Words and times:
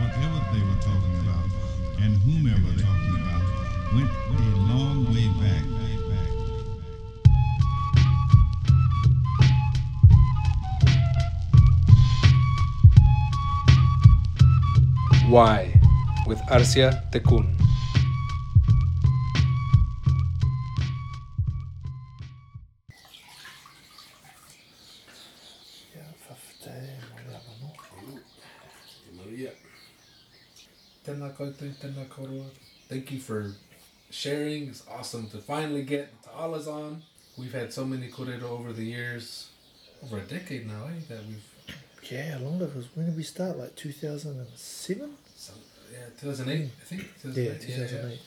whatever 0.00 0.40
they 0.52 0.62
were 0.66 0.80
talking 0.82 1.14
about 1.22 1.48
and 2.02 2.16
whomever 2.22 2.68
they 2.76 2.82
were 2.82 2.90
talking 2.90 3.14
about 3.22 3.42
went 3.94 4.10
a 4.10 4.56
long 4.70 5.04
way 5.14 5.28
back. 5.40 5.64
Why 15.28 15.74
with 16.26 16.38
Arcia 16.46 17.10
Tekun. 17.10 17.63
Thank 32.88 33.10
you 33.12 33.18
for 33.18 33.50
sharing. 34.10 34.68
It's 34.68 34.82
awesome 34.90 35.28
to 35.30 35.38
finally 35.38 35.82
get 35.82 36.10
Ta'ala's 36.22 36.68
on. 36.68 37.02
We've 37.36 37.52
had 37.52 37.72
so 37.72 37.84
many 37.84 38.08
korero 38.08 38.44
over 38.44 38.72
the 38.72 38.84
years, 38.84 39.48
over 40.04 40.18
a 40.18 40.20
decade 40.22 40.66
now, 40.68 40.84
eh? 40.86 41.00
That 41.08 41.20
we've, 41.26 41.42
Yeah, 42.10 42.38
longer. 42.40 42.66
Because 42.66 42.86
when 42.94 43.06
did 43.06 43.16
we 43.16 43.22
start? 43.22 43.58
Like 43.58 43.74
2007? 43.76 45.10
some, 45.36 45.54
yeah, 45.92 45.98
2008, 46.20 46.70
I 46.80 46.84
think. 46.84 47.02
Yeah, 47.24 47.54
2008, 47.54 47.60
2008. 47.60 48.20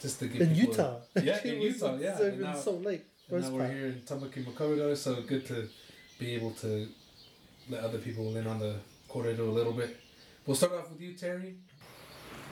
Just 0.00 0.18
to 0.20 0.26
give 0.26 0.42
In 0.42 0.54
Utah. 0.54 0.96
Yeah, 1.22 1.40
in 1.44 1.60
Utah, 1.68 1.96
yeah. 1.96 2.16
So 2.16 2.24
And 2.24 2.34
in 2.34 2.40
now- 2.42 2.54
Salt 2.54 2.82
Lake. 2.82 3.04
And 3.30 3.40
now 3.42 3.50
we're 3.50 3.68
here 3.68 3.86
in 3.86 4.00
Tamaki 4.04 4.44
Makaurau, 4.44 4.94
so 4.96 5.22
good 5.22 5.46
to 5.46 5.66
be 6.18 6.34
able 6.34 6.50
to 6.60 6.86
let 7.70 7.82
other 7.82 7.98
people 7.98 8.36
in 8.36 8.46
on 8.46 8.58
the 8.58 8.74
korero 9.08 9.38
a 9.38 9.42
little 9.58 9.72
bit. 9.72 9.96
We'll 10.44 10.56
start 10.56 10.72
off 10.74 10.90
with 10.90 11.00
you, 11.00 11.14
Terry. 11.14 11.54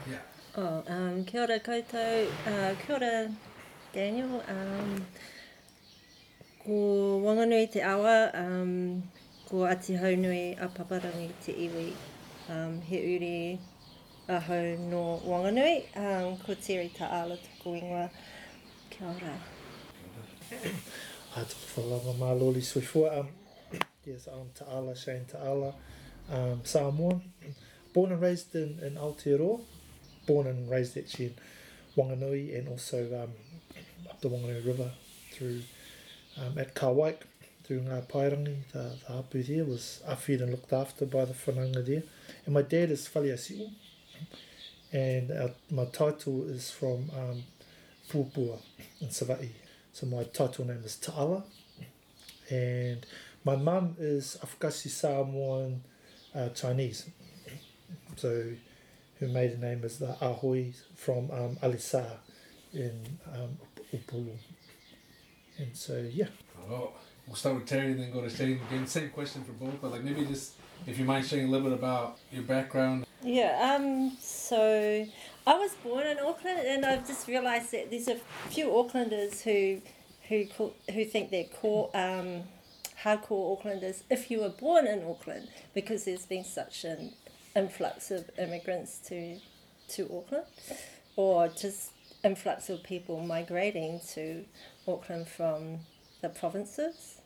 Yeah. 0.09 0.19
Oh, 0.57 0.83
um, 0.89 1.25
kia 1.25 1.43
ora 1.43 1.61
koutou, 1.61 2.27
uh, 2.47 2.75
kia 2.75 2.95
ora 2.95 3.31
Daniel. 3.93 4.43
Um, 4.49 5.07
ko 6.65 7.21
Wanganui 7.25 7.71
te 7.71 7.81
awa, 7.81 8.31
um, 8.35 9.03
ko 9.49 9.65
Ati 9.65 9.95
Haunui 9.95 10.57
a 10.61 10.69
Paparangi 10.69 11.31
te 11.45 11.53
iwi. 11.53 11.93
Um, 12.49 12.81
he 12.81 12.99
uri 12.99 13.59
a 14.29 14.41
no 14.79 15.21
Wanganui, 15.25 15.85
um, 15.97 16.37
ko 16.39 16.55
Terry 16.55 16.89
Ta'ala 16.97 17.37
tuku 17.37 17.81
ingoa. 17.81 18.11
Kia 18.91 19.07
ora. 19.07 19.35
I 21.37 21.41
took 21.41 21.49
for 21.49 21.83
lava 21.83 22.13
loli 22.13 22.63
sui 22.63 22.83
fua. 22.83 23.21
Um, 23.21 23.29
yes, 24.05 24.27
I'm 24.27 24.51
Ta'ala, 24.55 24.97
Shane 24.97 25.27
Ta'ala, 25.27 25.75
um, 26.31 26.61
Samoan. 26.65 27.23
Born 27.93 28.13
and 28.13 28.21
raised 28.21 28.55
in, 28.55 28.79
in 28.83 28.95
Aotearoa. 28.95 29.61
Born 30.27 30.47
and 30.47 30.71
raised 30.71 30.97
actually 30.97 31.27
in 31.27 31.35
Wanganui 31.97 32.59
and 32.59 32.69
also 32.69 33.05
um, 33.23 33.31
up 34.09 34.21
the 34.21 34.29
Wanganui 34.29 34.67
River 34.67 34.91
through 35.33 35.63
um, 36.39 36.59
at 36.59 36.75
Kawaik, 36.75 37.19
through 37.65 37.81
Ngā 37.81 38.07
Pairangi. 38.09 38.57
The, 38.73 38.97
the 39.07 39.13
hapu 39.13 39.43
there 39.43 39.65
was 39.65 40.03
awhid 40.09 40.43
and 40.43 40.51
looked 40.51 40.73
after 40.73 41.07
by 41.07 41.25
the 41.25 41.35
whananga 41.35 41.85
there. 41.85 42.03
And 42.45 42.55
my 42.55 42.63
dad 42.63 42.91
is 42.91 43.09
Whaliasiu 43.09 43.71
And 44.93 45.31
our, 45.31 45.51
my 45.71 45.85
title 45.87 46.45
is 46.49 46.71
from 46.71 47.11
um, 47.17 47.43
Pūpua 48.11 48.59
in 49.01 49.09
Sava'i. 49.09 49.51
So 49.93 50.07
my 50.07 50.25
title 50.25 50.65
name 50.67 50.83
is 50.85 50.97
Ta'ala. 50.97 51.45
And 52.51 53.07
my 53.45 53.57
mum 53.57 53.97
is 53.99 54.37
Afgasi 54.43 54.89
Samoan 54.89 55.83
uh, 56.35 56.49
Chinese. 56.49 57.09
So 58.17 58.53
her 59.21 59.27
a 59.27 59.57
name 59.57 59.85
is 59.85 59.99
the 59.99 60.17
Ahoy 60.21 60.73
from 60.95 61.31
um, 61.31 61.57
Alisa 61.63 62.07
in 62.73 63.19
um, 63.35 63.59
Upolu. 63.95 64.33
And 65.59 65.77
so, 65.77 66.09
yeah. 66.11 66.29
Oh, 66.71 66.93
we'll 67.27 67.37
start 67.37 67.57
with 67.57 67.67
Terry 67.67 67.93
and 67.93 68.01
then 68.01 68.13
go 68.13 68.23
to 68.23 68.31
Shane 68.31 68.61
again. 68.69 68.87
Same 68.87 69.11
question 69.11 69.45
for 69.45 69.53
both, 69.53 69.81
but 69.81 69.93
like 69.93 70.03
maybe 70.03 70.25
just 70.25 70.55
if 70.87 70.99
you 70.99 71.05
mind 71.05 71.27
sharing 71.27 71.49
a 71.49 71.51
little 71.51 71.69
bit 71.69 71.79
about 71.79 72.19
your 72.33 72.43
background. 72.45 73.07
Yeah, 73.23 73.77
um, 73.77 74.17
so 74.19 75.07
I 75.47 75.55
was 75.55 75.75
born 75.85 76.07
in 76.07 76.19
Auckland, 76.19 76.61
and 76.61 76.87
I've 76.87 77.07
just 77.07 77.29
realised 77.29 77.73
that 77.73 77.91
there's 77.91 78.09
a 78.09 78.17
few 78.49 78.69
Aucklanders 78.69 79.43
who 79.43 79.83
who 80.29 80.47
call, 80.47 80.75
who 80.93 81.05
think 81.05 81.31
they're 81.31 81.45
core, 81.45 81.91
um, 81.93 82.45
hardcore 83.03 83.59
Aucklanders 83.59 84.03
if 84.09 84.31
you 84.31 84.41
were 84.41 84.49
born 84.49 84.87
in 84.87 85.05
Auckland, 85.05 85.49
because 85.75 86.05
there's 86.05 86.25
been 86.25 86.45
such 86.45 86.85
an 86.85 87.13
influx 87.57 88.11
of 88.11 88.31
immigrants 88.39 88.99
to 89.09 89.39
to 89.89 90.05
Auckland, 90.05 90.47
or 91.17 91.49
just 91.49 91.91
influx 92.23 92.69
of 92.69 92.83
people 92.85 93.21
migrating 93.21 94.01
to 94.15 94.45
Auckland 94.87 95.27
from 95.27 95.81
the 96.23 96.29
provinces. 96.29 97.17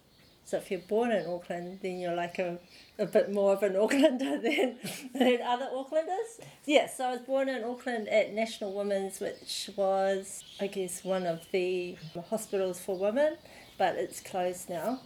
So 0.47 0.59
if 0.59 0.71
you're 0.71 0.81
born 0.81 1.11
in 1.11 1.27
Auckland, 1.27 1.81
then 1.83 1.99
you're 1.99 2.15
like 2.15 2.39
a, 2.39 2.59
a 2.99 3.07
bit 3.07 3.33
more 3.33 3.55
of 3.55 3.63
an 3.63 3.73
Aucklander 3.83 4.43
than, 4.43 4.77
than 5.15 5.41
other 5.43 5.69
Aucklanders. 5.75 6.41
Yes, 6.67 6.99
so 6.99 7.05
I 7.07 7.11
was 7.13 7.21
born 7.23 7.49
in 7.49 7.65
Auckland 7.65 8.09
at 8.09 8.33
National 8.35 8.73
Women's, 8.75 9.21
which 9.21 9.71
was, 9.75 10.45
I 10.61 10.67
guess, 10.67 11.03
one 11.03 11.27
of 11.27 11.41
the 11.51 11.97
hospitals 12.29 12.79
for 12.79 12.97
women, 12.99 13.37
but 13.79 13.97
it's 13.97 14.21
closed 14.21 14.69
now. 14.69 15.01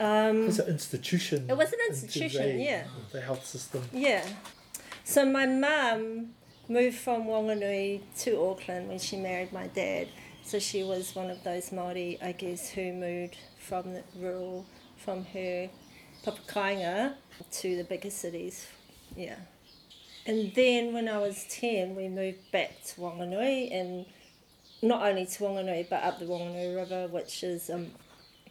Um, 0.00 0.46
was 0.46 0.58
an 0.60 0.68
institution. 0.68 1.46
It 1.50 1.56
was 1.56 1.72
an 1.72 1.78
institution, 1.88 2.56
the- 2.56 2.62
yeah. 2.64 2.84
The 3.12 3.20
health 3.20 3.44
system. 3.46 3.82
yeah. 3.92 4.24
So 5.06 5.26
my 5.26 5.44
mum 5.44 6.30
moved 6.66 6.96
from 6.96 7.24
Wanganui 7.24 8.00
to 8.20 8.40
Auckland 8.40 8.88
when 8.88 8.98
she 8.98 9.16
married 9.16 9.52
my 9.52 9.66
dad. 9.66 10.08
So 10.42 10.58
she 10.58 10.82
was 10.82 11.14
one 11.14 11.30
of 11.30 11.44
those 11.44 11.68
Māori, 11.68 12.22
I 12.22 12.32
guess, 12.32 12.70
who 12.70 12.90
moved 12.94 13.36
from 13.58 13.92
the 13.92 14.02
rural, 14.16 14.64
from 14.96 15.26
her 15.26 15.68
papakainga 16.24 17.16
to 17.52 17.76
the 17.76 17.84
bigger 17.84 18.08
cities. 18.08 18.66
Yeah. 19.14 19.36
And 20.26 20.54
then 20.54 20.94
when 20.94 21.06
I 21.06 21.18
was 21.18 21.44
10, 21.50 21.94
we 21.94 22.08
moved 22.08 22.50
back 22.50 22.82
to 22.86 23.00
Wanganui 23.02 23.78
and 23.78 24.06
not 24.80 25.02
only 25.02 25.26
to 25.26 25.44
Wanganui 25.44 25.90
but 25.90 26.02
up 26.02 26.18
the 26.18 26.24
Wanganui 26.24 26.74
River, 26.74 27.08
which 27.08 27.42
is 27.42 27.68
a 27.68 27.84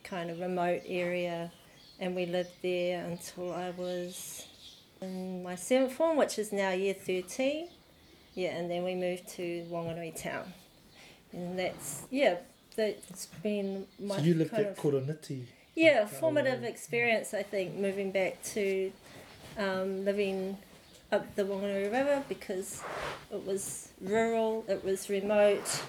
kind 0.04 0.30
of 0.30 0.40
remote 0.40 0.84
area. 0.86 1.52
And 2.00 2.16
we 2.16 2.28
lived 2.28 2.62
there 2.62 3.04
until 3.06 3.52
I 3.54 3.72
was 3.72 4.46
in 5.04 5.44
my 5.44 5.56
seventh 5.56 5.94
form, 5.94 6.18
which 6.18 6.40
is 6.40 6.52
now 6.52 6.72
year 6.72 6.94
13. 6.94 7.68
Yeah, 8.36 8.50
and 8.58 8.70
then 8.70 8.84
we 8.84 8.96
moved 8.96 9.28
to 9.30 9.66
Wanganui 9.70 10.20
town. 10.20 10.52
And 11.32 11.58
that's, 11.60 12.04
yeah, 12.10 12.38
that's 12.76 13.28
been 13.44 13.86
my 14.00 14.18
So 14.18 14.24
you 14.24 14.34
lived 14.36 14.54
at 14.54 14.78
Koroniti. 14.78 15.46
yeah, 15.76 16.02
like, 16.02 16.10
formative 16.10 16.64
experience, 16.64 17.34
I 17.34 17.44
think, 17.44 17.76
moving 17.76 18.12
back 18.12 18.42
to 18.54 18.92
um, 19.58 20.06
living 20.06 20.58
up 21.12 21.36
the 21.36 21.44
Wanganui 21.44 21.92
River 21.92 22.24
because 22.28 22.82
it 23.32 23.46
was 23.46 23.90
rural, 24.02 24.66
it 24.68 24.84
was 24.84 25.10
remote. 25.10 25.84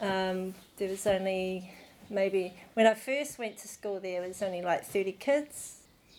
Um, 0.00 0.54
there 0.76 0.88
was 0.88 1.06
only 1.06 1.72
maybe, 2.10 2.54
when 2.74 2.86
I 2.86 2.94
first 2.94 3.38
went 3.38 3.58
to 3.58 3.68
school 3.68 4.00
there, 4.00 4.20
there 4.20 4.28
was 4.28 4.42
only 4.42 4.62
like 4.62 4.84
30 4.84 5.12
kids, 5.12 5.76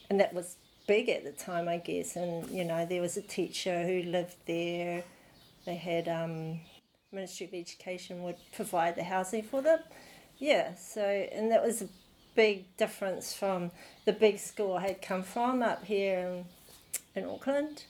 and 0.09 0.19
that 0.19 0.33
was 0.33 0.55
big 0.87 1.09
at 1.09 1.23
the 1.23 1.31
time, 1.31 1.67
I 1.67 1.77
guess. 1.77 2.15
And, 2.15 2.49
you 2.49 2.63
know, 2.63 2.85
there 2.85 3.01
was 3.01 3.17
a 3.17 3.21
teacher 3.21 3.85
who 3.85 4.03
lived 4.09 4.35
there, 4.45 5.03
they 5.65 5.75
had 5.75 6.07
um, 6.07 6.59
Ministry 7.11 7.47
of 7.47 7.53
Education 7.53 8.23
would 8.23 8.37
provide 8.53 8.95
the 8.95 9.03
housing 9.03 9.43
for 9.43 9.61
them. 9.61 9.79
Yeah, 10.37 10.75
so, 10.75 11.01
and 11.01 11.51
that 11.51 11.63
was 11.63 11.81
a 11.81 11.87
big 12.35 12.75
difference 12.77 13.33
from 13.33 13.71
the 14.05 14.13
big 14.13 14.37
school 14.39 14.75
I 14.75 14.87
had 14.87 15.01
come 15.01 15.23
from 15.23 15.63
up 15.63 15.85
here 15.85 16.45
in, 17.15 17.23
in 17.23 17.29
Auckland. 17.29 17.85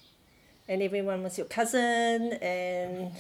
And 0.68 0.82
everyone 0.82 1.22
was 1.22 1.38
your 1.38 1.46
cousin, 1.46 2.34
and 2.42 3.12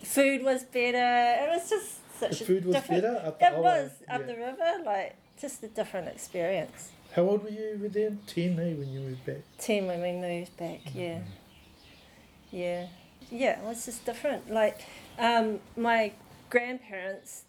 the 0.00 0.06
food 0.06 0.42
was 0.42 0.62
better. 0.64 1.42
It 1.42 1.48
was 1.48 1.70
just 1.70 2.18
such 2.18 2.38
The 2.38 2.44
a 2.44 2.46
food 2.46 2.64
was 2.66 2.74
different, 2.74 3.02
better 3.02 3.22
up 3.24 3.38
the 3.38 3.46
It 3.46 3.56
was 3.56 3.90
up 4.10 4.20
yeah. 4.20 4.26
the 4.26 4.36
river, 4.36 4.84
like 4.84 5.16
just 5.40 5.62
a 5.62 5.68
different 5.68 6.08
experience. 6.08 6.90
How 7.14 7.22
old 7.22 7.42
were 7.42 7.50
you 7.50 7.88
then? 7.88 8.20
10, 8.26 8.58
eh, 8.58 8.74
when 8.74 8.92
you 8.92 9.00
moved 9.00 9.26
back? 9.26 9.42
10 9.58 9.86
when 9.86 10.00
we 10.00 10.12
moved 10.12 10.56
back, 10.56 10.80
yeah. 10.94 11.20
Yeah. 12.52 12.86
Yeah, 13.30 13.60
it 13.60 13.64
was 13.64 13.84
just 13.84 14.04
different. 14.04 14.50
Like, 14.50 14.80
um, 15.18 15.60
my 15.76 16.12
grandparents, 16.50 17.44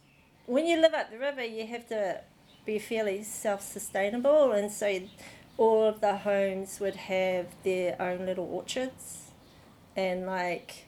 when 0.46 0.66
you 0.66 0.80
live 0.80 0.94
up 0.94 1.12
the 1.12 1.18
river, 1.18 1.44
you 1.44 1.68
have 1.68 1.88
to 1.90 2.22
be 2.66 2.80
fairly 2.80 3.24
self 3.24 3.62
sustainable, 3.62 4.52
and 4.52 4.72
so 4.72 5.00
all 5.58 5.84
of 5.84 6.02
the 6.02 6.18
homes 6.18 6.80
would 6.80 6.96
have 6.96 7.48
their 7.64 8.00
own 8.02 8.26
little 8.26 8.46
orchards, 8.46 9.32
and 9.96 10.26
like 10.26 10.86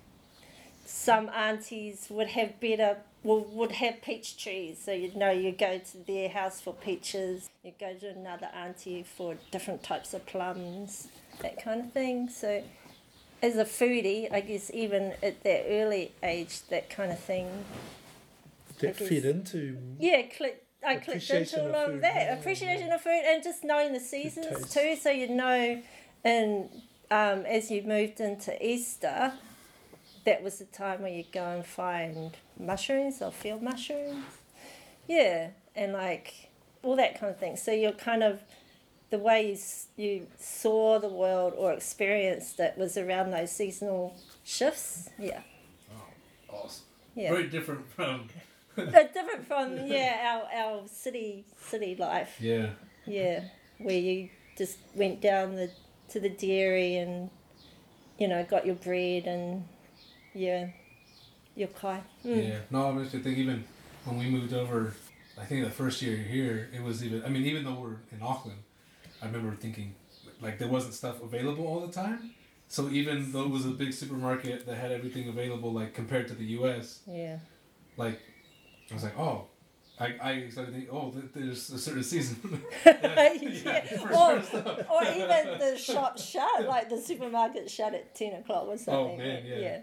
some 0.85 1.29
aunties 1.29 2.07
would 2.09 2.29
have 2.29 2.59
better 2.59 2.97
well, 3.23 3.45
would 3.51 3.73
have 3.73 4.01
peach 4.01 4.41
trees 4.41 4.79
so 4.83 4.91
you'd 4.91 5.15
know 5.15 5.31
you 5.31 5.51
go 5.51 5.79
to 5.79 5.97
their 6.05 6.29
house 6.29 6.61
for 6.61 6.73
peaches 6.73 7.49
you 7.63 7.71
go 7.79 7.93
to 7.93 8.09
another 8.09 8.47
auntie 8.55 9.03
for 9.03 9.35
different 9.51 9.81
types 9.83 10.13
of 10.13 10.25
plums 10.25 11.07
that 11.41 11.63
kind 11.63 11.81
of 11.81 11.91
thing 11.91 12.29
so 12.29 12.63
as 13.43 13.57
a 13.57 13.65
foodie, 13.65 14.31
I 14.31 14.39
guess 14.39 14.71
even 14.73 15.13
at 15.21 15.43
that 15.43 15.65
early 15.67 16.13
age, 16.23 16.61
that 16.69 16.89
kind 16.89 17.11
of 17.11 17.19
thing. 17.19 17.65
That 18.79 18.95
fed 18.95 19.25
into 19.25 19.77
Yeah. 19.99 20.23
I 20.85 20.95
clicked 20.95 21.29
into 21.29 21.61
a 21.61 21.65
of 21.65 21.71
lot 21.71 21.89
of 21.91 22.01
that 22.01 22.15
yeah, 22.15 22.33
appreciation 22.33 22.91
of 22.91 23.01
food 23.01 23.21
and 23.25 23.43
just 23.43 23.63
knowing 23.63 23.93
the 23.93 23.99
seasons 23.99 24.73
too. 24.73 24.95
So 24.95 25.11
you 25.11 25.29
know, 25.29 25.81
and 26.23 26.69
um, 27.11 27.45
as 27.45 27.69
you 27.69 27.83
moved 27.83 28.19
into 28.19 28.65
Easter, 28.65 29.33
that 30.25 30.41
was 30.43 30.59
the 30.59 30.65
time 30.65 31.01
where 31.01 31.11
you 31.11 31.23
go 31.31 31.43
and 31.43 31.65
find 31.65 32.35
mushrooms 32.59 33.21
or 33.21 33.31
field 33.31 33.61
mushrooms. 33.61 34.23
Yeah, 35.07 35.49
and 35.75 35.93
like 35.93 36.49
all 36.81 36.95
that 36.95 37.19
kind 37.19 37.31
of 37.31 37.39
thing. 37.39 37.57
So 37.57 37.71
you're 37.71 37.91
kind 37.91 38.23
of 38.23 38.41
the 39.09 39.17
way 39.19 39.51
you, 39.97 40.03
you 40.03 40.27
saw 40.39 40.97
the 40.99 41.09
world 41.09 41.53
or 41.57 41.71
experienced 41.73 42.59
it 42.59 42.77
was 42.77 42.97
around 42.97 43.31
those 43.31 43.51
seasonal 43.51 44.15
shifts. 44.43 45.09
Yeah, 45.19 45.41
Oh, 45.91 46.55
Awesome. 46.63 46.85
yeah. 47.15 47.29
Very 47.31 47.47
different 47.47 47.89
from. 47.91 48.29
Uh, 48.77 48.83
different 49.13 49.45
from 49.47 49.77
yeah 49.85 50.41
our, 50.55 50.59
our 50.59 50.81
city 50.87 51.45
city 51.59 51.95
life. 51.95 52.37
Yeah. 52.39 52.69
Yeah, 53.05 53.43
where 53.79 53.99
you 53.99 54.29
just 54.57 54.77
went 54.95 55.19
down 55.21 55.55
the 55.55 55.69
to 56.09 56.19
the 56.19 56.29
dairy 56.29 56.95
and 56.95 57.29
you 58.17 58.27
know 58.27 58.43
got 58.45 58.65
your 58.65 58.75
bread 58.75 59.25
and 59.25 59.65
yeah, 60.33 60.68
your 61.56 61.69
kai. 61.69 62.01
Mm. 62.25 62.50
Yeah. 62.50 62.57
No, 62.69 63.00
I 63.00 63.06
think 63.06 63.38
even 63.38 63.63
when 64.06 64.18
we 64.18 64.30
moved 64.30 64.53
over, 64.53 64.94
I 65.39 65.45
think 65.45 65.63
the 65.63 65.71
first 65.71 66.01
year 66.01 66.18
here, 66.18 66.69
it 66.74 66.81
was 66.81 67.03
even. 67.03 67.24
I 67.24 67.30
mean, 67.30 67.45
even 67.45 67.63
though 67.63 67.75
we're 67.80 67.97
in 68.12 68.21
Auckland, 68.21 68.59
I 69.21 69.25
remember 69.25 69.56
thinking 69.56 69.95
like 70.41 70.59
there 70.59 70.68
wasn't 70.68 70.94
stuff 70.94 71.21
available 71.21 71.65
all 71.68 71.80
the 71.80 71.94
time. 71.94 72.31
So 72.68 72.89
even 72.89 73.31
though 73.31 73.44
it 73.44 73.50
was 73.50 73.65
a 73.65 73.69
big 73.69 73.94
supermarket 73.94 74.65
that 74.65 74.75
had 74.75 74.91
everything 74.91 75.30
available, 75.30 75.71
like 75.71 75.94
compared 75.94 76.27
to 76.30 76.33
the 76.33 76.45
U.S., 76.57 77.01
Yeah, 77.07 77.38
like 77.97 78.19
I 78.89 78.94
was 78.94 79.03
like, 79.03 79.18
oh. 79.18 79.47
I, 80.00 80.15
I 80.24 80.50
started 80.50 80.74
thinking, 80.74 80.89
oh, 80.91 81.13
there's 81.35 81.69
a 81.69 81.77
certain 81.77 82.01
season. 82.01 82.35
yeah. 82.85 83.85
for 83.97 84.12
Or, 84.12 84.31
or 84.91 85.03
even 85.03 85.59
the 85.59 85.77
shop 85.77 86.18
shut, 86.18 86.65
like 86.68 86.89
the 86.89 87.00
supermarket 87.00 87.69
shut 87.69 87.94
at 87.94 88.15
ten 88.15 88.33
o'clock 88.33 88.65
or 88.68 88.77
something. 88.77 89.13
Oh, 89.13 89.18
man, 89.18 89.45
yeah. 89.45 89.57
yeah. 89.57 89.80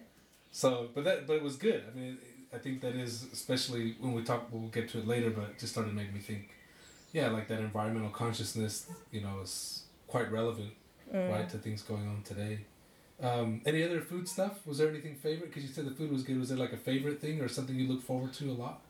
So, 0.52 0.88
but 0.94 1.04
that, 1.04 1.26
but 1.26 1.36
it 1.36 1.42
was 1.42 1.56
good. 1.56 1.84
I 1.92 1.98
mean, 1.98 2.18
I 2.52 2.58
think 2.58 2.80
that 2.80 2.94
is 2.94 3.26
especially 3.32 3.96
when 4.00 4.12
we 4.12 4.22
talk. 4.22 4.48
We'll 4.50 4.68
get 4.68 4.88
to 4.90 4.98
it 4.98 5.06
later, 5.06 5.30
but 5.30 5.44
it 5.50 5.58
just 5.58 5.72
started 5.72 5.90
to 5.90 5.96
make 5.96 6.12
me 6.12 6.20
think. 6.20 6.50
Yeah, 7.12 7.28
like 7.30 7.48
that 7.48 7.58
environmental 7.60 8.10
consciousness, 8.10 8.86
you 9.10 9.20
know, 9.20 9.40
is 9.42 9.84
quite 10.06 10.30
relevant, 10.30 10.72
Mm. 11.12 11.28
right, 11.32 11.48
to 11.50 11.58
things 11.58 11.82
going 11.82 12.06
on 12.06 12.22
today. 12.22 12.60
Um, 13.20 13.60
any 13.66 13.82
other 13.82 14.00
food 14.00 14.28
stuff? 14.28 14.64
Was 14.66 14.78
there 14.78 14.88
anything 14.88 15.16
favorite? 15.16 15.48
Because 15.50 15.64
you 15.64 15.68
said 15.68 15.84
the 15.86 15.90
food 15.90 16.10
was 16.12 16.22
good. 16.22 16.38
Was 16.38 16.48
there 16.50 16.58
like 16.58 16.72
a 16.72 16.76
favorite 16.76 17.20
thing 17.20 17.40
or 17.40 17.48
something 17.48 17.74
you 17.74 17.88
look 17.88 18.02
forward 18.02 18.32
to 18.34 18.50
a 18.50 18.52
lot? 18.54 18.80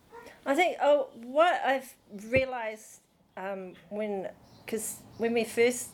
I 0.45 0.55
think 0.55 0.77
oh, 0.83 1.09
what 1.15 1.61
I've 1.65 1.93
realised 2.29 3.01
um, 3.37 3.73
when, 3.89 4.29
because 4.65 4.99
when 5.17 5.33
we 5.33 5.45
first 5.45 5.89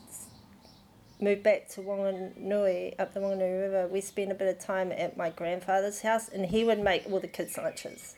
moved 1.20 1.42
back 1.42 1.68
to 1.68 1.80
Wanganui, 1.80 2.94
up 2.98 3.14
the 3.14 3.20
Wanganui 3.20 3.62
River, 3.62 3.88
we 3.88 4.00
spent 4.00 4.30
a 4.30 4.34
bit 4.34 4.48
of 4.48 4.62
time 4.62 4.92
at 4.92 5.16
my 5.16 5.30
grandfather's 5.30 6.02
house, 6.02 6.28
and 6.28 6.46
he 6.46 6.64
would 6.64 6.80
make 6.80 7.04
all 7.10 7.20
the 7.20 7.28
kids' 7.28 7.56
lunches. 7.56 8.14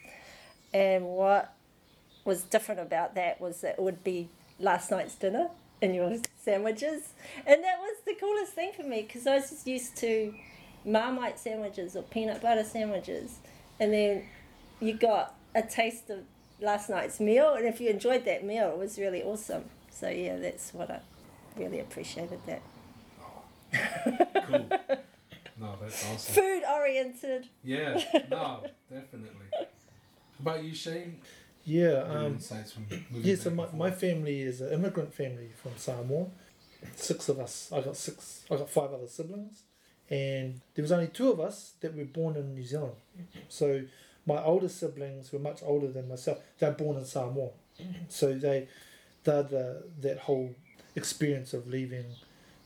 And 0.73 1.05
what 1.05 1.55
was 2.25 2.43
different 2.43 2.81
about 2.81 3.15
that 3.15 3.41
was 3.41 3.61
that 3.62 3.77
it 3.79 3.83
would 3.83 4.05
be 4.05 4.29
last 4.59 4.91
night's 4.91 5.15
dinner 5.15 5.49
and 5.81 5.95
your 5.95 6.19
sandwiches, 6.43 7.12
and 7.47 7.62
that 7.62 7.79
was 7.79 7.97
the 8.05 8.15
coolest 8.15 8.53
thing 8.53 8.73
for 8.77 8.83
me 8.83 9.03
because 9.03 9.27
I 9.27 9.37
was 9.37 9.50
just 9.50 9.67
used 9.67 9.97
to 9.99 10.35
Marmite 10.85 11.39
sandwiches 11.39 11.95
or 11.95 12.03
peanut 12.03 12.43
butter 12.43 12.65
sandwiches, 12.65 13.39
and 13.79 13.93
then 13.93 14.25
you 14.81 14.95
got 14.95 15.35
a 15.55 15.62
taste 15.62 16.11
of 16.11 16.21
last 16.61 16.91
night's 16.91 17.21
meal, 17.21 17.55
and 17.55 17.65
if 17.65 17.81
you 17.81 17.91
enjoyed 17.91 18.25
that 18.25 18.45
meal, 18.45 18.71
it 18.71 18.79
was 18.79 18.99
really 18.99 19.23
awesome. 19.23 19.65
So 19.91 20.09
yeah, 20.09 20.37
that's 20.37 20.75
what 20.75 20.91
I 20.91 21.00
really 21.56 21.79
appreciated. 21.79 22.41
That 22.47 22.62
Cool. 23.73 24.67
no, 25.61 25.75
that's 25.81 26.06
awesome. 26.06 26.35
food 26.35 26.62
oriented. 26.70 27.49
Yeah, 27.65 27.94
no, 28.31 28.65
definitely. 28.91 29.47
How 29.53 29.67
about 30.41 30.65
you, 30.65 30.75
Shane? 30.75 31.20
yeah. 31.65 31.82
Your 31.88 32.19
Um, 32.19 32.26
insights 32.35 32.73
from 32.73 32.87
moving 32.88 33.06
yeah, 33.31 33.37
so 33.37 33.50
my, 33.50 33.67
my 33.75 33.91
family 33.91 34.41
is 34.43 34.61
an 34.61 34.73
immigrant 34.73 35.12
family 35.12 35.50
from 35.62 35.73
Samoa. 35.76 36.26
Six 36.94 37.29
of 37.29 37.41
us. 37.41 37.70
I 37.75 37.81
got 37.81 37.97
six. 37.97 38.44
I 38.50 38.56
got 38.56 38.70
five 38.70 38.93
other 38.93 39.09
siblings, 39.09 39.62
and 40.09 40.61
there 40.75 40.82
was 40.82 40.93
only 40.93 41.09
two 41.09 41.31
of 41.31 41.41
us 41.41 41.73
that 41.81 41.94
were 41.97 42.05
born 42.05 42.37
in 42.37 42.55
New 42.55 42.64
Zealand. 42.64 42.94
So 43.49 43.82
my 44.26 44.41
older 44.43 44.69
siblings 44.69 45.32
were 45.32 45.41
much 45.41 45.61
older 45.62 45.88
than 45.88 46.09
myself. 46.09 46.38
They're 46.59 46.71
born 46.71 46.97
in 46.97 47.05
Samoa, 47.05 47.50
so 48.09 48.32
they 48.32 48.69
they're 49.25 49.43
the 49.43 49.82
that 50.00 50.19
whole 50.21 50.55
experience 50.94 51.53
of 51.53 51.67
leaving 51.67 52.06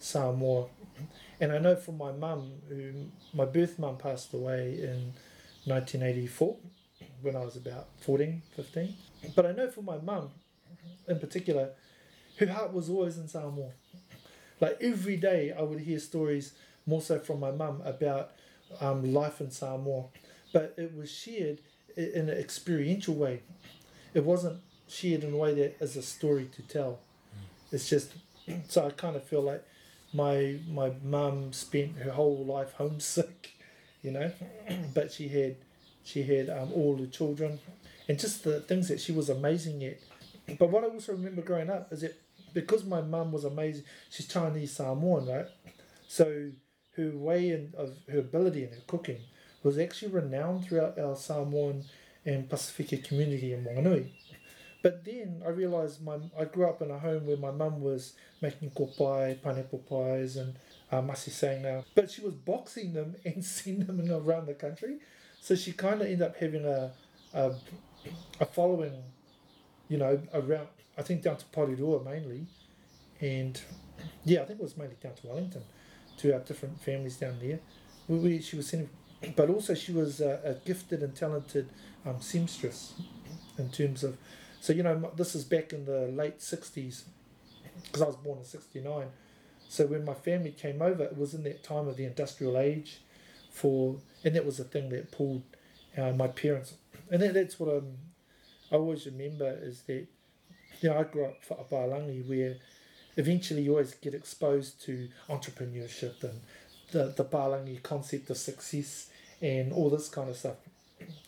Samoa. 0.02 0.66
And 1.40 1.52
I 1.52 1.58
know 1.58 1.76
from 1.76 1.98
my 1.98 2.12
mum, 2.12 2.52
who 2.68 3.06
my 3.32 3.44
birth 3.44 3.78
mum 3.78 3.96
passed 3.96 4.34
away 4.34 4.78
in 4.78 5.14
1984 5.64 6.56
when 7.22 7.36
I 7.36 7.40
was 7.40 7.56
about 7.56 7.88
14, 8.00 8.42
15. 8.56 8.94
But 9.34 9.46
I 9.46 9.52
know 9.52 9.70
from 9.70 9.84
my 9.84 9.98
mum 9.98 10.30
in 11.08 11.18
particular, 11.18 11.70
her 12.38 12.46
heart 12.46 12.72
was 12.72 12.88
always 12.88 13.16
in 13.18 13.28
Samoa. 13.28 13.70
Like 14.60 14.78
every 14.80 15.16
day, 15.16 15.52
I 15.56 15.62
would 15.62 15.80
hear 15.80 15.98
stories 15.98 16.54
more 16.86 17.00
so 17.00 17.18
from 17.18 17.40
my 17.40 17.50
mum 17.50 17.80
about 17.84 18.32
um, 18.80 19.12
life 19.12 19.40
in 19.40 19.50
Samoa, 19.50 20.06
but 20.52 20.74
it 20.76 20.96
was 20.96 21.10
shared 21.10 21.58
in 21.96 22.28
an 22.28 22.38
experiential 22.38 23.14
way. 23.14 23.42
It 24.14 24.24
wasn't 24.24 24.60
shared 24.88 25.24
in 25.24 25.32
a 25.32 25.36
way 25.36 25.54
that 25.54 25.76
is 25.80 25.96
a 25.96 26.02
story 26.02 26.48
to 26.56 26.62
tell. 26.62 27.00
It's 27.70 27.88
just 27.88 28.12
so 28.68 28.86
I 28.86 28.90
kind 28.90 29.16
of 29.16 29.24
feel 29.24 29.42
like 29.42 29.64
my 30.12 30.58
my 30.68 30.92
mum 31.02 31.52
spent 31.52 31.98
her 31.98 32.12
whole 32.12 32.44
life 32.44 32.72
homesick, 32.74 33.52
you 34.02 34.10
know, 34.10 34.32
but 34.94 35.12
she 35.12 35.28
had 35.28 35.56
she 36.04 36.22
had 36.22 36.48
um, 36.50 36.72
all 36.72 36.96
the 36.96 37.06
children 37.06 37.58
and 38.08 38.18
just 38.18 38.44
the 38.44 38.60
things 38.60 38.88
that 38.88 39.00
she 39.00 39.12
was 39.12 39.28
amazing 39.28 39.84
at. 39.84 39.98
But 40.58 40.70
what 40.70 40.84
I 40.84 40.88
also 40.88 41.12
remember 41.12 41.42
growing 41.42 41.70
up 41.70 41.92
is 41.92 42.00
that 42.02 42.20
because 42.52 42.84
my 42.84 43.00
mum 43.00 43.32
was 43.32 43.44
amazing, 43.44 43.84
she's 44.10 44.26
Chinese 44.28 44.72
Samoan, 44.72 45.26
right? 45.26 45.46
So 46.08 46.50
her 46.96 47.10
way 47.10 47.50
in, 47.50 47.72
of 47.76 47.96
her 48.10 48.18
ability 48.18 48.64
in 48.64 48.70
her 48.70 48.82
cooking 48.86 49.20
was 49.62 49.78
actually 49.78 50.12
renowned 50.12 50.64
throughout 50.66 50.98
our 50.98 51.16
Samoan 51.16 51.84
and 52.26 52.48
Pacifica 52.50 52.98
community 52.98 53.52
in 53.52 53.64
Wanganui. 53.64 54.10
But 54.82 55.04
then 55.04 55.42
I 55.46 55.50
realised 55.50 56.02
my 56.04 56.18
I 56.38 56.44
grew 56.44 56.66
up 56.68 56.82
in 56.82 56.90
a 56.90 56.98
home 56.98 57.26
where 57.26 57.36
my 57.36 57.52
mum 57.52 57.80
was 57.80 58.14
making 58.40 58.70
kopai, 58.70 59.40
pineapple 59.40 59.78
pies, 59.88 60.36
and 60.36 60.54
uh, 60.90 61.14
sanga. 61.14 61.84
But 61.94 62.10
she 62.10 62.20
was 62.20 62.34
boxing 62.34 62.92
them 62.92 63.16
and 63.24 63.44
sending 63.44 63.86
them 63.86 64.10
around 64.10 64.46
the 64.46 64.54
country. 64.54 64.98
So 65.40 65.54
she 65.54 65.72
kind 65.72 66.00
of 66.00 66.06
ended 66.06 66.22
up 66.22 66.36
having 66.36 66.64
a, 66.64 66.92
a, 67.34 67.52
a 68.40 68.46
following, 68.46 69.02
you 69.88 69.98
know, 69.98 70.20
around, 70.32 70.68
I 70.96 71.02
think 71.02 71.22
down 71.22 71.36
to 71.36 71.44
Porirua 71.46 72.04
mainly. 72.04 72.46
And 73.20 73.60
yeah, 74.24 74.42
I 74.42 74.44
think 74.44 74.60
it 74.60 74.62
was 74.62 74.76
mainly 74.76 74.96
down 75.02 75.14
to 75.14 75.26
Wellington, 75.26 75.62
to 76.18 76.34
our 76.34 76.40
different 76.40 76.80
families 76.82 77.16
down 77.16 77.38
there. 77.40 77.60
She 78.40 78.56
was 78.56 78.68
sending, 78.68 78.90
but 79.36 79.48
also 79.48 79.74
she 79.74 79.92
was 79.92 80.20
a, 80.20 80.40
a 80.44 80.54
gifted 80.66 81.02
and 81.02 81.14
talented 81.14 81.68
um, 82.04 82.20
seamstress 82.20 82.94
in 83.58 83.70
terms 83.70 84.04
of, 84.04 84.16
so 84.62 84.72
you 84.72 84.84
know, 84.84 85.10
this 85.16 85.34
is 85.34 85.42
back 85.42 85.72
in 85.72 85.86
the 85.86 86.06
late 86.06 86.38
60s, 86.38 87.02
because 87.82 88.00
I 88.00 88.06
was 88.06 88.14
born 88.14 88.38
in 88.38 88.44
69. 88.44 89.08
So 89.68 89.86
when 89.86 90.04
my 90.04 90.14
family 90.14 90.52
came 90.52 90.80
over, 90.80 91.02
it 91.02 91.18
was 91.18 91.34
in 91.34 91.42
that 91.42 91.64
time 91.64 91.88
of 91.88 91.96
the 91.96 92.04
industrial 92.04 92.56
age 92.56 93.00
for, 93.50 93.96
and 94.22 94.36
that 94.36 94.46
was 94.46 94.58
the 94.58 94.64
thing 94.64 94.88
that 94.90 95.10
pulled 95.10 95.42
uh, 95.98 96.12
my 96.12 96.28
parents. 96.28 96.74
And 97.10 97.20
that, 97.22 97.34
that's 97.34 97.58
what 97.58 97.70
I'm, 97.70 97.98
I 98.70 98.76
always 98.76 99.04
remember 99.04 99.58
is 99.60 99.82
that, 99.88 100.06
you 100.80 100.90
know, 100.90 100.96
I 100.96 101.02
grew 101.02 101.24
up 101.24 101.42
for 101.42 101.56
Whaalangi 101.68 102.28
where 102.28 102.54
eventually 103.16 103.62
you 103.62 103.72
always 103.72 103.94
get 103.94 104.14
exposed 104.14 104.80
to 104.82 105.08
entrepreneurship 105.28 106.22
and 106.22 106.40
the, 106.92 107.12
the 107.16 107.24
Palangi 107.24 107.82
concept 107.82 108.30
of 108.30 108.36
success 108.36 109.10
and 109.40 109.72
all 109.72 109.90
this 109.90 110.08
kind 110.08 110.30
of 110.30 110.36
stuff. 110.36 110.58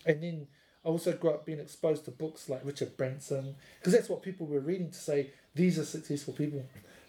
And 0.06 0.22
then 0.22 0.46
I 0.84 0.88
also 0.88 1.12
grew 1.12 1.30
up 1.30 1.46
being 1.46 1.60
exposed 1.60 2.04
to 2.04 2.10
books 2.10 2.48
like 2.48 2.60
Richard 2.64 2.96
Branson 2.96 3.56
because 3.78 3.92
that's 3.92 4.08
what 4.08 4.22
people 4.22 4.46
were 4.46 4.60
reading 4.60 4.90
to 4.90 4.98
say 4.98 5.30
these 5.54 5.78
are 5.78 5.84
successful 5.84 6.34
people. 6.34 6.64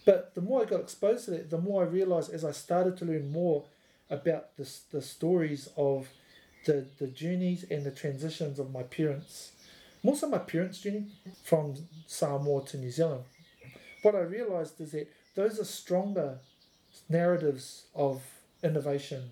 But 0.05 0.35
the 0.35 0.41
more 0.41 0.61
I 0.61 0.65
got 0.65 0.81
exposed 0.81 1.25
to 1.25 1.31
that, 1.31 1.49
the 1.49 1.57
more 1.57 1.83
I 1.83 1.87
realized 1.87 2.33
as 2.33 2.45
I 2.45 2.51
started 2.51 2.95
to 2.97 3.05
learn 3.05 3.31
more 3.31 3.65
about 4.09 4.55
the, 4.55 4.69
the 4.91 5.01
stories 5.01 5.67
of 5.75 6.07
the, 6.65 6.85
the 6.99 7.07
journeys 7.07 7.65
and 7.69 7.83
the 7.83 7.91
transitions 7.91 8.59
of 8.59 8.71
my 8.71 8.83
parents, 8.83 9.51
more 10.03 10.15
so 10.15 10.29
my 10.29 10.37
parents' 10.37 10.79
journey 10.79 11.07
from 11.43 11.75
Samoa 12.05 12.65
to 12.67 12.77
New 12.77 12.91
Zealand. 12.91 13.23
What 14.03 14.15
I 14.15 14.19
realized 14.19 14.79
is 14.79 14.91
that 14.91 15.11
those 15.33 15.59
are 15.59 15.65
stronger 15.65 16.37
narratives 17.09 17.85
of 17.95 18.21
innovation 18.63 19.31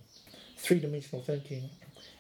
three 0.64 0.80
dimensional 0.80 1.22
thinking, 1.22 1.70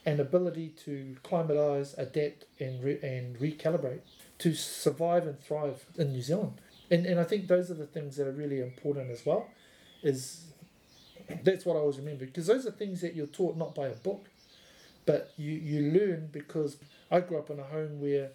and 0.05 0.19
ability 0.19 0.69
to 0.85 1.15
climatize, 1.23 1.95
adapt, 1.97 2.45
and 2.59 2.83
re- 2.83 2.99
and 3.01 3.37
recalibrate 3.39 4.01
to 4.39 4.53
survive 4.53 5.25
and 5.25 5.39
thrive 5.41 5.85
in 5.97 6.11
New 6.11 6.21
Zealand. 6.21 6.53
And 6.91 7.05
and 7.05 7.19
I 7.19 7.23
think 7.23 7.47
those 7.47 7.71
are 7.71 7.75
the 7.75 7.85
things 7.85 8.17
that 8.17 8.27
are 8.27 8.31
really 8.31 8.59
important 8.61 9.09
as 9.11 9.25
well. 9.25 9.49
Is 10.01 10.45
that's 11.43 11.65
what 11.65 11.75
I 11.75 11.79
always 11.79 11.97
remember 11.97 12.25
because 12.25 12.47
those 12.47 12.65
are 12.65 12.71
things 12.71 13.01
that 13.01 13.15
you're 13.15 13.27
taught 13.27 13.57
not 13.57 13.73
by 13.73 13.87
a 13.87 13.95
book, 13.95 14.27
but 15.05 15.31
you 15.37 15.51
you 15.51 15.91
learn 15.91 16.29
because 16.31 16.77
I 17.09 17.21
grew 17.21 17.37
up 17.37 17.49
in 17.49 17.59
a 17.59 17.63
home 17.63 18.01
where 18.01 18.31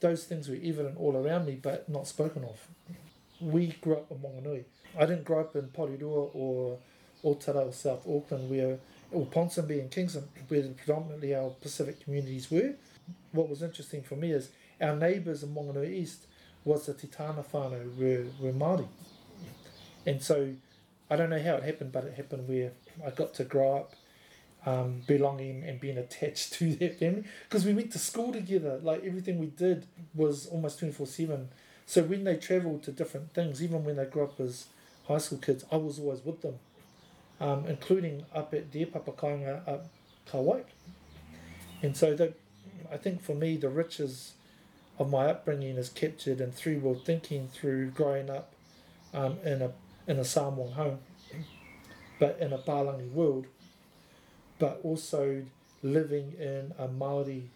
those 0.00 0.24
things 0.24 0.48
were 0.48 0.58
evident 0.62 0.96
all 0.98 1.16
around 1.16 1.46
me, 1.46 1.58
but 1.60 1.88
not 1.88 2.06
spoken 2.06 2.44
of. 2.44 2.68
We 3.40 3.68
grew 3.80 3.96
up 3.96 4.10
in 4.10 4.18
Wanganui. 4.18 4.64
I 4.96 5.06
didn't 5.06 5.24
grow 5.24 5.40
up 5.40 5.56
in 5.56 5.68
Porirua 5.68 6.30
or 6.34 6.78
or 7.22 7.36
South 7.72 8.06
Auckland, 8.06 8.48
where 8.48 8.78
or 9.12 9.26
Ponsonby 9.26 9.80
and 9.80 9.90
Kingston, 9.90 10.28
where 10.48 10.62
predominantly 10.62 11.34
our 11.34 11.50
Pacific 11.50 12.02
communities 12.04 12.50
were. 12.50 12.74
What 13.32 13.48
was 13.48 13.62
interesting 13.62 14.02
for 14.02 14.16
me 14.16 14.32
is 14.32 14.50
our 14.80 14.94
neighbours 14.94 15.42
in 15.42 15.54
Wanganui 15.54 15.92
East 15.92 16.26
was 16.64 16.86
the 16.86 16.94
Titana 16.94 17.44
whānau 17.46 17.96
were, 17.96 18.26
were 18.40 18.52
Māori. 18.52 18.86
And 20.06 20.22
so 20.22 20.54
I 21.10 21.16
don't 21.16 21.30
know 21.30 21.42
how 21.42 21.54
it 21.54 21.62
happened, 21.64 21.92
but 21.92 22.04
it 22.04 22.14
happened 22.14 22.48
where 22.48 22.72
I 23.04 23.10
got 23.10 23.34
to 23.34 23.44
grow 23.44 23.76
up 23.76 23.94
um, 24.66 25.02
belonging 25.06 25.64
and 25.64 25.80
being 25.80 25.98
attached 25.98 26.52
to 26.54 26.74
that 26.76 26.98
family 26.98 27.24
because 27.48 27.64
we 27.64 27.72
went 27.72 27.92
to 27.92 27.98
school 27.98 28.32
together. 28.32 28.78
Like 28.82 29.04
everything 29.04 29.38
we 29.38 29.46
did 29.46 29.86
was 30.14 30.46
almost 30.46 30.78
24 30.78 31.06
7. 31.06 31.48
So 31.86 32.02
when 32.02 32.24
they 32.24 32.36
travelled 32.36 32.82
to 32.84 32.92
different 32.92 33.32
things, 33.32 33.62
even 33.62 33.84
when 33.84 33.96
they 33.96 34.04
grew 34.04 34.24
up 34.24 34.38
as 34.40 34.66
high 35.06 35.18
school 35.18 35.38
kids, 35.38 35.64
I 35.72 35.76
was 35.76 35.98
always 35.98 36.22
with 36.22 36.42
them, 36.42 36.58
um, 37.40 37.64
including 37.66 38.24
up 38.34 38.52
at 38.54 38.72
their 38.72 38.86
papakainga 38.86 39.68
up 39.68 39.86
Kawaii. 40.30 40.64
And 41.82 41.96
so 41.96 42.14
that, 42.14 42.34
I 42.92 42.96
think 42.96 43.22
for 43.22 43.34
me, 43.34 43.56
the 43.56 43.68
riches 43.68 44.32
of 44.98 45.10
my 45.10 45.26
upbringing 45.26 45.76
is 45.76 45.88
captured 45.88 46.40
in 46.40 46.50
three 46.50 46.76
world 46.76 47.04
thinking 47.04 47.48
through 47.48 47.90
growing 47.90 48.28
up 48.30 48.52
um, 49.14 49.38
in 49.44 49.62
a 49.62 49.70
in 50.06 50.18
a 50.18 50.24
Samoan 50.24 50.72
home, 50.72 50.98
but 52.18 52.38
in 52.40 52.52
a 52.52 52.58
Palangi 52.58 53.10
world, 53.12 53.46
but 54.58 54.80
also 54.82 55.44
living 55.82 56.32
in 56.38 56.72
a 56.78 56.88
Maori 56.88 57.50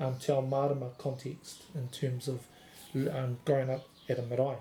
um, 0.00 0.16
Te 0.18 0.32
Ao 0.32 0.40
Marama 0.40 0.90
context 0.98 1.62
in 1.74 1.88
terms 1.88 2.28
of 2.28 2.40
um, 2.94 3.38
growing 3.44 3.70
up 3.70 3.86
at 4.08 4.18
a 4.18 4.22
marae. 4.22 4.58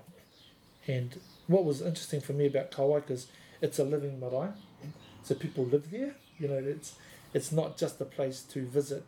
And 0.87 1.19
what 1.47 1.65
was 1.65 1.81
interesting 1.81 2.21
for 2.21 2.33
me 2.33 2.45
about 2.45 2.71
Kawaika 2.71 3.11
is 3.11 3.27
it's 3.63 3.79
a 3.79 3.83
living 3.83 4.19
marae, 4.19 4.49
so 5.23 5.33
people 5.35 5.65
live 5.65 5.89
there. 5.89 6.13
You 6.37 6.49
know, 6.49 6.55
it's 6.55 6.95
it's 7.33 7.51
not 7.51 7.77
just 7.77 7.99
a 8.01 8.05
place 8.05 8.41
to 8.53 8.65
visit 8.67 9.03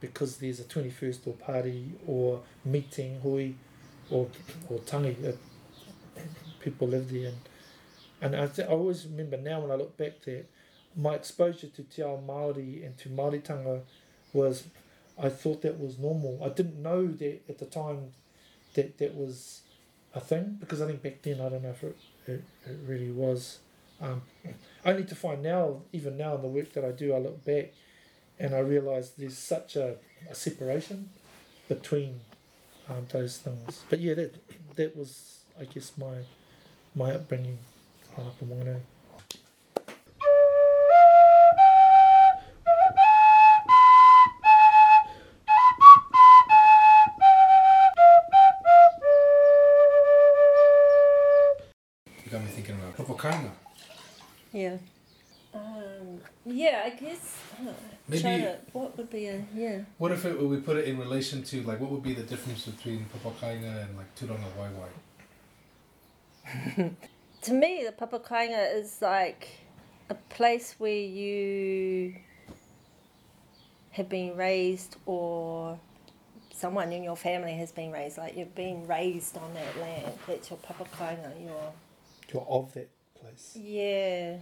because 0.00 0.38
there's 0.38 0.60
a 0.60 0.64
21st 0.64 1.26
or 1.26 1.34
party 1.34 1.92
or 2.06 2.42
meeting 2.64 3.20
hui 3.20 3.52
or, 4.10 4.28
or 4.68 4.78
tangi. 4.80 5.16
It, 5.22 5.38
people 6.60 6.88
live 6.88 7.10
there. 7.10 7.28
And, 7.28 8.34
and 8.34 8.36
I, 8.36 8.46
th- 8.48 8.68
I 8.68 8.70
always 8.72 9.06
remember 9.06 9.36
now 9.36 9.60
when 9.60 9.70
I 9.70 9.74
look 9.76 9.96
back 9.96 10.22
that 10.22 10.46
my 10.96 11.14
exposure 11.14 11.68
to 11.68 11.82
Te 11.84 12.02
Ao 12.02 12.18
Māori 12.26 12.84
and 12.84 12.98
to 12.98 13.08
Māoritanga 13.08 13.82
was, 14.32 14.64
I 15.18 15.28
thought 15.28 15.62
that 15.62 15.78
was 15.78 15.98
normal. 15.98 16.42
I 16.44 16.48
didn't 16.48 16.82
know 16.82 17.06
that 17.06 17.42
at 17.48 17.58
the 17.58 17.66
time 17.66 18.12
that 18.74 18.98
that 18.98 19.14
was 19.14 19.62
a 20.14 20.20
thing 20.20 20.56
because 20.60 20.82
I 20.82 20.86
think 20.86 21.02
back 21.02 21.22
then, 21.22 21.40
I 21.40 21.48
don't 21.48 21.62
know 21.62 21.70
if 21.70 21.82
it, 21.84 21.96
it, 22.26 22.44
it 22.66 22.78
really 22.86 23.10
was. 23.10 23.60
Um, 24.00 24.22
only 24.84 25.04
to 25.04 25.14
find 25.14 25.42
now, 25.42 25.82
even 25.92 26.16
now 26.16 26.34
in 26.36 26.42
the 26.42 26.48
work 26.48 26.72
that 26.72 26.84
I 26.84 26.92
do, 26.92 27.12
I 27.14 27.18
look 27.18 27.44
back 27.44 27.72
and 28.38 28.54
I 28.54 28.60
realise 28.60 29.10
there's 29.10 29.36
such 29.36 29.76
a, 29.76 29.96
a 30.30 30.34
separation 30.34 31.10
between 31.68 32.20
um, 32.88 33.06
those 33.10 33.36
things. 33.38 33.84
But 33.90 34.00
yeah, 34.00 34.14
that 34.14 34.34
that 34.76 34.96
was, 34.96 35.40
I 35.60 35.64
guess, 35.64 35.92
my 35.98 36.24
my 36.94 37.12
upbringing 37.12 37.58
up 38.16 38.40
in 38.40 38.48
Wanganui. 38.48 38.80
I 56.90 56.94
guess. 56.96 57.36
Uh, 57.60 57.72
Maybe- 58.08 58.22
China, 58.22 58.56
what 58.72 58.96
would 58.96 59.10
be 59.10 59.26
a 59.26 59.44
yeah? 59.54 59.80
What 59.98 60.12
if 60.12 60.24
it, 60.24 60.40
we 60.40 60.56
put 60.58 60.76
it 60.76 60.86
in 60.86 60.98
relation 60.98 61.42
to 61.44 61.62
like 61.62 61.80
what 61.80 61.90
would 61.90 62.02
be 62.02 62.14
the 62.14 62.22
difference 62.22 62.66
between 62.66 63.06
Papakainga 63.14 63.84
and 63.84 63.96
like 63.96 64.14
Turangawaewae? 64.16 64.90
To 67.42 67.54
me, 67.54 67.86
the 67.86 67.92
papakainga 67.92 68.74
is 68.74 69.00
like 69.00 69.48
a 70.10 70.14
place 70.14 70.74
where 70.76 70.92
you 70.92 72.14
have 73.92 74.10
been 74.10 74.36
raised 74.36 74.96
or 75.06 75.78
someone 76.52 76.92
in 76.92 77.02
your 77.02 77.16
family 77.16 77.54
has 77.54 77.72
been 77.72 77.90
raised. 77.90 78.18
Like 78.18 78.36
you've 78.36 78.54
been 78.54 78.86
raised 78.86 79.38
on 79.38 79.54
that 79.54 79.78
land. 79.80 80.12
That's 80.26 80.50
your 80.50 80.58
papakainga. 80.58 81.42
Your 81.42 81.72
You're 82.30 82.46
of 82.46 82.74
that 82.74 82.90
place, 83.18 83.56
yeah. 83.58 84.36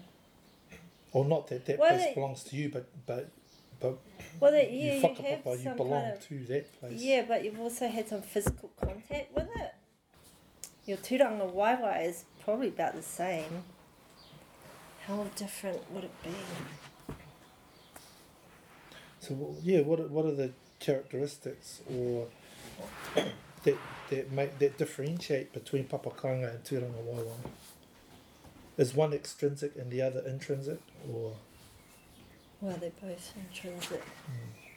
Or 1.13 1.25
not 1.25 1.49
that 1.49 1.65
that 1.67 1.79
Well, 1.79 1.91
place 1.91 2.07
it- 2.07 2.15
belongs 2.15 2.45
to 2.45 2.57
you, 2.57 2.69
but 2.69 2.87
but 3.07 3.31
but 3.81 3.99
Well, 4.41 4.53
that, 4.53 4.71
you 4.71 4.79
yeah, 4.87 4.95
you, 4.95 5.01
have 5.03 5.61
you 5.61 5.71
belong 5.71 6.03
kind 6.03 6.13
of 6.15 6.29
to 6.29 6.39
that 6.47 6.81
place. 6.81 7.01
Yeah, 7.01 7.25
but 7.27 7.45
you've 7.45 7.61
also 7.61 7.89
had 7.89 8.09
some 8.09 8.23
physical 8.23 8.71
contact 8.81 9.35
with 9.35 9.49
it. 9.57 9.75
Your 10.85 10.99
turangawaewae 10.99 12.07
is 12.07 12.25
probably 12.45 12.69
about 12.69 12.95
the 12.95 13.03
same. 13.03 13.65
How 15.07 15.25
different 15.37 15.91
would 15.93 16.05
it 16.05 16.23
be? 16.23 16.31
So 19.21 19.35
well, 19.35 19.57
yeah, 19.63 19.81
what 19.81 20.11
what 20.11 20.25
are 20.27 20.35
the 20.35 20.53
characteristics 20.81 21.81
or 21.91 22.27
that 23.65 23.77
that 24.11 24.33
make 24.33 24.59
that 24.59 24.79
differentiate 24.79 25.53
between 25.53 25.85
papakainga 25.85 26.55
and 26.55 26.65
turangawaewae? 26.65 27.51
Is 28.79 28.95
one 28.95 29.13
extrinsic 29.13 29.75
and 29.77 29.91
the 29.91 30.01
other 30.01 30.23
intrinsic, 30.27 30.79
or 31.13 31.35
Well, 32.61 32.77
they're 32.81 32.91
both 33.03 33.35
intrinsic. 33.37 34.03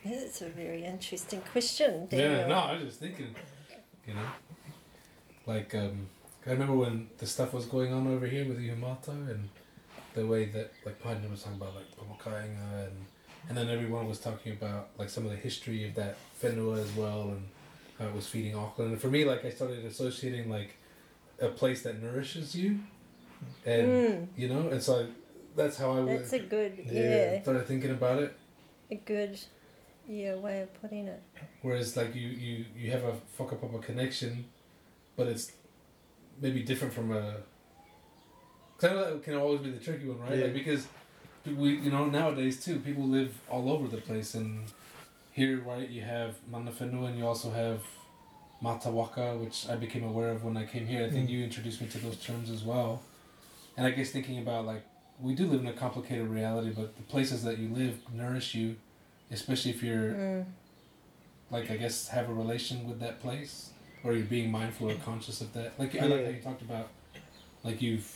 That's 0.03 0.41
a 0.41 0.50
very 0.50 0.84
interesting 0.84 1.41
question. 1.51 2.08
Yeah, 2.12 2.48
no, 2.48 2.55
I 2.55 2.74
was 2.74 2.84
just 2.84 3.00
thinking, 3.00 3.36
you 4.08 4.15
know, 4.15 4.25
like 5.46 5.75
um, 5.75 6.08
I 6.48 6.51
remember 6.51 6.74
when 6.74 7.10
the 7.20 7.27
stuff 7.27 7.53
was 7.53 7.65
going 7.65 7.93
on 7.93 8.08
over 8.08 8.25
here 8.25 8.48
with 8.48 8.58
the 8.58 8.65
Yamato 8.65 9.12
and 9.12 9.50
the 10.15 10.25
way 10.25 10.46
that 10.46 10.74
like 10.84 11.00
Padna 11.00 11.29
was 11.29 11.43
talking 11.43 11.62
about 11.62 11.75
like 11.75 11.86
Papakainga 11.96 12.88
and 12.88 13.05
and 13.50 13.58
then 13.58 13.70
everyone 13.70 14.08
was 14.08 14.20
talking 14.20 14.53
about 14.53 14.89
like 14.98 15.10
some 15.10 15.25
of 15.25 15.31
the 15.31 15.38
history 15.38 15.88
of 15.88 15.96
that 15.96 16.17
whenua 16.41 16.79
as 16.79 16.91
well 16.93 17.29
and 17.29 17.48
how 18.00 18.08
it 18.08 18.15
was 18.15 18.27
feeding 18.27 18.55
Auckland. 18.55 18.93
And 18.93 19.01
for 19.01 19.10
me, 19.10 19.25
like 19.25 19.46
I 19.46 19.50
started 19.50 19.86
associating 19.86 20.50
like 20.50 20.77
a 21.39 21.48
place 21.48 21.84
that 21.84 22.01
nourishes 22.01 22.55
you, 22.55 22.79
and 23.65 23.88
Mm, 23.88 24.27
you 24.36 24.48
know, 24.50 24.69
and 24.69 24.81
so 24.81 25.01
I, 25.01 25.05
that's 25.55 25.77
how 25.77 25.91
I 25.91 26.00
would 26.01 26.19
that's 26.19 26.33
a 26.33 26.39
good, 26.39 26.74
Yeah. 26.86 27.01
yeah, 27.01 27.41
started 27.41 27.67
thinking 27.67 27.91
about 27.91 28.19
it. 28.24 28.36
a 28.89 28.95
good, 28.95 29.39
yeah, 30.07 30.36
way 30.36 30.62
of 30.62 30.74
putting 30.81 31.07
it. 31.07 31.21
Whereas 31.62 31.95
like 31.98 32.15
you 32.15 32.27
you 32.27 32.65
you 32.75 32.91
have 32.91 33.03
a 33.03 33.13
whakapapa 33.38 33.81
connection, 33.81 34.45
but 35.15 35.27
it's 35.27 35.51
maybe 36.41 36.63
different 36.63 36.93
from 36.93 37.12
a. 37.12 37.38
Cause 38.77 38.89
I 38.91 38.93
know 38.93 39.13
that 39.13 39.24
can 39.24 39.36
always 39.36 39.62
be 39.62 39.69
the 39.71 39.79
tricky 39.79 40.07
one, 40.07 40.19
right? 40.19 40.38
Yeah. 40.38 40.45
Like 40.45 40.53
because 40.53 40.88
we 41.45 41.69
you 41.86 41.91
know 41.91 42.05
nowadays 42.05 42.63
too 42.63 42.79
people 42.79 43.03
live 43.03 43.33
all 43.50 43.69
over 43.71 43.88
the 43.88 43.98
place 44.01 44.33
and 44.36 44.71
here 45.31 45.60
right 45.62 45.89
you 45.89 46.01
have 46.01 46.36
mana 46.51 46.71
whenua 46.71 47.07
and 47.10 47.17
you 47.17 47.25
also 47.25 47.50
have 47.51 47.81
matawaka 48.62 49.39
which 49.39 49.67
I 49.69 49.75
became 49.75 50.03
aware 50.03 50.29
of 50.31 50.43
when 50.43 50.57
I 50.57 50.65
came 50.65 50.86
here. 50.88 51.05
I 51.05 51.10
think 51.10 51.29
Mm. 51.29 51.33
you 51.33 51.43
introduced 51.43 51.81
me 51.81 51.88
to 51.88 51.98
those 52.00 52.17
terms 52.17 52.50
as 52.50 52.63
well, 52.63 53.01
and 53.78 53.86
I 53.88 53.92
guess 53.92 54.12
thinking 54.12 54.40
about 54.40 54.66
like 54.66 54.84
we 55.20 55.36
do 55.36 55.46
live 55.48 55.62
in 55.62 55.68
a 55.68 55.74
complicated 55.74 56.28
reality, 56.28 56.72
but 56.72 56.96
the 56.98 57.04
places 57.04 57.44
that 57.44 57.58
you 57.60 57.70
live 57.70 58.00
nourish 58.13 58.56
you, 58.56 58.75
especially 59.32 59.72
if 59.72 59.84
you're 59.84 60.13
Mm. 60.13 60.46
like 61.50 61.70
I 61.70 61.78
guess 61.78 62.08
have 62.10 62.30
a 62.30 62.34
relation 62.34 62.88
with 62.88 63.00
that 63.00 63.20
place, 63.20 63.72
or 64.04 64.13
you're 64.13 64.25
being 64.25 64.50
mindful 64.51 64.90
or 64.90 64.96
conscious 64.96 65.42
of 65.42 65.54
that. 65.54 65.78
Like 65.80 65.96
I 65.96 66.06
like 66.06 66.24
how 66.25 66.32
you 66.32 66.42
talked 66.42 66.62
about, 66.62 66.90
like 67.63 67.82
you've 67.82 68.10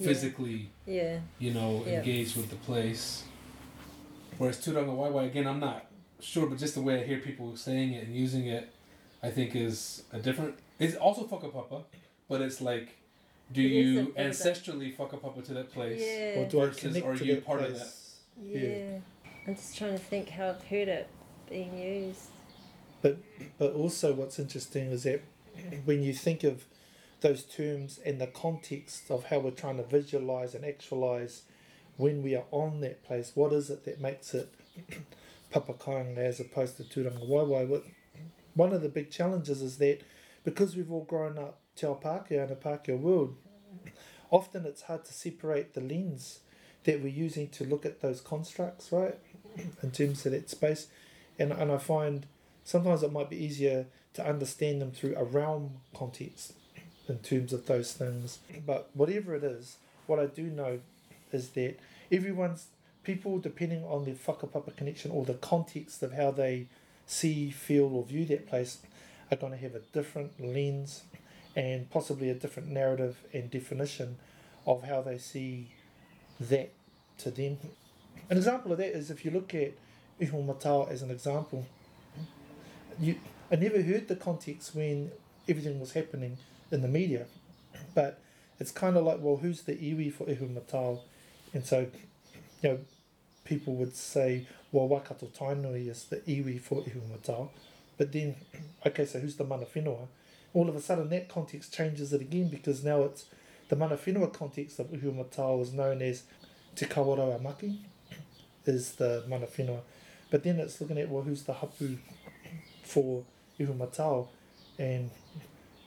physically, 0.00 0.70
Yeah, 0.86 1.20
you 1.38 1.52
know, 1.52 1.84
Yeah. 1.84 1.98
engaged 1.98 2.36
with 2.36 2.48
the 2.50 2.56
place. 2.56 3.24
Whereas 4.38 4.58
Turangawaewae, 4.64 5.26
again, 5.26 5.46
I'm 5.46 5.58
not 5.60 5.86
sure, 6.20 6.46
but 6.46 6.58
just 6.58 6.74
the 6.74 6.80
way 6.82 7.00
I 7.00 7.04
hear 7.04 7.18
people 7.18 7.56
saying 7.56 7.92
it 7.92 8.06
and 8.06 8.14
using 8.14 8.46
it, 8.46 8.72
I 9.22 9.30
think 9.30 9.54
is 9.56 10.04
a 10.12 10.18
different. 10.20 10.56
It's 10.78 10.94
also 10.94 11.26
whakapapa, 11.26 11.84
but 12.28 12.40
it's 12.40 12.60
like, 12.60 12.97
do 13.52 13.60
It 13.62 13.72
is 13.72 13.72
a 13.72 13.88
you 13.90 13.94
bit 14.06 14.08
of 14.10 14.16
a- 14.16 14.28
ancestrally 14.30 14.96
whakapapa 14.96 15.44
to 15.46 15.54
that 15.54 15.72
place? 15.72 16.00
yeah. 16.00 16.40
or 16.40 16.48
do 16.48 16.60
I 16.60 16.66
Versus, 16.66 16.80
connect 16.82 17.06
are 17.06 17.16
to 17.16 17.24
you 17.24 17.34
that 17.36 17.46
part 17.46 17.62
of 17.62 17.70
place? 17.70 18.16
Yeah. 18.42 18.98
I'm 19.46 19.54
just 19.56 19.76
trying 19.76 19.92
to 19.92 19.98
think 19.98 20.28
how 20.30 20.48
I've 20.50 20.62
heard 20.64 20.88
it 20.88 21.08
being 21.48 21.76
used. 21.78 22.28
But 23.00 23.18
but 23.58 23.72
also 23.74 24.12
what's 24.12 24.38
interesting 24.38 24.90
is 24.90 25.04
that 25.04 25.22
when 25.84 26.02
you 26.02 26.12
think 26.12 26.44
of 26.44 26.64
those 27.20 27.42
terms 27.44 27.98
and 28.04 28.20
the 28.20 28.26
context 28.28 29.10
of 29.10 29.24
how 29.24 29.38
we're 29.40 29.50
trying 29.50 29.76
to 29.78 29.82
visualize 29.84 30.54
and 30.54 30.64
actualize 30.64 31.42
when 31.96 32.22
we 32.22 32.36
are 32.36 32.44
on 32.52 32.80
that 32.82 33.02
place, 33.02 33.32
what 33.34 33.52
is 33.52 33.70
it 33.70 33.84
that 33.84 34.00
makes 34.00 34.34
it 34.34 34.52
papakainga 35.52 36.18
as 36.18 36.40
opposed 36.40 36.76
to 36.76 36.84
turangawaewae? 36.84 37.66
What- 37.68 37.84
One 38.54 38.72
of 38.72 38.82
the 38.82 38.88
big 38.88 39.10
challenges 39.10 39.62
is 39.62 39.78
that 39.78 40.00
because 40.44 40.74
we've 40.76 40.90
all 40.90 41.04
grown 41.04 41.38
up 41.38 41.60
te 41.78 41.86
ao 41.86 41.94
Pākehā 41.94 42.44
in 42.46 42.52
a 42.52 42.56
Pākehā 42.56 42.98
world, 42.98 43.36
often 44.30 44.66
it's 44.66 44.82
hard 44.82 45.04
to 45.04 45.12
separate 45.12 45.74
the 45.74 45.80
lens 45.80 46.40
that 46.84 47.00
we're 47.00 47.08
using 47.08 47.48
to 47.48 47.64
look 47.64 47.86
at 47.86 48.00
those 48.00 48.20
constructs, 48.20 48.90
right? 48.92 49.16
In 49.82 49.90
terms 49.90 50.24
of 50.26 50.32
that 50.32 50.48
space. 50.48 50.86
And, 51.38 51.52
and 51.52 51.70
I 51.70 51.78
find 51.78 52.26
sometimes 52.64 53.02
it 53.02 53.12
might 53.12 53.30
be 53.30 53.36
easier 53.36 53.86
to 54.14 54.26
understand 54.26 54.80
them 54.80 54.90
through 54.90 55.14
a 55.16 55.24
realm 55.24 55.74
context 55.94 56.54
in 57.08 57.18
terms 57.18 57.52
of 57.52 57.66
those 57.66 57.92
things. 57.92 58.38
But 58.66 58.90
whatever 58.94 59.34
it 59.34 59.44
is, 59.44 59.76
what 60.06 60.18
I 60.18 60.26
do 60.26 60.44
know 60.44 60.80
is 61.32 61.50
that 61.50 61.76
everyone's 62.10 62.66
people, 63.02 63.38
depending 63.38 63.84
on 63.84 64.04
their 64.04 64.14
whakapapa 64.14 64.76
connection 64.76 65.10
or 65.10 65.24
the 65.24 65.34
context 65.34 66.02
of 66.02 66.12
how 66.12 66.30
they 66.30 66.66
see, 67.06 67.50
feel, 67.50 67.86
or 67.94 68.04
view 68.04 68.24
that 68.26 68.48
place, 68.48 68.78
are 69.30 69.36
going 69.36 69.52
to 69.52 69.58
have 69.58 69.74
a 69.74 69.80
different 69.92 70.32
lens 70.40 71.02
and 71.58 71.90
possibly 71.90 72.30
a 72.30 72.34
different 72.34 72.68
narrative 72.68 73.16
and 73.32 73.50
definition 73.50 74.16
of 74.64 74.84
how 74.84 75.02
they 75.02 75.18
see 75.18 75.66
that 76.38 76.70
to 77.18 77.32
them. 77.32 77.58
An 78.30 78.36
example 78.36 78.70
of 78.70 78.78
that 78.78 78.96
is 78.96 79.10
if 79.10 79.24
you 79.24 79.32
look 79.32 79.52
at 79.56 79.72
Ihumatao 80.20 80.88
as 80.88 81.02
an 81.02 81.10
example, 81.10 81.66
you 83.00 83.16
I 83.50 83.56
never 83.56 83.82
heard 83.82 84.06
the 84.06 84.14
context 84.14 84.74
when 84.76 85.10
everything 85.48 85.80
was 85.80 85.92
happening 85.94 86.36
in 86.70 86.80
the 86.82 86.88
media, 86.88 87.26
but 87.92 88.20
it's 88.60 88.70
kind 88.70 88.96
of 88.96 89.04
like, 89.04 89.18
well, 89.20 89.38
who's 89.38 89.62
the 89.62 89.74
iwi 89.74 90.12
for 90.12 90.26
Ihumatao? 90.26 91.00
And 91.54 91.64
so, 91.64 91.86
you 92.62 92.68
know, 92.68 92.78
people 93.44 93.74
would 93.76 93.96
say, 93.96 94.46
well, 94.70 94.86
Waikato 94.86 95.26
Tainui 95.26 95.88
is 95.88 96.04
the 96.04 96.18
iwi 96.18 96.60
for 96.60 96.82
Iho 96.82 97.00
Matao. 97.00 97.48
But 97.96 98.12
then, 98.12 98.36
okay, 98.86 99.06
so 99.06 99.18
who's 99.18 99.36
the 99.36 99.44
mana 99.44 99.64
whenua? 99.64 100.06
All 100.54 100.68
of 100.68 100.76
a 100.76 100.80
sudden, 100.80 101.08
that 101.10 101.28
context 101.28 101.74
changes 101.74 102.12
it 102.12 102.20
again 102.20 102.48
because 102.48 102.82
now 102.82 103.02
it's 103.02 103.26
the 103.68 103.76
mana 103.76 103.96
whenua 103.96 104.32
context 104.32 104.78
of 104.78 104.86
Ihumatao 104.88 105.60
is 105.62 105.72
known 105.72 106.00
as 106.02 106.22
Te 106.74 106.86
Kawerau 106.86 107.40
Maki, 107.42 107.78
is 108.64 108.92
the 108.92 109.24
mana 109.28 109.46
whenua. 109.46 109.80
But 110.30 110.42
then 110.42 110.58
it's 110.58 110.80
looking 110.80 110.98
at, 110.98 111.08
well, 111.08 111.22
who's 111.22 111.42
the 111.42 111.54
hapu 111.54 111.98
for 112.82 113.24
Ihumatao? 113.60 114.28
And, 114.78 115.10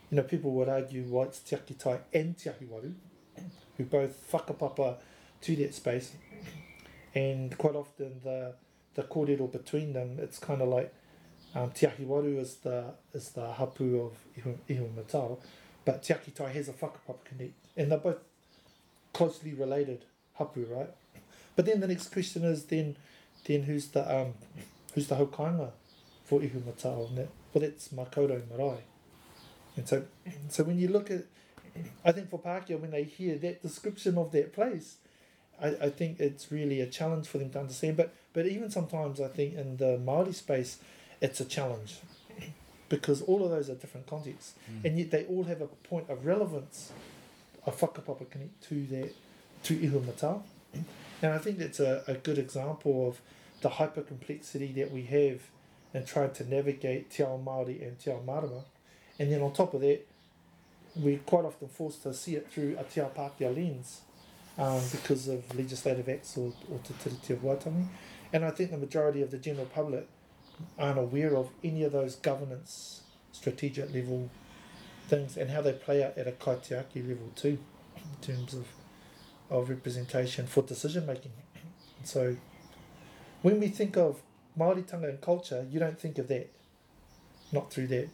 you 0.09 0.17
know, 0.17 0.23
people 0.23 0.51
would 0.51 0.69
argue, 0.69 1.05
well, 1.07 1.27
it's 1.27 1.39
Te 1.39 1.55
Akitai 1.55 1.99
and 2.13 2.37
Te 2.37 2.49
Ahiwaru, 2.49 2.93
who 3.77 3.83
both 3.83 4.31
whakapapa 4.31 4.97
to 5.41 5.55
that 5.55 5.73
space. 5.73 6.11
And 7.13 7.57
quite 7.57 7.75
often 7.75 8.21
the 8.23 8.53
the 8.93 9.03
kōrero 9.03 9.51
between 9.51 9.93
them, 9.93 10.17
it's 10.19 10.39
kind 10.39 10.61
of 10.61 10.67
like 10.67 10.93
um, 11.55 11.71
Te 11.71 11.87
Waru 11.87 12.39
is 12.39 12.55
the, 12.55 12.85
is 13.13 13.29
the 13.29 13.51
hapu 13.53 14.01
of 14.01 14.13
Iho, 14.37 14.57
Ihumatao, 14.69 15.39
but 15.85 16.03
Te 16.03 16.13
Akitai 16.13 16.51
has 16.53 16.69
a 16.69 16.73
whakapapa 16.73 17.23
connect. 17.25 17.53
And 17.75 17.91
they're 17.91 17.99
both 17.99 18.19
closely 19.13 19.53
related 19.53 20.05
hapu, 20.35 20.65
right? 20.65 20.89
But 21.55 21.65
then 21.65 21.79
the 21.79 21.87
next 21.87 22.11
question 22.11 22.43
is 22.43 22.65
then 22.65 22.95
then 23.45 23.63
who's 23.63 23.87
the 23.89 24.19
um 24.19 24.33
who's 24.93 25.07
the 25.07 25.15
hokanga 25.15 25.71
for 26.23 26.39
Ihumatao? 26.39 27.09
And 27.09 27.17
that, 27.17 27.27
well, 27.53 27.61
that's 27.61 27.89
Makaurau 27.89 28.41
Marae. 28.49 28.83
And 29.75 29.87
so, 29.87 30.03
so 30.49 30.63
when 30.63 30.79
you 30.79 30.89
look 30.89 31.09
at, 31.09 31.25
I 32.03 32.11
think 32.11 32.29
for 32.29 32.39
Pākehā, 32.39 32.79
when 32.79 32.91
they 32.91 33.03
hear 33.03 33.37
that 33.37 33.61
description 33.61 34.17
of 34.17 34.31
that 34.33 34.53
place, 34.53 34.97
I, 35.61 35.67
I 35.67 35.89
think 35.89 36.19
it's 36.19 36.51
really 36.51 36.81
a 36.81 36.87
challenge 36.87 37.27
for 37.27 37.37
them 37.37 37.49
to 37.51 37.59
understand. 37.59 37.97
But 37.97 38.13
but 38.33 38.45
even 38.45 38.69
sometimes 38.69 39.21
I 39.21 39.27
think 39.27 39.55
in 39.55 39.77
the 39.77 39.99
Māori 40.03 40.33
space, 40.33 40.77
it's 41.21 41.39
a 41.39 41.45
challenge 41.45 41.99
because 42.89 43.21
all 43.21 43.43
of 43.45 43.51
those 43.51 43.69
are 43.69 43.75
different 43.75 44.05
contexts, 44.05 44.53
and 44.83 44.99
yet 44.99 45.11
they 45.11 45.23
all 45.25 45.45
have 45.45 45.61
a 45.61 45.67
point 45.67 46.09
of 46.09 46.25
relevance, 46.25 46.91
a 47.65 47.71
whakapapa 47.71 48.29
connect 48.29 48.61
to 48.63 48.85
that, 48.87 49.13
to 49.63 49.77
Ihumatao. 49.77 50.41
And 51.21 51.33
I 51.33 51.37
think 51.37 51.57
that's 51.57 51.79
a, 51.79 52.03
a 52.05 52.15
good 52.15 52.37
example 52.37 53.07
of 53.07 53.21
the 53.61 53.69
hyper 53.69 54.01
complexity 54.01 54.73
that 54.73 54.91
we 54.91 55.03
have 55.03 55.39
in 55.93 56.05
trying 56.05 56.31
to 56.31 56.43
navigate 56.49 57.11
Te 57.11 57.23
Ao 57.23 57.37
Māori 57.37 57.81
and 57.81 57.97
Te 57.97 58.11
Ao 58.11 58.19
Marama. 58.25 58.63
And 59.19 59.31
then 59.31 59.41
on 59.41 59.53
top 59.53 59.73
of 59.73 59.81
that, 59.81 60.05
we're 60.95 61.19
quite 61.19 61.45
often 61.45 61.69
forced 61.69 62.03
to 62.03 62.13
see 62.13 62.35
it 62.35 62.51
through 62.51 62.75
a 62.77 62.83
Te 62.83 62.99
Ao 62.99 63.09
Pākehā 63.09 63.55
lens 63.55 64.01
um, 64.57 64.81
because 64.91 65.29
of 65.29 65.55
legislative 65.55 66.09
acts 66.09 66.35
or, 66.37 66.51
or 66.69 66.79
Te 66.79 66.93
Tiriti 66.95 67.29
of 67.31 67.39
Waitangi. 67.39 67.85
And 68.33 68.43
I 68.43 68.51
think 68.51 68.71
the 68.71 68.77
majority 68.77 69.21
of 69.21 69.31
the 69.31 69.37
general 69.37 69.67
public 69.67 70.07
aren't 70.77 70.99
aware 70.99 71.35
of 71.35 71.49
any 71.63 71.83
of 71.83 71.91
those 71.91 72.15
governance, 72.15 73.01
strategic 73.31 73.93
level 73.93 74.29
things 75.07 75.35
and 75.35 75.51
how 75.51 75.61
they 75.61 75.73
play 75.73 76.03
out 76.03 76.17
at 76.17 76.27
a 76.27 76.31
kaitiaki 76.31 77.07
level 77.07 77.31
too, 77.35 77.57
in 77.97 78.35
terms 78.35 78.53
of, 78.53 78.65
of 79.49 79.69
representation 79.69 80.47
for 80.47 80.63
decision 80.63 81.05
making. 81.05 81.31
So 82.03 82.37
when 83.41 83.59
we 83.59 83.67
think 83.67 83.97
of 83.97 84.21
Māori 84.57 84.85
tanga 84.85 85.09
and 85.09 85.21
culture, 85.21 85.65
you 85.69 85.79
don't 85.79 85.99
think 85.99 86.17
of 86.17 86.27
that, 86.29 86.49
not 87.51 87.71
through 87.71 87.87
that, 87.87 88.09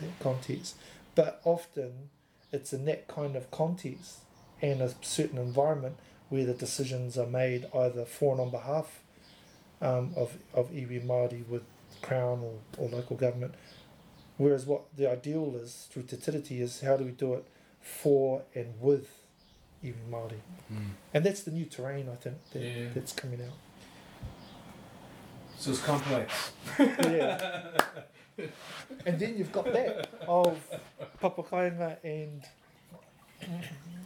that 0.00 0.18
context. 0.20 0.76
But 1.14 1.40
often 1.44 2.10
it's 2.52 2.72
in 2.72 2.84
that 2.86 3.08
kind 3.08 3.36
of 3.36 3.50
context 3.50 4.20
and 4.62 4.80
a 4.80 4.94
certain 5.02 5.38
environment 5.38 5.96
where 6.28 6.44
the 6.44 6.54
decisions 6.54 7.16
are 7.18 7.26
made 7.26 7.66
either 7.74 8.04
for 8.04 8.32
and 8.32 8.40
on 8.40 8.50
behalf 8.50 9.00
um, 9.82 10.12
of, 10.16 10.36
of 10.54 10.70
iwi 10.70 11.04
Māori 11.04 11.46
with 11.48 11.62
Crown 12.02 12.40
or, 12.42 12.54
or 12.78 12.88
local 12.88 13.16
government. 13.16 13.54
Whereas 14.36 14.64
what 14.66 14.82
the 14.96 15.10
ideal 15.10 15.54
is 15.56 15.88
through 15.90 16.04
Te 16.04 16.16
Tiriti 16.16 16.60
is 16.60 16.80
how 16.80 16.96
do 16.96 17.04
we 17.04 17.10
do 17.10 17.34
it 17.34 17.44
for 17.80 18.42
and 18.54 18.74
with 18.80 19.08
even 19.82 20.00
Māori. 20.10 20.40
Mm. 20.72 20.90
And 21.14 21.24
that's 21.24 21.42
the 21.42 21.50
new 21.50 21.64
terrain, 21.64 22.08
I 22.10 22.16
think, 22.16 22.36
that, 22.52 22.60
Yeah. 22.62 22.88
that's 22.94 23.12
coming 23.12 23.40
out. 23.42 23.54
So 25.58 25.70
it's 25.72 25.80
complex. 25.82 26.52
Yeah. 26.78 27.68
and 29.06 29.18
then 29.18 29.36
you've 29.36 29.52
got 29.52 29.66
that 29.72 30.08
of 30.26 30.58
Papakainga 31.22 31.96
and 32.02 32.42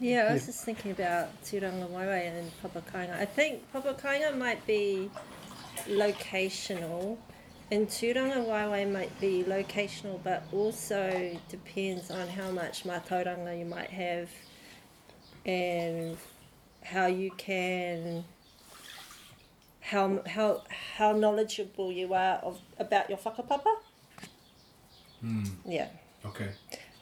Yeah, 0.01 0.27
I 0.29 0.33
was 0.35 0.43
Yeah. 0.43 0.47
just 0.47 0.65
thinking 0.65 0.91
about 0.91 1.29
Turangawaewae 1.45 2.39
and 2.39 2.51
Papakainga. 2.63 3.17
I 3.17 3.25
think 3.25 3.63
Papakainga 3.73 4.37
might 4.37 4.65
be 4.67 5.11
locational, 5.89 7.19
and 7.71 7.89
Turangawaewae 7.89 8.91
might 8.93 9.21
be 9.21 9.45
locational, 9.47 10.21
but 10.23 10.45
also 10.53 11.39
depends 11.49 12.11
on 12.11 12.29
how 12.29 12.51
much 12.51 12.85
mātauranga 12.85 13.59
you 13.59 13.65
might 13.65 13.91
have 13.91 14.29
and 15.47 16.17
how 16.83 17.07
you 17.07 17.31
can. 17.37 18.25
How, 19.81 20.23
how, 20.27 20.63
how 20.97 21.13
knowledgeable 21.13 21.93
you 21.93 22.15
are 22.15 22.37
of 22.37 22.59
about 22.79 23.11
your 23.11 23.19
whakapapa. 23.19 23.77
Mm. 25.23 25.51
Yeah. 25.67 25.89
Okay. 26.25 26.49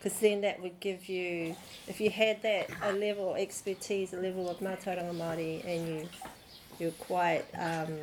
because 0.03 0.19
then 0.19 0.41
that 0.41 0.61
would 0.61 0.81
give 0.81 1.09
you, 1.09 1.55
if 1.87 2.01
you 2.01 2.11
had 2.11 2.43
that 2.43 2.69
a 2.83 2.93
level 2.93 3.35
of 3.35 3.37
expertise, 3.37 4.13
a 4.13 4.17
level 4.17 4.51
of 4.51 4.59
mātauranga 4.59 5.15
Māori, 5.15 5.65
and 5.65 5.89
you 5.89 6.09
you're 6.79 6.91
quite 6.93 7.45
um, 7.57 7.97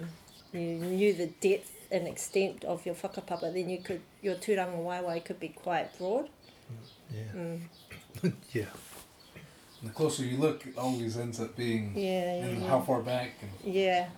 you 0.54 0.62
knew 0.62 1.14
the 1.14 1.28
depth 1.28 1.79
and 1.92 2.08
extent 2.08 2.64
of 2.66 2.86
your 2.86 2.96
whakapapa, 2.96 3.54
then 3.54 3.70
you 3.70 3.80
could 3.80 4.02
your 4.22 4.36
tūrangawaewae 4.36 5.24
could 5.26 5.40
be 5.40 5.50
quite 5.50 5.98
broad. 5.98 6.30
yeah, 7.14 7.24
Mm. 7.36 7.62
yeah, 8.54 8.66
the 9.84 9.90
closer 9.90 10.24
you 10.24 10.38
look, 10.38 10.66
it 10.68 10.78
always 10.78 11.18
ends 11.18 11.40
up 11.40 11.56
being 11.56 11.94
Yeah, 11.96 12.34
yeah, 12.36 12.46
and 12.46 12.62
yeah. 12.62 12.68
how 12.70 12.82
far 12.82 13.02
back. 13.02 13.32
And 13.42 13.74
yeah. 13.76 14.10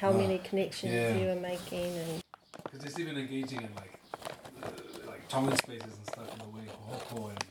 How 0.00 0.08
Ah, 0.10 0.12
many 0.16 0.38
connections 0.38 0.94
yeah. 0.94 1.14
you 1.14 1.26
were 1.26 1.34
making, 1.40 1.92
and 1.98 2.22
Because 2.64 2.84
it's 2.86 2.98
even 2.98 3.18
engaging 3.18 3.60
in 3.60 3.68
like 3.76 3.98
uh, 4.62 4.68
like 5.06 5.28
tongue 5.28 5.54
spaces 5.56 5.92
and 5.94 6.06
stuff 6.06 6.32
in 6.32 6.38
the 6.38 6.44
way 6.56 6.64
Hoko 6.88 7.28
and 7.30 7.44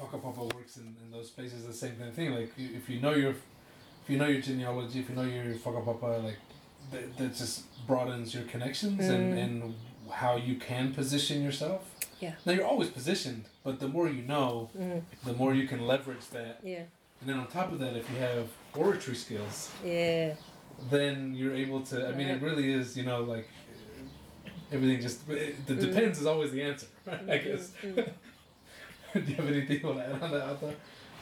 Whakapapa 0.00 0.54
works 0.54 0.76
in, 0.78 0.96
in 1.04 1.10
those 1.10 1.26
spaces 1.28 1.66
the 1.66 1.72
same 1.74 1.96
kind 1.96 2.08
of 2.08 2.14
thing. 2.14 2.32
Like 2.34 2.52
you- 2.56 2.70
if 2.76 2.88
you 2.88 3.00
know 3.00 3.12
your 3.12 3.32
if 3.32 4.08
you 4.08 4.16
know 4.16 4.26
your 4.26 4.40
genealogy, 4.40 5.00
if 5.00 5.10
you 5.10 5.16
know 5.16 5.22
your 5.22 5.54
Whakapapa, 5.56 6.24
like 6.24 6.38
that, 6.92 7.16
that 7.18 7.34
just 7.36 7.62
broadens 7.86 8.34
your 8.34 8.44
connections 8.44 9.00
and, 9.08 9.34
Mm. 9.34 9.42
and 9.44 9.74
how 10.10 10.36
you 10.36 10.56
can 10.56 10.92
position 10.94 11.42
yourself. 11.42 11.82
Yeah. 12.20 12.32
Now 12.44 12.52
you're 12.52 12.66
always 12.66 12.90
positioned, 12.90 13.44
but 13.62 13.78
the 13.80 13.88
more 13.88 14.08
you 14.08 14.22
know, 14.22 14.70
mm, 14.76 15.02
the 15.24 15.32
more 15.34 15.54
you 15.54 15.68
can 15.68 15.86
leverage 15.86 16.26
that. 16.32 16.60
yeah, 16.64 16.82
And 17.20 17.28
then 17.28 17.38
on 17.38 17.46
top 17.46 17.72
of 17.72 17.78
that, 17.78 17.94
if 17.96 18.10
you 18.10 18.16
have 18.18 18.48
oratory 18.74 19.16
skills, 19.16 19.70
yeah, 19.84 20.34
then 20.90 21.34
you're 21.34 21.54
able 21.54 21.80
to. 21.82 22.08
I 22.08 22.12
mean, 22.12 22.28
it 22.28 22.40
really 22.42 22.72
is. 22.72 22.96
You 22.96 23.04
know, 23.04 23.22
like 23.22 23.48
everything. 24.72 25.00
Just 25.00 25.28
it, 25.28 25.66
the 25.66 25.74
Mm. 25.74 25.80
depends 25.80 26.18
is 26.20 26.26
always 26.26 26.50
the 26.52 26.62
answer. 26.62 26.86
right? 27.06 27.20
I 27.34 27.38
guess. 27.38 27.72
Mm. 27.82 28.08
Do 29.14 29.20
you 29.22 29.34
have 29.36 29.46
anything 29.48 29.80
you 29.80 29.86
want 29.86 29.98
to 29.98 30.04
add 30.06 30.22
on 30.22 30.30
that, 30.32 30.42
Alta? 30.48 30.74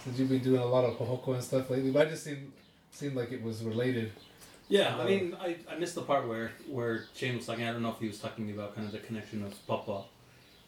Since 0.02 0.18
you've 0.18 0.28
been 0.28 0.42
doing 0.42 0.60
a 0.60 0.66
lot 0.66 0.84
of 0.84 0.96
pohoko 0.98 1.34
and 1.34 1.42
stuff 1.42 1.70
lately, 1.70 1.90
but 1.90 2.06
I 2.06 2.10
just 2.10 2.24
seemed 2.24 2.52
seemed 2.90 3.16
like 3.16 3.32
it 3.32 3.42
was 3.42 3.62
related. 3.62 4.12
Yeah, 4.68 4.96
I 4.98 5.04
mean, 5.06 5.36
I, 5.40 5.56
I 5.70 5.76
missed 5.78 5.94
the 5.94 6.02
part 6.02 6.26
where 6.26 6.50
where 6.68 7.04
Shane 7.14 7.36
was 7.36 7.46
talking. 7.46 7.64
I 7.64 7.72
don't 7.72 7.82
know 7.82 7.90
if 7.90 8.00
he 8.00 8.08
was 8.08 8.18
talking 8.18 8.50
about 8.50 8.74
kind 8.74 8.86
of 8.86 8.92
the 8.92 8.98
connection 8.98 9.44
of 9.44 9.54
Papa 9.66 10.02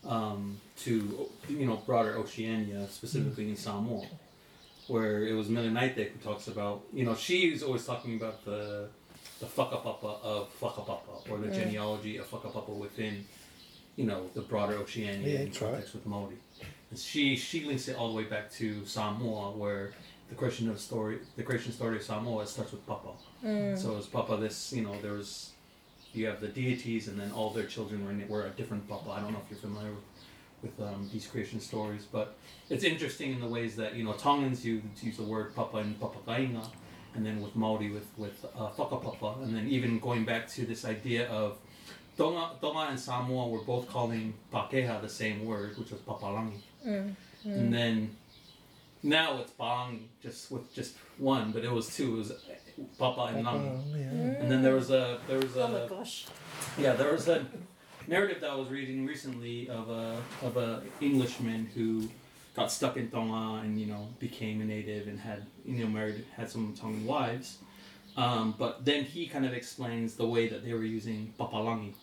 um, 0.06 0.60
to 0.84 1.28
you 1.48 1.66
know 1.66 1.76
broader 1.84 2.16
Oceania, 2.16 2.86
specifically 2.88 3.48
in 3.48 3.56
Samoa, 3.56 4.06
where 4.86 5.24
it 5.26 5.32
was 5.34 5.48
Melanite 5.48 6.10
who 6.12 6.18
talks 6.22 6.46
about 6.48 6.82
you 6.92 7.04
know 7.04 7.14
she's 7.16 7.62
always 7.62 7.84
talking 7.84 8.14
about 8.16 8.44
the 8.44 8.88
the 9.40 9.46
whakapapa 9.46 10.20
of 10.22 10.48
whakapapa 10.60 11.28
or 11.30 11.38
the 11.38 11.48
genealogy 11.50 12.16
of 12.18 12.30
whakapapa 12.30 12.70
within 12.70 13.24
you 13.96 14.04
know 14.06 14.30
the 14.34 14.40
broader 14.42 14.74
Oceania 14.74 15.26
Yeah, 15.26 15.38
in 15.40 15.44
that's 15.46 15.60
right. 15.60 15.70
context 15.72 15.94
with 15.94 16.06
Maori. 16.06 16.36
And 16.90 16.98
she 16.98 17.34
she 17.36 17.64
links 17.64 17.88
it 17.88 17.96
all 17.96 18.08
the 18.10 18.14
way 18.16 18.24
back 18.24 18.50
to 18.52 18.84
Samoa, 18.86 19.50
where 19.50 19.92
the 20.28 20.34
creation 20.34 20.68
of 20.68 20.78
story 20.78 21.18
the 21.36 21.42
creation 21.42 21.72
story 21.72 21.96
of 21.96 22.02
Samoa 22.02 22.46
starts 22.46 22.72
with 22.72 22.86
Papa. 22.86 23.08
Mm. 23.44 23.78
So 23.78 23.96
as 23.96 24.06
Papa, 24.06 24.36
this 24.36 24.72
you 24.72 24.82
know 24.82 24.94
there 25.00 25.12
was 25.14 25.52
you 26.12 26.26
have 26.26 26.40
the 26.40 26.48
deities, 26.48 27.08
and 27.08 27.18
then 27.20 27.30
all 27.32 27.50
their 27.50 27.66
children 27.66 28.04
were 28.04 28.10
in 28.10 28.26
were 28.28 28.46
a 28.46 28.50
different 28.50 28.88
Papa. 28.88 29.10
I 29.10 29.20
don't 29.20 29.32
know 29.32 29.40
if 29.44 29.50
you're 29.50 29.60
familiar 29.60 29.92
with, 29.92 30.04
with 30.62 30.88
um, 30.88 31.08
these 31.12 31.26
creation 31.26 31.60
stories, 31.60 32.04
but 32.10 32.36
it's 32.70 32.84
interesting 32.84 33.32
in 33.32 33.40
the 33.40 33.46
ways 33.46 33.76
that 33.76 33.94
you 33.94 34.04
know 34.04 34.12
Tongans 34.14 34.64
use 34.64 34.82
use 35.02 35.16
the 35.16 35.22
word 35.22 35.54
Papa 35.54 35.78
and 35.78 35.98
Papakainga, 36.00 36.64
and 37.14 37.24
then 37.26 37.40
with 37.40 37.54
Maori 37.56 37.90
with 37.90 38.06
with 38.16 38.44
uh, 38.56 38.70
Whakapapa, 38.70 39.42
and 39.42 39.54
then 39.56 39.66
even 39.68 39.98
going 39.98 40.24
back 40.24 40.48
to 40.48 40.64
this 40.66 40.84
idea 40.84 41.28
of 41.28 41.58
Tonga, 42.16 42.50
Tonga 42.60 42.90
and 42.90 42.98
Samoa 42.98 43.48
were 43.48 43.60
both 43.62 43.88
calling 43.88 44.34
Pakeha 44.52 45.00
the 45.00 45.08
same 45.08 45.44
word, 45.46 45.78
which 45.78 45.90
was 45.90 46.00
Papalangi, 46.00 46.60
Mm. 46.86 47.14
and 47.44 47.72
then 47.72 48.16
now 49.02 49.38
it's 49.40 49.52
Bong, 49.52 50.08
just 50.22 50.50
with 50.50 50.72
just 50.74 50.94
one, 51.18 51.52
but 51.52 51.64
it 51.64 51.70
was 51.72 51.94
two. 51.94 52.14
It 52.14 52.18
was 52.18 52.32
Papa 52.98 53.32
and 53.34 53.44
Langi. 53.46 53.94
Uh, 53.94 53.96
yeah. 53.98 54.40
And 54.40 54.50
then 54.50 54.62
there 54.62 54.74
was 54.74 54.90
a 54.90 55.18
there 55.28 55.38
was 55.38 55.56
Oh 55.56 55.68
my 55.68 55.80
a 55.80 55.88
gosh. 55.88 56.26
yeah 56.78 56.92
there 56.92 57.12
was 57.12 57.28
a 57.28 57.44
narrative 58.06 58.40
that 58.40 58.50
I 58.50 58.54
was 58.54 58.68
reading 58.68 59.06
recently 59.06 59.68
of 59.68 59.88
a 59.90 60.20
of 60.42 60.56
a 60.56 60.82
Englishman 61.00 61.68
who 61.74 62.08
got 62.54 62.70
stuck 62.72 62.96
in 62.96 63.10
Tonga 63.10 63.60
and 63.64 63.80
you 63.80 63.86
know 63.86 64.08
became 64.18 64.60
a 64.60 64.64
native 64.64 65.08
and 65.08 65.18
had 65.18 65.46
you 65.64 65.84
know 65.84 65.90
married 65.90 66.24
had 66.36 66.50
some 66.50 66.74
Tongan 66.74 67.04
wives, 67.06 67.58
um, 68.16 68.54
but 68.58 68.84
then 68.84 69.04
he 69.04 69.26
kind 69.26 69.44
of 69.44 69.52
explains 69.52 70.14
the 70.16 70.26
way 70.26 70.48
that 70.48 70.64
they 70.64 70.72
were 70.72 70.84
using 70.84 71.32
papalangi, 71.38 71.94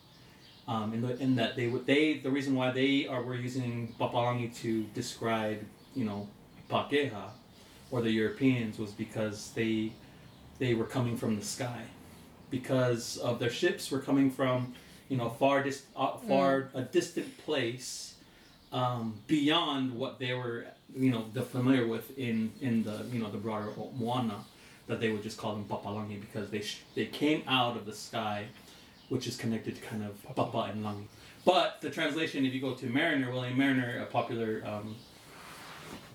um, 0.68 0.94
in, 0.94 1.02
the, 1.02 1.18
in 1.20 1.36
that 1.36 1.56
they 1.56 1.68
would 1.68 1.86
they 1.86 2.18
the 2.20 2.30
reason 2.32 2.56
why 2.56 2.72
they 2.72 3.08
are 3.08 3.22
were 3.24 3.36
using 3.36 3.94
papalangi 4.00 4.54
to 4.62 4.84
describe 4.94 5.60
you 5.96 6.06
know 6.06 6.28
pakeha 6.69 7.30
or 7.91 8.01
the 8.01 8.12
Europeans 8.12 8.78
was 8.80 8.91
because 8.91 9.51
they 9.56 9.91
they 10.60 10.73
were 10.73 10.86
coming 10.86 11.17
from 11.17 11.38
the 11.38 11.45
sky. 11.45 11.84
Because 12.49 13.17
of 13.17 13.39
their 13.39 13.49
ships 13.49 13.91
were 13.91 13.99
coming 13.99 14.32
from 14.32 14.73
you 15.10 15.17
know 15.17 15.30
far 15.30 15.63
dis- 15.63 15.86
uh, 15.95 16.17
far 16.17 16.69
a 16.73 16.82
distant 16.82 17.38
place 17.45 18.15
um, 18.71 19.15
beyond 19.28 19.93
what 19.93 20.19
they 20.19 20.34
were 20.34 20.65
you 20.95 21.12
know 21.12 21.25
the 21.34 21.41
familiar 21.41 21.88
with 21.88 22.17
in 22.17 22.51
in 22.62 22.84
the 22.84 23.06
you 23.12 23.19
know 23.19 23.30
the 23.30 23.38
broader 23.38 23.71
Moana 23.97 24.39
that 24.88 24.99
they 24.99 25.10
would 25.10 25.23
just 25.23 25.38
call 25.38 25.54
them 25.56 25.65
papalangi 25.65 26.21
because 26.21 26.49
they 26.49 26.62
sh- 26.62 26.82
they 26.93 27.06
came 27.06 27.43
out 27.47 27.75
of 27.75 27.86
the 27.86 27.93
sky 27.93 28.45
which 29.10 29.28
is 29.28 29.36
connected 29.38 29.75
to 29.75 29.82
kind 29.82 30.04
of 30.04 30.36
papa 30.36 30.69
and 30.71 30.84
langi. 30.84 31.06
But 31.43 31.80
the 31.82 31.89
translation 31.89 32.45
if 32.45 32.54
you 32.54 32.62
go 32.62 32.73
to 32.73 32.88
Mariner 32.88 33.32
William 33.32 33.58
Mariner 33.58 34.01
a 34.01 34.06
popular 34.06 34.63
um, 34.65 34.95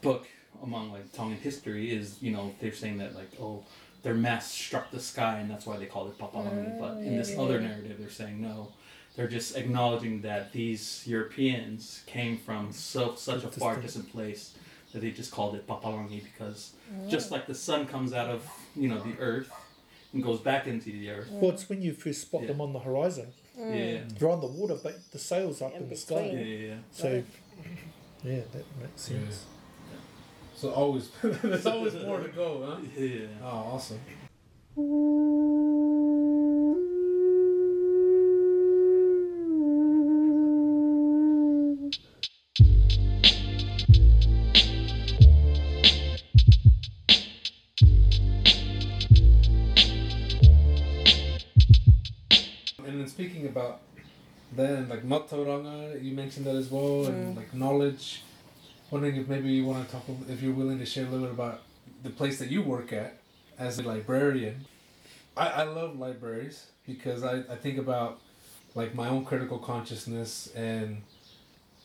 book 0.01 0.27
among 0.63 0.93
like 0.93 1.13
Tongan 1.13 1.39
history 1.39 1.91
is 1.91 2.17
you 2.23 2.31
know 2.33 2.55
they're 2.61 2.73
saying 2.73 2.99
that 2.99 3.15
like 3.15 3.31
oh 3.41 3.63
their 4.03 4.15
mast 4.15 4.53
struck 4.53 4.91
the 4.91 5.01
sky 5.01 5.39
and 5.41 5.51
that's 5.51 5.67
why 5.67 5.77
they 5.77 5.87
called 5.87 6.09
it 6.11 6.19
papalangi 6.19 6.79
but 6.79 6.93
in 6.99 7.17
this 7.17 7.35
Oh, 7.37 7.45
other 7.45 7.61
yeah. 7.61 7.69
narrative 7.69 7.97
they're 7.99 8.11
saying 8.11 8.41
no 8.41 8.69
they're 9.17 9.29
just 9.29 9.57
acknowledging 9.57 10.23
that 10.23 10.53
these 10.53 11.03
Europeans 11.07 12.03
came 12.07 12.39
from 12.39 12.73
so 12.73 13.15
such 13.17 13.45
a 13.45 13.49
far 13.49 13.75
Distant. 13.75 13.83
distant 13.83 14.13
place 14.13 14.55
that 14.93 15.01
they 15.01 15.11
just 15.11 15.31
called 15.33 15.55
it 15.55 15.67
papalangi 15.67 16.23
because 16.23 16.73
oh. 16.93 17.09
just 17.11 17.31
like 17.31 17.47
the 17.47 17.55
sun 17.55 17.87
comes 17.87 18.13
out 18.13 18.29
of 18.31 18.49
you 18.75 18.89
know 18.89 19.01
the 19.03 19.19
earth 19.19 19.51
and 20.13 20.23
goes 20.23 20.41
back 20.41 20.67
into 20.67 20.91
the 20.91 21.09
earth 21.11 21.29
Well, 21.31 21.53
it's 21.53 21.69
when 21.69 21.81
you 21.83 21.93
first 21.93 22.23
spot 22.23 22.43
Yeah. 22.43 22.49
them 22.49 22.61
on 22.61 22.73
the 22.73 22.81
horizon. 22.81 23.29
yeah 23.57 23.65
mm. 23.65 24.19
They're 24.19 24.29
on 24.31 24.41
the 24.41 24.47
water, 24.49 24.77
but 24.83 24.95
the 25.13 25.19
sail's 25.19 25.61
up 25.63 25.73
In 25.77 25.83
in 25.83 25.89
the 25.89 25.95
yeah 25.95 26.01
sky. 26.01 26.23
between. 26.23 26.39
yeah 26.39 26.67
yeah 26.69 26.75
So, 26.93 27.09
yeah, 28.25 28.41
that 28.53 28.65
makes 28.81 29.03
sense. 29.03 29.45
So 30.61 30.69
always, 30.73 31.09
there's 31.23 31.65
always 31.65 31.95
more 31.95 32.21
to 32.21 32.29
go, 32.29 32.67
huh? 32.67 32.77
yeah 32.95 33.29
Oh, 33.43 33.47
awesome. 33.47 33.99
And 52.85 53.01
then 53.01 53.09
speaking 53.09 53.47
about 53.47 53.81
then 54.55 54.91
like 54.91 55.05
Mātauranga, 55.05 56.05
you 56.05 56.13
mentioned 56.15 56.45
that 56.45 56.57
as 56.57 56.71
well, 56.71 57.07
and 57.07 57.35
mm. 57.35 57.37
like 57.39 57.55
knowledge. 57.55 58.21
Wondering 58.91 59.17
if 59.17 59.29
maybe 59.29 59.51
you 59.51 59.65
want 59.65 59.87
to 59.87 59.93
talk, 59.93 60.05
if 60.29 60.43
you're 60.43 60.53
willing 60.53 60.79
to 60.81 60.87
share 60.87 61.07
a 61.07 61.09
little 61.09 61.27
bit 61.27 61.35
about 61.35 61.63
the 62.03 62.11
place 62.11 62.39
that 62.41 62.51
you 62.51 62.63
work 62.63 62.93
at 62.93 63.19
as 63.59 63.79
a 63.79 63.83
librarian. 63.83 64.65
I, 65.37 65.49
I 65.49 65.63
love 65.63 65.99
libraries 65.99 66.67
because 66.87 67.23
I, 67.23 67.39
I 67.51 67.57
think 67.57 67.79
about 67.79 68.21
like 68.75 68.95
my 68.95 69.09
own 69.09 69.25
critical 69.25 69.59
consciousness 69.59 70.49
and 70.55 71.03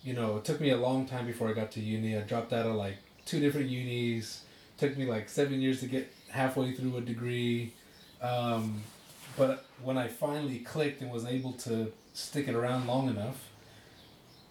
you 0.03 0.13
know 0.13 0.37
it 0.37 0.45
took 0.45 0.61
me 0.61 0.69
a 0.69 0.77
long 0.77 1.07
time 1.07 1.25
before 1.25 1.49
I 1.49 1.53
got 1.53 1.71
to 1.73 1.79
uni. 1.79 2.17
I 2.17 2.21
dropped 2.21 2.53
out 2.53 2.65
of 2.65 2.75
like 2.75 2.97
two 3.25 3.39
different 3.39 3.69
unis. 3.69 4.41
Took 4.77 4.97
me 4.97 5.05
like 5.05 5.29
seven 5.29 5.61
years 5.61 5.79
to 5.81 5.85
get 5.85 6.11
halfway 6.29 6.73
through 6.73 6.97
a 6.97 7.01
degree. 7.01 7.73
Um, 8.21 8.81
but 9.37 9.65
when 9.83 9.97
I 9.97 10.07
finally 10.07 10.59
clicked 10.59 11.01
and 11.01 11.11
was 11.11 11.25
able 11.25 11.53
to 11.53 11.91
stick 12.13 12.47
it 12.47 12.55
around 12.55 12.87
long 12.87 13.09
enough, 13.09 13.49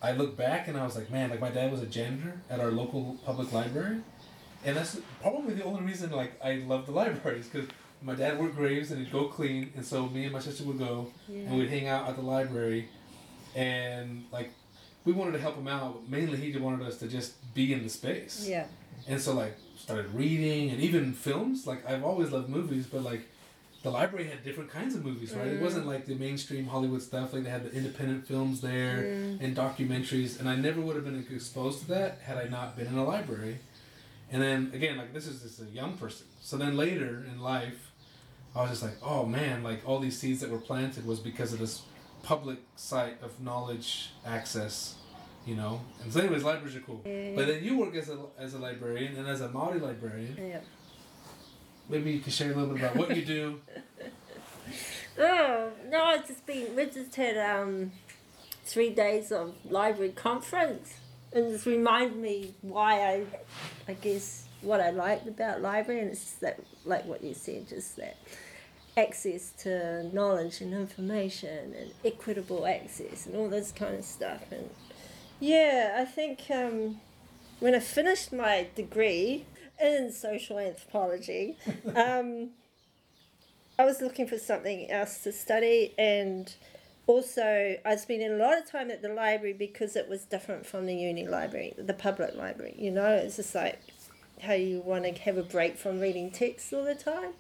I 0.05 0.13
look 0.13 0.37
back 0.37 0.69
and 0.69 0.77
I 0.77 0.85
was 0.85 0.97
like, 0.97 1.11
man, 1.11 1.31
like 1.31 1.41
my 1.41 1.49
dad 1.49 1.73
was 1.73 1.81
a 1.81 1.87
janitor 1.87 2.39
at 2.51 2.61
our 2.61 2.71
local 2.71 3.17
public 3.25 3.53
library, 3.53 4.01
and 4.63 4.77
that's 4.77 4.99
probably 5.23 5.55
the 5.55 5.65
only 5.65 5.81
reason 5.81 6.11
like 6.11 6.33
I 6.45 6.57
love 6.57 6.85
the 6.85 6.93
libraries 7.03 7.49
because 7.49 7.69
my 8.03 8.15
dad 8.15 8.39
worked 8.39 8.55
graves 8.55 8.91
and 8.91 9.01
he'd 9.01 9.11
go 9.11 9.29
clean, 9.29 9.73
and 9.75 9.85
so 9.85 10.07
me 10.09 10.25
and 10.25 10.33
my 10.33 10.41
sister 10.41 10.63
would 10.65 10.79
go 10.79 11.11
and 11.29 11.57
we'd 11.57 11.71
hang 11.71 11.89
out 11.89 12.07
at 12.07 12.17
the 12.17 12.23
library, 12.23 12.91
and 13.55 14.27
like 14.31 14.53
we 15.07 15.13
wanted 15.15 15.33
to 15.33 15.39
help 15.39 15.57
him 15.57 15.69
out. 15.69 15.95
But 15.95 16.11
Mainly, 16.11 16.37
he 16.37 16.53
just 16.53 16.63
wanted 16.63 16.87
us 16.87 16.99
to 16.99 17.09
just 17.09 17.33
be 17.55 17.73
in 17.73 17.83
the 17.83 17.89
space. 17.89 18.47
Yeah. 18.47 18.67
And 19.09 19.19
so 19.19 19.33
like 19.35 19.57
started 19.77 20.13
reading 20.13 20.71
and 20.71 20.83
even 20.83 21.15
films. 21.15 21.67
Like 21.67 21.89
I've 21.89 22.05
always 22.05 22.31
loved 22.31 22.51
movies, 22.51 22.87
but 22.87 23.03
like 23.03 23.27
the 23.85 23.91
library 23.91 24.25
had 24.25 24.43
different 24.43 24.71
kinds 24.71 24.95
of 24.95 25.05
movies, 25.05 25.35
right? 25.35 25.47
It 25.47 25.61
wasn't 25.61 25.85
mm. 25.85 25.89
like 25.89 26.07
the 26.07 26.15
mainstream 26.15 26.67
Hollywood 26.67 27.03
stuff. 27.03 27.35
Like 27.35 27.45
they 27.45 27.51
had 27.51 27.71
the 27.71 27.77
independent 27.77 28.27
films 28.27 28.63
there 28.63 29.03
mm. 29.03 29.41
and 29.43 29.55
documentaries, 29.55 30.41
and 30.41 30.49
I 30.49 30.57
never 30.57 30.81
would 30.81 30.97
have 30.97 31.05
been 31.05 31.25
exposed 31.31 31.81
to 31.83 31.89
that 31.89 32.21
had 32.25 32.39
I 32.39 32.49
not 32.49 32.77
been 32.77 32.87
in 32.87 32.97
a 32.97 33.05
library. 33.05 33.59
And 34.33 34.43
then 34.43 34.71
again, 34.73 34.97
like 34.97 35.13
this 35.13 35.27
is 35.27 35.43
just 35.43 35.61
a 35.61 35.67
young 35.67 35.99
person. 35.99 36.27
So 36.41 36.57
then 36.57 36.79
later 36.79 37.27
in 37.31 37.41
life, 37.41 37.93
I 38.57 38.63
was 38.63 38.71
just 38.71 38.83
like, 38.83 38.97
oh 39.03 39.27
man, 39.27 39.63
like 39.63 39.87
all 39.87 39.99
these 39.99 40.19
seeds 40.19 40.41
that 40.41 40.51
were 40.51 40.59
planted 40.59 41.05
was 41.05 41.21
because 41.21 41.53
of 41.53 41.59
this 41.59 41.83
public 42.23 42.61
site 42.77 43.23
of 43.23 43.39
knowledge 43.39 44.13
access, 44.25 44.95
you 45.45 45.57
know. 45.57 45.83
And 46.03 46.11
so, 46.11 46.21
anyways, 46.21 46.43
libraries 46.43 46.75
are 46.75 46.81
cool. 46.81 47.03
But 47.05 47.47
then 47.49 47.63
you 47.63 47.77
work 47.77 47.95
as 47.97 48.09
a 48.09 48.19
as 48.39 48.55
a 48.55 48.59
librarian 48.59 49.15
and 49.17 49.29
as 49.29 49.43
a 49.43 49.51
Maori 49.51 49.79
librarian. 49.79 50.39
Yeah. 50.39 50.61
Maybe 51.89 52.13
you 52.13 52.21
can 52.21 52.33
share 52.33 52.53
a 52.53 52.55
little 52.55 52.75
bit 52.75 52.83
about 52.83 52.97
what 52.97 53.17
you 53.17 53.25
do. 53.25 53.61
Oh 55.17 55.71
no, 55.89 56.03
I've 56.03 56.27
just 56.27 56.45
been. 56.45 56.75
We 56.75 56.87
just 56.87 57.15
had 57.15 57.37
um, 57.39 57.93
three 58.65 58.91
days 58.91 59.31
of 59.31 59.55
library 59.65 60.11
conference, 60.11 60.95
and 61.33 61.53
just 61.53 61.67
remind 61.67 62.21
me 62.21 62.55
why 62.63 63.01
I, 63.01 63.25
I 63.87 63.93
guess 63.93 64.49
what 64.61 64.81
I 64.81 64.91
liked 64.91 65.29
about 65.29 65.61
library, 65.61 66.01
and 66.01 66.11
it's 66.11 66.33
that 66.37 66.59
like 66.85 67.05
what 67.05 67.23
you 67.23 67.33
said, 67.33 67.69
just 67.69 67.97
that 67.97 68.17
access 68.97 69.51
to 69.59 70.05
knowledge 70.15 70.61
and 70.61 70.73
information 70.73 71.75
and 71.79 71.93
equitable 72.05 72.67
access 72.67 73.27
and 73.27 73.37
all 73.37 73.49
this 73.49 73.73
kind 73.73 73.95
of 73.97 74.05
stuff. 74.05 74.43
And 74.51 74.71
yeah, 75.41 75.97
I 75.99 76.05
think 76.05 76.43
um, 76.51 77.01
when 77.61 77.75
I 77.75 77.81
finished 77.81 78.33
my 78.33 78.69
degree 78.75 79.47
in 79.81 80.13
social 80.13 80.59
anthropology. 80.59 81.57
Um, 81.95 82.51
I 83.79 83.85
was 83.85 84.01
looking 84.01 84.27
for 84.27 84.39
something 84.39 84.91
else 84.91 85.19
to 85.25 85.33
study, 85.33 85.95
and 85.99 86.55
also 87.07 87.77
I 87.85 87.97
spent 87.97 88.23
a 88.23 88.37
lot 88.37 88.59
of 88.59 88.71
time 88.71 88.91
at 88.91 89.03
the 89.03 89.09
library 89.09 89.53
because 89.53 89.97
it 89.97 90.09
was 90.09 90.25
different 90.25 90.65
from 90.67 90.87
the 90.87 90.95
uni 90.95 91.27
library, 91.27 91.75
the 91.77 91.95
public 91.95 92.35
library. 92.35 92.75
You 92.79 92.91
know, 92.91 93.15
it's 93.15 93.37
just 93.37 93.55
like 93.55 93.81
how 94.43 94.55
you 94.55 94.81
want 94.81 95.05
to 95.05 95.13
have 95.23 95.37
a 95.37 95.43
break 95.43 95.77
from 95.77 96.01
reading 96.01 96.31
texts 96.31 96.73
all 96.73 96.85
the 96.85 96.95
time, 96.95 97.33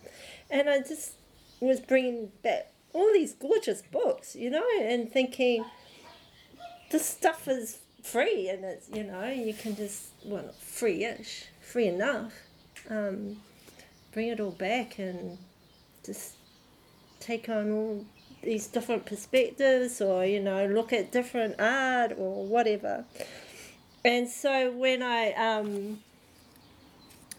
and 0.51 0.69
I 0.69 0.81
just 0.81 1.13
was 1.61 1.81
bringing 1.81 2.33
back 2.43 2.73
all 2.93 3.13
these 3.13 3.33
gorgeous 3.33 3.83
books, 3.83 4.35
you 4.35 4.51
know, 4.51 4.67
and 4.81 5.11
thinking 5.11 5.65
this 6.91 7.07
stuff 7.07 7.49
is 7.49 7.79
free 8.05 8.51
and 8.51 8.65
it's 8.65 8.89
you 8.93 9.03
know 9.03 9.27
you 9.27 9.55
can 9.55 9.75
just 9.75 10.09
well 10.27 10.43
not 10.43 10.55
free-ish 10.55 11.47
free 11.65 11.89
enough 11.89 12.33
um, 12.91 13.37
bring 14.13 14.29
it 14.29 14.41
all 14.41 14.51
back 14.51 14.99
and 14.99 15.39
just 16.05 16.35
take 17.21 17.49
on 17.49 17.71
all 17.71 18.05
these 18.43 18.67
different 18.67 19.07
perspectives 19.07 20.01
or 20.01 20.25
you 20.25 20.41
know 20.41 20.67
look 20.67 20.93
at 20.93 21.11
different 21.11 21.59
art 21.59 22.13
or 22.19 22.45
whatever. 22.45 23.05
And 24.05 24.29
so 24.29 24.71
when 24.73 25.03
i 25.03 25.33
um, 25.33 26.01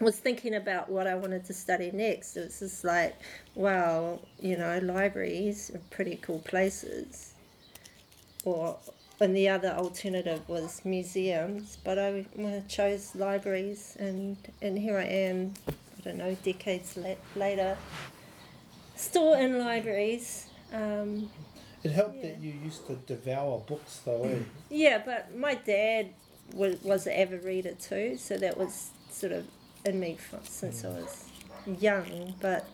was 0.00 0.18
thinking 0.18 0.54
about 0.54 0.90
what 0.90 1.06
i 1.06 1.14
wanted 1.14 1.44
to 1.46 1.54
study 1.54 1.90
next 1.90 2.36
it 2.36 2.44
was 2.44 2.58
just 2.58 2.84
like 2.84 3.16
well 3.54 4.20
you 4.40 4.56
know 4.58 4.78
libraries 4.82 5.70
are 5.74 5.80
pretty 5.90 6.16
cool 6.16 6.40
places. 6.40 7.32
Or 8.44 8.78
and 9.20 9.34
the 9.36 9.48
other 9.48 9.70
alternative 9.70 10.46
was 10.48 10.82
museums, 10.84 11.78
but 11.84 11.98
I 11.98 12.24
chose 12.68 13.14
libraries, 13.14 13.96
and 13.98 14.36
and 14.62 14.78
here 14.78 14.98
I 14.98 15.04
am. 15.04 15.54
I 15.68 16.02
don't 16.10 16.18
know, 16.18 16.36
decades 16.44 16.96
la- 16.96 17.14
later, 17.34 17.76
still 18.94 19.34
in 19.34 19.58
libraries. 19.58 20.46
Um, 20.72 21.30
It 21.82 21.92
helped 21.92 22.16
Yeah. 22.16 22.22
that 22.30 22.40
you 22.40 22.52
used 22.64 22.86
to 22.88 22.94
devour 22.96 23.58
books, 23.60 24.00
though. 24.04 24.24
Eh? 24.24 24.38
yeah, 24.70 24.98
but 25.04 25.36
my 25.36 25.54
dad 25.54 26.08
was 26.54 26.80
was 26.82 27.06
an 27.06 27.12
avid 27.14 27.42
reader 27.44 27.72
too, 27.74 28.16
so 28.18 28.36
that 28.38 28.56
was 28.56 28.90
sort 29.10 29.32
of 29.32 29.46
in 29.84 29.98
me 30.00 30.16
from, 30.16 30.40
since 30.44 30.84
I 30.84 30.88
was 30.88 31.24
young. 31.80 32.34
But 32.40 32.66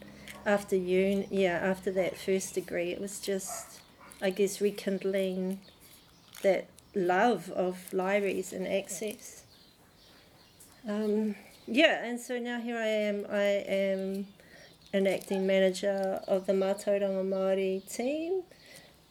after 0.46 0.76
uni, 0.76 1.26
yeah, 1.30 1.58
after 1.62 1.90
that 1.92 2.16
first 2.16 2.54
degree, 2.54 2.90
it 2.92 3.00
was 3.00 3.20
just, 3.20 3.80
I 4.20 4.30
guess, 4.30 4.60
rekindling 4.60 5.60
that 6.42 6.66
love 6.94 7.50
of 7.50 7.92
libraries 7.92 8.52
and 8.52 8.66
access. 8.66 9.42
Um, 10.88 11.34
yeah, 11.66 12.04
and 12.04 12.20
so 12.20 12.38
now 12.38 12.60
here 12.60 12.76
I 12.76 12.86
am. 12.86 13.26
I 13.30 13.64
am 13.66 14.26
an 14.92 15.06
acting 15.06 15.46
manager 15.46 16.20
of 16.28 16.46
the 16.46 16.52
Mātauranga 16.52 17.24
Māori 17.24 17.90
team. 17.92 18.42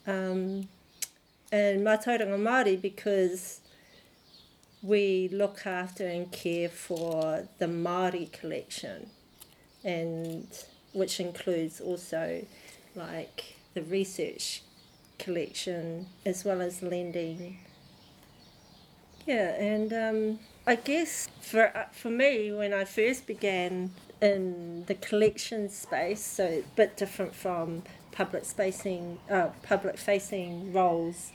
Um, 0.06 0.68
and 1.52 1.82
Mātauranga 1.82 2.40
Māori 2.40 2.82
because 2.82 3.62
we 4.82 5.30
look 5.32 5.66
after 5.66 6.08
and 6.08 6.32
care 6.32 6.70
for 6.70 7.48
the 7.60 7.66
Māori 7.66 8.32
collection, 8.32 9.08
and 9.84 10.48
which 10.94 11.20
includes 11.20 11.80
also 11.80 12.46
like 12.96 13.56
the 13.74 13.84
research 13.84 14.64
collection 15.22 16.08
as 16.26 16.44
well 16.44 16.62
as 16.62 16.82
lending. 16.82 17.60
Yeah, 19.26 19.54
and 19.56 19.94
um, 19.94 20.40
I 20.66 20.76
guess 20.76 21.30
for 21.42 21.76
uh, 21.78 21.86
for 21.92 22.10
me 22.10 22.52
when 22.52 22.74
I 22.74 22.86
first 22.86 23.28
began 23.28 23.92
in 24.22 24.86
the 24.86 24.96
collection 24.96 25.70
space, 25.70 26.24
so 26.24 26.46
a 26.46 26.64
bit 26.76 26.98
different 26.98 27.36
from 27.36 27.84
public 28.12 28.46
spacing, 28.46 29.20
uh, 29.30 29.50
public 29.64 29.98
facing 29.98 30.74
roles, 30.74 31.32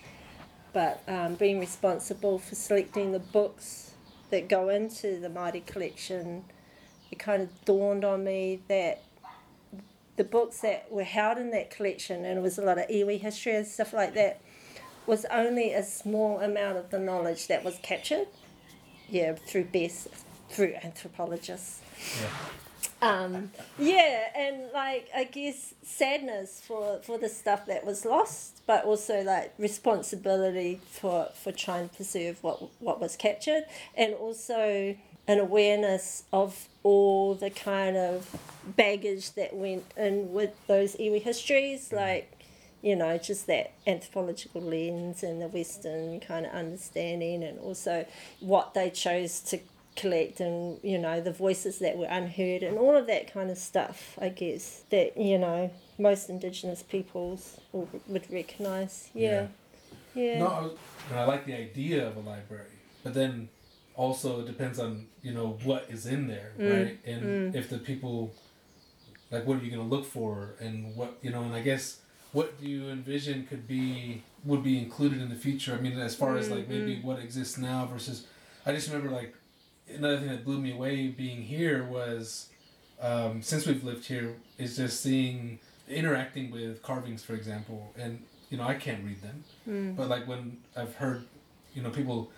but 0.73 1.03
um, 1.09 1.35
being 1.35 1.59
responsible 1.59 2.39
for 2.39 2.55
selecting 2.55 3.13
the 3.13 3.19
books 3.19 3.93
that 4.31 4.49
go 4.49 4.69
into 4.69 5.19
the 5.21 5.29
Māori 5.29 5.65
collection, 5.65 6.45
it 7.11 7.19
kind 7.19 7.43
of 7.43 7.65
dawned 7.65 8.05
on 8.05 8.25
me 8.25 8.61
that 8.69 9.03
the 10.17 10.25
books 10.25 10.61
that 10.61 10.91
were 10.91 11.05
held 11.05 11.39
in 11.39 11.51
that 11.51 11.71
collection, 11.71 12.25
and 12.25 12.39
it 12.39 12.43
was 12.43 12.59
a 12.59 12.63
lot 12.63 12.79
of 12.79 12.89
iwi 12.89 13.21
history 13.21 13.55
and 13.55 13.67
stuff 13.67 13.93
like 13.93 14.15
that, 14.15 14.41
was 15.07 15.25
only 15.27 15.73
a 15.73 15.83
small 15.83 16.41
amount 16.41 16.77
of 16.79 16.91
the 16.91 16.99
knowledge 16.99 17.47
that 17.49 17.65
was 17.65 17.79
captured. 17.83 18.27
Yeah, 19.09 19.35
through 19.35 19.67
best, 19.67 20.09
through 20.49 20.75
anthropologists. 20.83 21.81
Yeah. 22.21 22.29
Um, 23.03 23.51
yeah, 23.79 24.25
and 24.35 24.73
like 24.73 25.11
I 25.15 25.25
guess 25.25 25.75
sadness 25.83 26.63
for 26.67 27.01
for 27.03 27.19
the 27.19 27.29
stuff 27.29 27.67
that 27.67 27.85
was 27.85 28.05
lost, 28.07 28.63
but 28.67 28.85
also 28.85 29.23
like 29.23 29.53
responsibility 29.59 30.81
for 30.91 31.29
for 31.35 31.53
trying 31.53 31.91
to 31.91 31.95
preserve 31.95 32.43
what 32.43 32.63
what 32.81 33.01
was 33.01 33.15
captured, 33.17 33.65
and 33.97 34.15
also 34.15 34.97
an 35.29 35.39
awareness 35.39 36.25
of 36.33 36.69
all 36.83 37.35
the 37.35 37.51
kind 37.51 37.97
of 37.97 38.37
baggage 38.77 39.33
that 39.33 39.55
went 39.55 39.85
in 39.97 40.33
with 40.33 40.55
those 40.67 40.95
iwi 40.97 41.23
histories, 41.23 41.87
mm-hmm. 41.87 41.97
like 41.97 42.33
you 42.83 42.95
know, 42.95 43.19
just 43.19 43.49
that 43.49 43.73
anthropological 43.87 44.61
lens 44.61 45.25
and 45.25 45.43
the 45.43 45.49
Western 45.49 46.21
kind 46.21 46.47
of 46.47 46.53
understanding, 46.53 47.43
and 47.43 47.59
also 47.59 48.07
what 48.39 48.75
they 48.75 48.91
chose 48.91 49.41
to 49.41 49.59
collect, 49.97 50.39
and 50.39 50.79
you 50.85 50.99
know, 50.99 51.21
the 51.21 51.33
voices 51.33 51.81
that 51.81 51.97
were 51.97 52.07
unheard, 52.07 52.63
and 52.63 52.79
all 52.79 52.97
of 52.97 53.07
that 53.09 53.33
kind 53.33 53.51
of 53.51 53.59
stuff. 53.59 54.17
I 54.21 54.29
guess 54.29 54.85
that 54.91 55.17
you 55.17 55.39
know 55.39 55.71
most 55.99 56.29
Indigenous 56.31 56.83
peoples 56.83 57.59
would 57.73 58.31
recognise. 58.31 59.11
Yeah, 59.15 59.49
yeah, 60.15 60.39
No, 60.39 60.47
I, 60.47 60.61
was- 60.63 60.79
I 61.13 61.25
like 61.25 61.47
the 61.47 61.55
idea 61.55 62.07
of 62.07 62.17
a 62.17 62.21
library, 62.21 62.67
but 63.03 63.15
then 63.15 63.49
also 63.97 64.41
it 64.41 64.47
depends 64.47 64.79
on 64.79 65.07
you 65.23 65.33
know 65.33 65.59
what 65.65 65.87
is 65.91 66.07
in 66.07 66.29
there, 66.29 66.53
Mm, 66.59 66.73
right? 66.73 66.99
And 67.07 67.55
if 67.55 67.69
the 67.71 67.79
people, 67.79 68.33
like, 69.31 69.47
what 69.47 69.59
are 69.59 69.65
you 69.65 69.71
going 69.71 69.89
to 69.89 69.95
look 69.97 70.05
for, 70.05 70.55
and 70.61 70.95
what 70.97 71.19
you 71.23 71.31
know, 71.31 71.43
and 71.43 71.55
I 71.55 71.63
guess 71.63 72.01
what 72.33 72.61
do 72.61 72.69
you 72.69 72.89
envision 72.91 73.47
could 73.47 73.67
be 73.67 74.23
would 74.45 74.63
be 74.63 74.79
included 74.79 75.21
in 75.21 75.29
the 75.29 75.35
future? 75.37 75.75
I 75.75 75.81
mean, 75.81 75.99
as 75.99 76.15
far 76.15 76.37
as 76.37 76.51
like 76.51 76.69
maybe 76.69 77.01
what 77.03 77.19
exists 77.19 77.57
now 77.59 77.87
versus, 77.87 78.27
I 78.67 78.73
just 78.73 78.89
remember 78.89 79.11
like 79.11 79.35
another 79.89 80.19
thing 80.19 80.29
that 80.29 80.45
blew 80.45 80.61
me 80.61 80.73
away 80.73 81.09
being 81.09 81.43
here 81.43 81.85
was 81.85 82.49
um, 83.01 83.41
since 83.43 83.67
we've 83.67 83.85
lived 83.85 84.05
here 84.07 84.35
is 84.59 84.77
just 84.77 85.01
seeing 85.01 85.59
interacting 85.89 86.51
with 86.51 86.83
carvings, 86.83 87.23
for 87.23 87.35
example, 87.35 87.93
and 87.97 88.23
you 88.51 88.59
know 88.59 88.65
I 88.65 88.75
can't 88.75 89.03
read 89.05 89.21
them, 89.23 89.45
but 89.97 90.09
like 90.09 90.27
when 90.29 90.59
I've 90.77 90.95
heard, 90.97 91.25
you 91.75 91.83
know, 91.83 91.91
people 91.91 92.31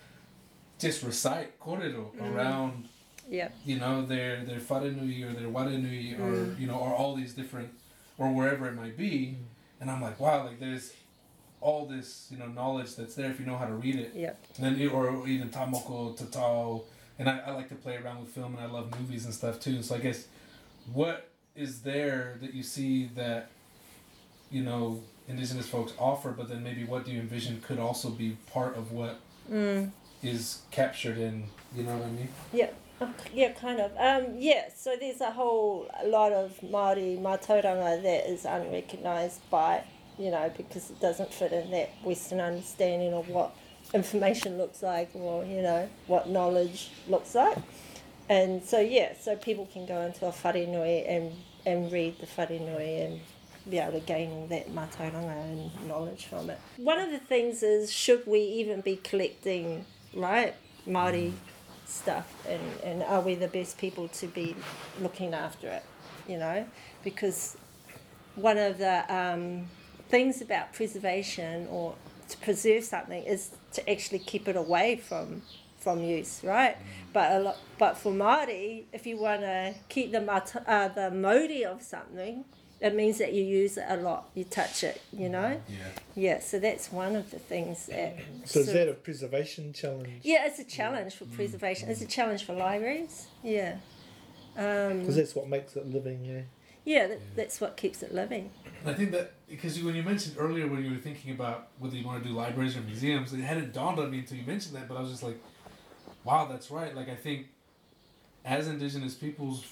just 0.79 1.03
recite 1.03 1.59
korero 1.59 2.11
mm-hmm. 2.11 2.35
around, 2.35 2.87
yeah, 3.29 3.49
you 3.65 3.77
know, 3.77 4.05
their 4.05 4.43
their 4.43 4.59
wharenui 4.59 5.29
or 5.29 5.33
their 5.33 5.49
warenui 5.49 6.19
or 6.19 6.31
mm. 6.31 6.59
you 6.59 6.67
know 6.67 6.75
or 6.75 6.93
all 6.93 7.15
these 7.15 7.33
different 7.33 7.69
or 8.17 8.33
wherever 8.33 8.67
it 8.67 8.75
might 8.75 8.97
be, 8.97 9.37
mm. 9.37 9.81
and 9.81 9.91
I'm 9.91 10.01
like, 10.01 10.19
wow, 10.19 10.45
like 10.45 10.59
there's 10.59 10.93
all 11.61 11.85
this 11.85 12.27
you 12.31 12.37
know 12.37 12.47
knowledge 12.47 12.95
that's 12.95 13.15
there 13.15 13.29
if 13.29 13.39
you 13.39 13.45
know 13.45 13.57
how 13.57 13.65
to 13.65 13.73
read 13.73 13.95
it. 13.95 14.13
yeah. 14.15 14.33
And 14.57 14.77
then 14.77 14.89
or 14.89 15.27
even 15.27 15.49
tamoko, 15.49 16.17
tatau, 16.17 16.83
and 17.17 17.29
I, 17.29 17.39
I 17.39 17.51
like 17.51 17.69
to 17.69 17.75
play 17.75 17.97
around 17.97 18.21
with 18.21 18.29
film 18.29 18.55
and 18.55 18.63
I 18.63 18.67
love 18.67 18.97
movies 18.99 19.25
and 19.25 19.33
stuff 19.33 19.59
too. 19.59 19.83
So 19.83 19.95
I 19.95 19.99
guess 19.99 20.27
what 20.93 21.29
is 21.55 21.81
there 21.81 22.37
that 22.41 22.53
you 22.53 22.63
see 22.63 23.09
that 23.15 23.49
you 24.49 24.63
know 24.63 25.01
indigenous 25.27 25.67
folks 25.67 25.93
offer, 25.99 26.31
but 26.31 26.47
then 26.47 26.63
maybe 26.63 26.83
what 26.83 27.05
do 27.05 27.11
you 27.11 27.19
envision 27.19 27.61
could 27.61 27.79
also 27.79 28.09
be 28.09 28.37
part 28.51 28.75
of 28.77 28.91
what 28.91 29.19
mm. 29.51 29.91
Is 30.21 30.61
captured 30.71 31.17
in 31.17 31.45
you 31.75 31.83
know 31.83 31.95
what 31.95 32.07
I 32.07 32.11
mean? 32.11 32.29
Yeah, 32.51 32.69
yeah, 33.33 33.51
kind 33.51 33.79
of. 33.79 33.91
Um, 33.97 34.35
yeah, 34.37 34.69
so 34.75 34.95
there's 34.99 35.21
a 35.21 35.31
whole 35.31 35.89
lot 36.05 36.31
of 36.31 36.59
Māori 36.61 37.19
mātauranga 37.19 38.01
that 38.01 38.29
is 38.29 38.45
unrecognised 38.45 39.41
by, 39.49 39.83
you 40.17 40.31
know, 40.31 40.51
because 40.57 40.89
it 40.89 40.99
doesn't 40.99 41.33
fit 41.33 41.51
in 41.53 41.71
that 41.71 41.91
Western 42.03 42.39
understanding 42.39 43.13
of 43.13 43.29
what 43.29 43.55
information 43.93 44.57
looks 44.57 44.81
like 44.81 45.09
or, 45.13 45.45
you 45.45 45.61
know, 45.61 45.87
what 46.07 46.29
knowledge 46.29 46.89
looks 47.07 47.35
like. 47.35 47.57
And 48.27 48.63
so, 48.63 48.79
yeah, 48.79 49.13
so 49.19 49.35
people 49.35 49.67
can 49.71 49.85
go 49.85 50.01
into 50.01 50.25
a 50.25 50.31
wharenui 50.31 51.07
and, 51.07 51.33
and 51.65 51.91
read 51.91 52.19
the 52.19 52.27
wharenui 52.27 53.05
and 53.05 53.19
be 53.69 53.77
able 53.77 53.93
to 53.93 53.99
gain 53.99 54.31
all 54.31 54.47
that 54.47 54.73
mātauranga 54.73 55.43
and 55.43 55.87
knowledge 55.87 56.25
from 56.25 56.49
it. 56.49 56.59
One 56.77 56.99
of 56.99 57.11
the 57.11 57.19
things 57.19 57.61
is, 57.63 57.91
should 57.91 58.25
we 58.25 58.39
even 58.39 58.81
be 58.81 58.95
collecting, 58.97 59.85
right, 60.13 60.55
Māori 60.87 61.33
stuff 61.85 62.31
and, 62.47 62.61
and 62.83 63.03
are 63.03 63.21
we 63.21 63.33
the 63.33 63.47
best 63.47 63.77
people 63.79 64.07
to 64.09 64.27
be 64.27 64.55
looking 65.01 65.33
after 65.33 65.67
it 65.67 65.83
you 66.29 66.37
know? 66.37 66.65
Because 67.03 67.57
one 68.35 68.57
of 68.57 68.77
the 68.77 69.13
um, 69.13 69.67
things 70.07 70.41
about 70.41 70.71
preservation 70.73 71.67
or 71.69 71.95
to 72.29 72.37
preserve 72.37 72.83
something 72.83 73.23
is 73.23 73.51
to 73.73 73.89
actually 73.89 74.19
keep 74.19 74.47
it 74.47 74.55
away 74.55 74.95
from 74.95 75.41
from 75.77 76.03
use 76.03 76.41
right? 76.43 76.77
But 77.13 77.31
a 77.31 77.39
lot, 77.39 77.57
but 77.77 77.97
for 77.97 78.11
Māori 78.11 78.83
if 78.93 79.07
you 79.07 79.17
want 79.17 79.41
to 79.41 79.73
keep 79.89 80.11
the 80.11 80.21
mata, 80.21 80.63
uh, 80.69 80.89
the 80.89 81.63
of 81.65 81.81
something 81.81 82.45
it 82.81 82.95
means 82.95 83.17
that 83.17 83.33
you 83.33 83.43
use 83.43 83.77
it 83.77 83.85
a 83.89 83.97
lot. 83.97 84.29
You 84.35 84.45
touch 84.45 84.83
it, 84.83 85.01
you 85.11 85.27
know. 85.29 85.61
Yeah. 85.67 85.75
Yeah. 86.15 86.39
So 86.39 86.59
that's 86.59 86.91
one 86.91 87.15
of 87.15 87.29
the 87.31 87.39
things 87.39 87.87
that. 87.87 88.15
So 88.45 88.59
is 88.59 88.71
that 88.73 88.87
a 88.87 88.93
preservation 88.93 89.73
challenge? 89.73 90.21
yeah, 90.23 90.45
it's 90.45 90.59
a 90.59 90.63
challenge 90.63 91.15
for 91.15 91.25
preservation. 91.25 91.89
It's 91.89 92.01
a 92.01 92.07
challenge 92.07 92.45
for 92.45 92.53
libraries. 92.53 93.27
Yeah. 93.43 93.77
Um, 94.57 94.99
Because 94.99 95.15
that's 95.17 95.35
what 95.35 95.47
makes 95.47 95.75
it 95.75 95.87
living. 95.87 96.23
Yeah. 96.25 96.41
yeah, 96.85 97.07
that, 97.07 97.19
that's 97.35 97.61
what 97.61 97.77
keeps 97.77 98.01
it 98.01 98.13
living. 98.13 98.49
I 98.85 98.93
think 98.93 99.11
that 99.11 99.33
because 99.49 99.77
you, 99.77 99.85
when 99.85 99.95
you 99.95 100.03
mentioned 100.03 100.35
earlier 100.39 100.65
when 100.67 100.83
you 100.83 100.91
were 100.91 100.97
thinking 100.97 101.31
about 101.31 101.67
whether 101.79 101.95
you 101.95 102.05
want 102.05 102.23
to 102.23 102.29
do 102.29 102.33
libraries 102.33 102.77
or 102.77 102.81
museums, 102.81 103.33
it 103.33 103.41
hadn't 103.41 103.73
dawned 103.73 103.99
on 103.99 104.09
me 104.09 104.19
until 104.19 104.37
you 104.37 104.45
mentioned 104.45 104.75
that. 104.75 104.87
But 104.87 104.95
I 104.95 105.01
was 105.01 105.09
just 105.11 105.23
like, 105.23 105.37
wow, 106.23 106.45
that's 106.45 106.71
right. 106.71 106.95
Like 106.95 107.09
I 107.09 107.15
think 107.15 107.47
as 108.45 108.67
Indigenous 108.69 109.15
peoples, 109.15 109.65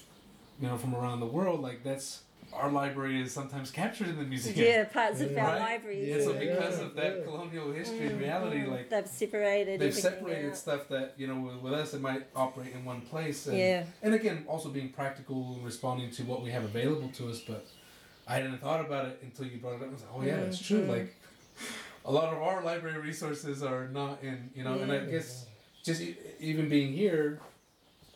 you 0.60 0.68
know, 0.68 0.76
from 0.76 0.94
around 0.94 1.20
the 1.20 1.26
world, 1.26 1.62
like 1.62 1.82
that's 1.82 2.22
our 2.52 2.70
library 2.70 3.20
is 3.22 3.32
sometimes 3.32 3.70
captured 3.70 4.08
in 4.08 4.16
the 4.16 4.24
museum. 4.24 4.56
Yeah, 4.66 4.84
parts 4.84 5.20
of 5.20 5.36
our 5.36 5.44
Right? 5.46 5.60
libraries. 5.60 6.14
And 6.14 6.24
so 6.24 6.32
because 6.34 6.78
yeah, 6.80 6.84
of 6.86 6.94
that 6.94 7.16
yeah. 7.18 7.24
colonial 7.24 7.70
history 7.72 8.06
and 8.06 8.16
Mm, 8.16 8.20
reality, 8.20 8.56
mm, 8.60 8.70
like 8.70 8.90
they've 8.90 9.06
separated. 9.06 9.80
they've 9.80 9.94
separated 9.94 10.50
out. 10.50 10.56
stuff 10.56 10.88
that 10.88 11.14
you 11.16 11.26
know 11.26 11.38
with, 11.40 11.56
with 11.62 11.72
us 11.74 11.94
it 11.94 12.00
might 12.00 12.26
operate 12.34 12.72
in 12.72 12.84
one 12.84 13.00
place. 13.02 13.46
And, 13.46 13.58
Yeah. 13.58 13.84
and 14.02 14.14
again, 14.14 14.44
also 14.48 14.68
being 14.70 14.88
practical 14.90 15.54
and 15.54 15.64
responding 15.64 16.10
to 16.12 16.22
what 16.24 16.42
we 16.42 16.50
have 16.50 16.64
available 16.64 17.10
to 17.10 17.28
us. 17.28 17.40
But 17.40 17.66
I 18.26 18.34
hadn't 18.36 18.58
thought 18.58 18.80
about 18.84 19.06
it 19.06 19.18
until 19.22 19.46
you 19.46 19.58
brought 19.58 19.74
it 19.74 19.82
up. 19.82 19.88
I 19.88 19.92
was 19.92 20.00
like, 20.02 20.10
oh 20.14 20.22
yeah, 20.22 20.36
that's 20.40 20.58
true. 20.60 20.82
Mhm. 20.82 20.88
Like 20.88 21.14
a 22.04 22.12
lot 22.12 22.32
of 22.32 22.42
our 22.42 22.62
library 22.64 22.98
resources 22.98 23.62
are 23.62 23.88
not 23.88 24.22
in 24.22 24.50
you 24.54 24.64
know, 24.64 24.78
and 24.78 24.90
I 24.90 24.98
guess 25.04 25.46
just 25.84 26.00
e- 26.00 26.16
even 26.40 26.68
being 26.68 26.92
here, 26.92 27.40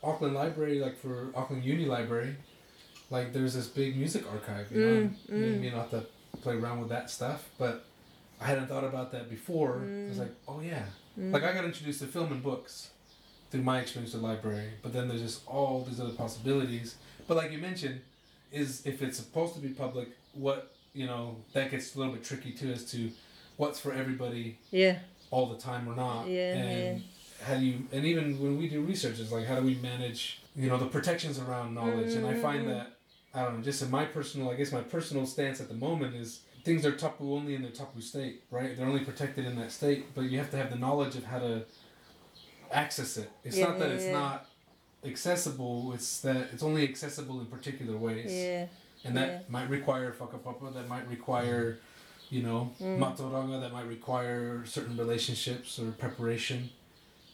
Auckland 0.03 0.35
Library, 0.35 0.81
like 0.81 0.97
for 0.97 1.31
Auckland 1.35 1.64
Uni 1.64 1.85
Library, 1.85 2.37
like 3.12 3.33
there's 3.33 3.55
this 3.55 3.68
big 3.68 3.96
music 3.96 4.25
archive. 4.35 4.66
You 4.72 4.81
know, 4.87 4.96
Mm, 5.03 5.12
you, 5.29 5.35
mm. 5.35 5.62
you 5.64 5.70
know, 5.70 5.77
have 5.85 5.90
to 5.90 6.03
play 6.44 6.55
around 6.57 6.81
with 6.81 6.88
that 6.96 7.11
stuff, 7.11 7.40
but. 7.59 7.85
I 8.40 8.46
hadn't 8.46 8.66
thought 8.66 8.83
about 8.92 9.12
that 9.12 9.31
before. 9.31 9.75
I 9.77 10.09
was 10.09 10.16
Mm. 10.16 10.22
like, 10.25 10.35
oh 10.48 10.61
yeah, 10.61 10.87
Mm. 11.16 11.31
like 11.33 11.44
I 11.44 11.53
got 11.55 11.64
introduced 11.64 12.01
to 12.01 12.09
film 12.09 12.33
and 12.33 12.42
books 12.42 12.90
through 13.53 13.62
my 13.62 13.79
experience 13.81 14.12
with 14.14 14.20
the 14.22 14.27
library, 14.27 14.70
but 14.83 14.92
then 14.92 15.07
there's 15.07 15.22
just 15.29 15.46
all 15.46 15.85
these 15.88 16.01
other 16.01 16.16
possibilities. 16.25 16.96
But 17.29 17.37
like 17.37 17.53
you 17.53 17.59
mentioned, 17.59 18.01
is 18.51 18.85
if 18.85 19.01
it's 19.01 19.16
supposed 19.16 19.55
to 19.55 19.61
be 19.61 19.68
public, 19.68 20.09
what 20.33 20.75
you 20.92 21.07
know 21.07 21.37
that 21.53 21.70
gets 21.70 21.94
a 21.94 21.98
little 22.01 22.12
bit 22.14 22.25
tricky 22.25 22.51
too 22.51 22.72
as 22.72 22.83
to 22.90 23.12
what's 23.59 23.79
for 23.79 23.92
everybody 23.92 24.59
yeah. 24.72 24.98
all 25.31 25.46
the 25.55 25.61
time 25.70 25.88
or 25.88 25.94
not. 25.94 26.27
Yeah, 26.27 26.55
and 26.55 27.03
how 27.46 27.55
do 27.61 27.64
you 27.64 27.77
and 27.92 28.05
even 28.05 28.40
when 28.42 28.59
we 28.59 28.66
do 28.68 28.81
research, 28.81 29.20
it's 29.20 29.31
like 29.31 29.46
how 29.46 29.61
do 29.61 29.66
we 29.66 29.77
manage 29.77 30.40
you 30.57 30.68
know 30.68 30.79
the 30.79 30.87
protections 30.96 31.38
around 31.38 31.75
knowledge? 31.75 32.12
And 32.14 32.27
I 32.27 32.35
find 32.35 32.64
Mm. 32.64 32.70
that 32.75 32.87
I 33.35 33.42
don't 33.42 33.57
know, 33.59 33.62
just 33.62 33.83
in 33.83 33.90
my 33.90 34.05
personal, 34.05 34.51
I 34.51 34.55
guess 34.55 34.73
my 34.73 34.83
personal 34.83 35.27
stance 35.27 35.61
at 35.61 35.68
the 35.68 35.75
moment 35.75 36.14
is 36.14 36.40
things 36.64 36.85
are 36.85 36.92
tapu 36.92 37.33
only 37.35 37.55
in 37.55 37.62
their 37.62 37.71
tapu 37.71 38.01
state, 38.01 38.42
right? 38.51 38.77
They're 38.77 38.87
only 38.87 39.05
protected 39.05 39.47
in 39.47 39.57
that 39.57 39.73
state, 39.73 40.14
but 40.14 40.23
you 40.23 40.38
have 40.38 40.51
to 40.51 40.57
have 40.57 40.71
the 40.71 40.77
knowledge 40.79 41.16
of 41.16 41.25
how 41.25 41.38
to 41.38 41.64
access 42.71 43.16
it. 43.16 43.31
It's 43.45 43.57
Yeah, 43.57 43.66
not 43.68 43.79
that 43.79 43.88
yeah, 43.88 43.95
it's 43.95 44.05
yeah. 44.05 44.12
not 44.12 44.47
accessible, 45.05 45.92
it's 45.95 46.21
that 46.21 46.49
it's 46.53 46.62
only 46.62 46.85
accessible 46.88 47.40
in 47.40 47.47
particular 47.47 47.97
ways. 47.97 48.31
Yeah. 48.33 48.66
And 49.05 49.16
that 49.16 49.51
might 49.51 49.68
require 49.68 50.12
whakapapa, 50.12 50.75
that 50.75 50.88
might 50.88 51.09
require, 51.09 51.79
you 52.31 52.42
know, 52.42 52.71
Mm. 52.81 52.99
mātauranga, 52.99 53.61
that 53.61 53.73
might 53.73 53.87
require 53.87 54.64
certain 54.64 54.97
relationships 54.97 55.79
or 55.79 55.90
preparation. 55.92 56.71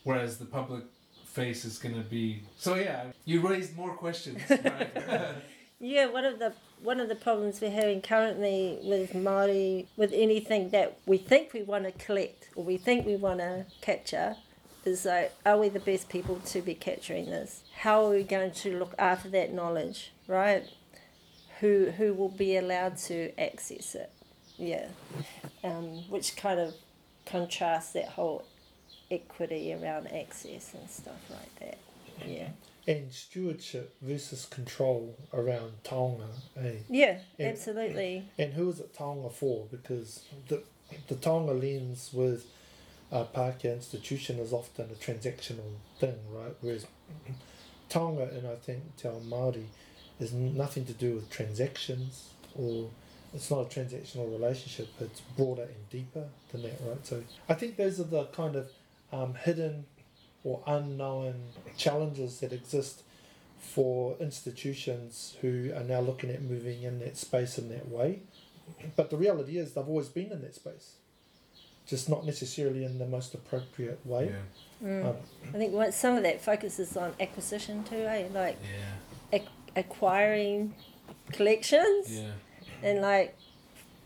Whereas 0.04 0.38
the 0.38 0.46
public 0.46 0.84
face 1.26 1.64
is 1.66 1.78
going 1.78 1.94
to 1.94 2.00
be. 2.08 2.42
So, 2.56 2.76
yeah, 2.76 3.06
you 3.26 3.46
raised 3.46 3.76
more 3.76 3.94
questions. 3.94 4.40
Right? 4.48 4.90
Yeah, 5.80 6.06
one 6.06 6.24
of 6.24 6.38
the 6.40 6.54
one 6.82 6.98
of 7.00 7.08
the 7.08 7.14
problems 7.14 7.60
we're 7.60 7.70
having 7.70 8.02
currently 8.02 8.78
with 8.82 9.12
Māori, 9.12 9.86
with 9.96 10.12
anything 10.12 10.70
that 10.70 10.98
we 11.06 11.18
think 11.18 11.52
we 11.52 11.62
want 11.62 11.84
to 11.84 11.92
collect 11.92 12.48
or 12.56 12.64
we 12.64 12.76
think 12.76 13.06
we 13.06 13.16
want 13.16 13.38
to 13.40 13.66
capture, 13.80 14.36
is 14.84 15.04
like, 15.04 15.32
are 15.46 15.58
we 15.58 15.68
the 15.68 15.80
best 15.80 16.08
people 16.08 16.40
to 16.46 16.62
be 16.62 16.74
capturing 16.74 17.26
this? 17.26 17.62
How 17.78 18.06
are 18.06 18.10
we 18.10 18.22
going 18.24 18.50
to 18.52 18.76
look 18.78 18.94
after 18.98 19.28
that 19.30 19.52
knowledge, 19.52 20.12
right? 20.26 20.64
Who 21.60 21.92
who 21.96 22.12
will 22.12 22.28
be 22.28 22.56
allowed 22.56 22.96
to 23.08 23.32
access 23.40 23.94
it? 23.94 24.10
Yeah, 24.56 24.88
um, 25.62 26.08
which 26.10 26.36
kind 26.36 26.58
of 26.58 26.74
contrasts 27.24 27.92
that 27.92 28.08
whole 28.08 28.44
equity 29.10 29.72
around 29.72 30.08
access 30.08 30.74
and 30.74 30.90
stuff 30.90 31.30
like 31.30 31.54
that. 31.60 31.78
Yeah, 32.26 32.48
And 32.88 33.12
stewardship 33.12 33.94
versus 34.01 34.46
control 34.46 35.14
around 35.35 35.72
taonga, 35.85 36.27
eh? 36.57 36.72
yeah, 36.88 37.18
Yeah. 37.37 37.48
absolutely. 37.48 38.24
And 38.38 38.55
who 38.55 38.70
is 38.70 38.81
it 38.81 38.94
taonga 38.94 39.31
for? 39.31 39.66
Because 39.70 40.24
the 40.48 40.62
the 41.07 41.16
taonga 41.16 41.55
lens 41.61 42.11
with 42.14 42.46
a 43.12 43.24
Pākehā 43.27 43.74
institution 43.74 44.38
is 44.38 44.55
often 44.55 44.87
a 44.90 44.94
transactional 44.94 45.72
thing, 46.01 46.16
right? 46.33 46.55
Whereas 46.62 46.87
taonga, 47.90 48.37
and 48.37 48.46
I 48.46 48.55
think 48.57 48.96
Te 48.96 49.09
Ao 49.09 49.20
Māori, 49.20 49.66
is 50.18 50.33
nothing 50.33 50.85
to 50.87 50.92
do 50.94 51.14
with 51.16 51.29
transactions 51.31 52.31
or 52.55 52.88
it's 53.35 53.51
not 53.51 53.61
a 53.61 53.64
transactional 53.81 54.31
relationship. 54.33 54.88
It's 55.01 55.20
broader 55.37 55.62
and 55.62 55.90
deeper 55.90 56.24
than 56.51 56.62
that, 56.62 56.81
right? 56.87 57.07
So 57.07 57.22
I 57.48 57.55
think 57.55 57.77
those 57.77 58.01
are 58.01 58.05
the 58.05 58.24
kind 58.27 58.57
of 58.57 58.70
um, 59.12 59.35
hidden 59.35 59.85
or 60.44 60.62
unknown 60.66 61.35
challenges 61.77 62.40
that 62.40 62.53
exist 62.53 63.03
for 63.61 64.16
institutions 64.20 65.37
who 65.40 65.72
are 65.74 65.83
now 65.85 66.01
looking 66.01 66.31
at 66.31 66.42
moving 66.42 66.83
in 66.83 67.01
that 67.01 67.16
space 67.16 67.59
in 67.59 67.68
that 67.68 67.88
way. 67.88 68.20
But 68.96 69.11
the 69.11 69.16
reality 69.16 69.59
is, 69.59 69.72
they've 69.72 69.88
always 69.88 70.09
been 70.09 70.31
in 70.31 70.42
that 70.42 70.55
space, 70.55 70.94
just 71.87 72.09
not 72.09 72.24
necessarily 72.24 72.85
in 72.85 72.98
the 72.98 73.07
most 73.07 73.35
appropriate 73.35 74.01
way. 74.05 74.35
Mm. 74.83 75.07
Um, 75.07 75.16
I 75.55 75.59
think 75.59 75.72
what, 75.72 75.92
some 75.94 76.16
of 76.16 76.22
that 76.22 76.40
focuses 76.40 76.96
on 76.96 77.14
acquisition 77.18 77.83
too, 77.85 77.96
eh? 77.96 78.29
Like 78.33 78.59
yeah. 78.62 79.38
ac- 79.40 79.48
acquiring 79.74 80.74
collections 81.33 82.11
Yeah. 82.11 82.31
and 82.83 83.01
like 83.01 83.37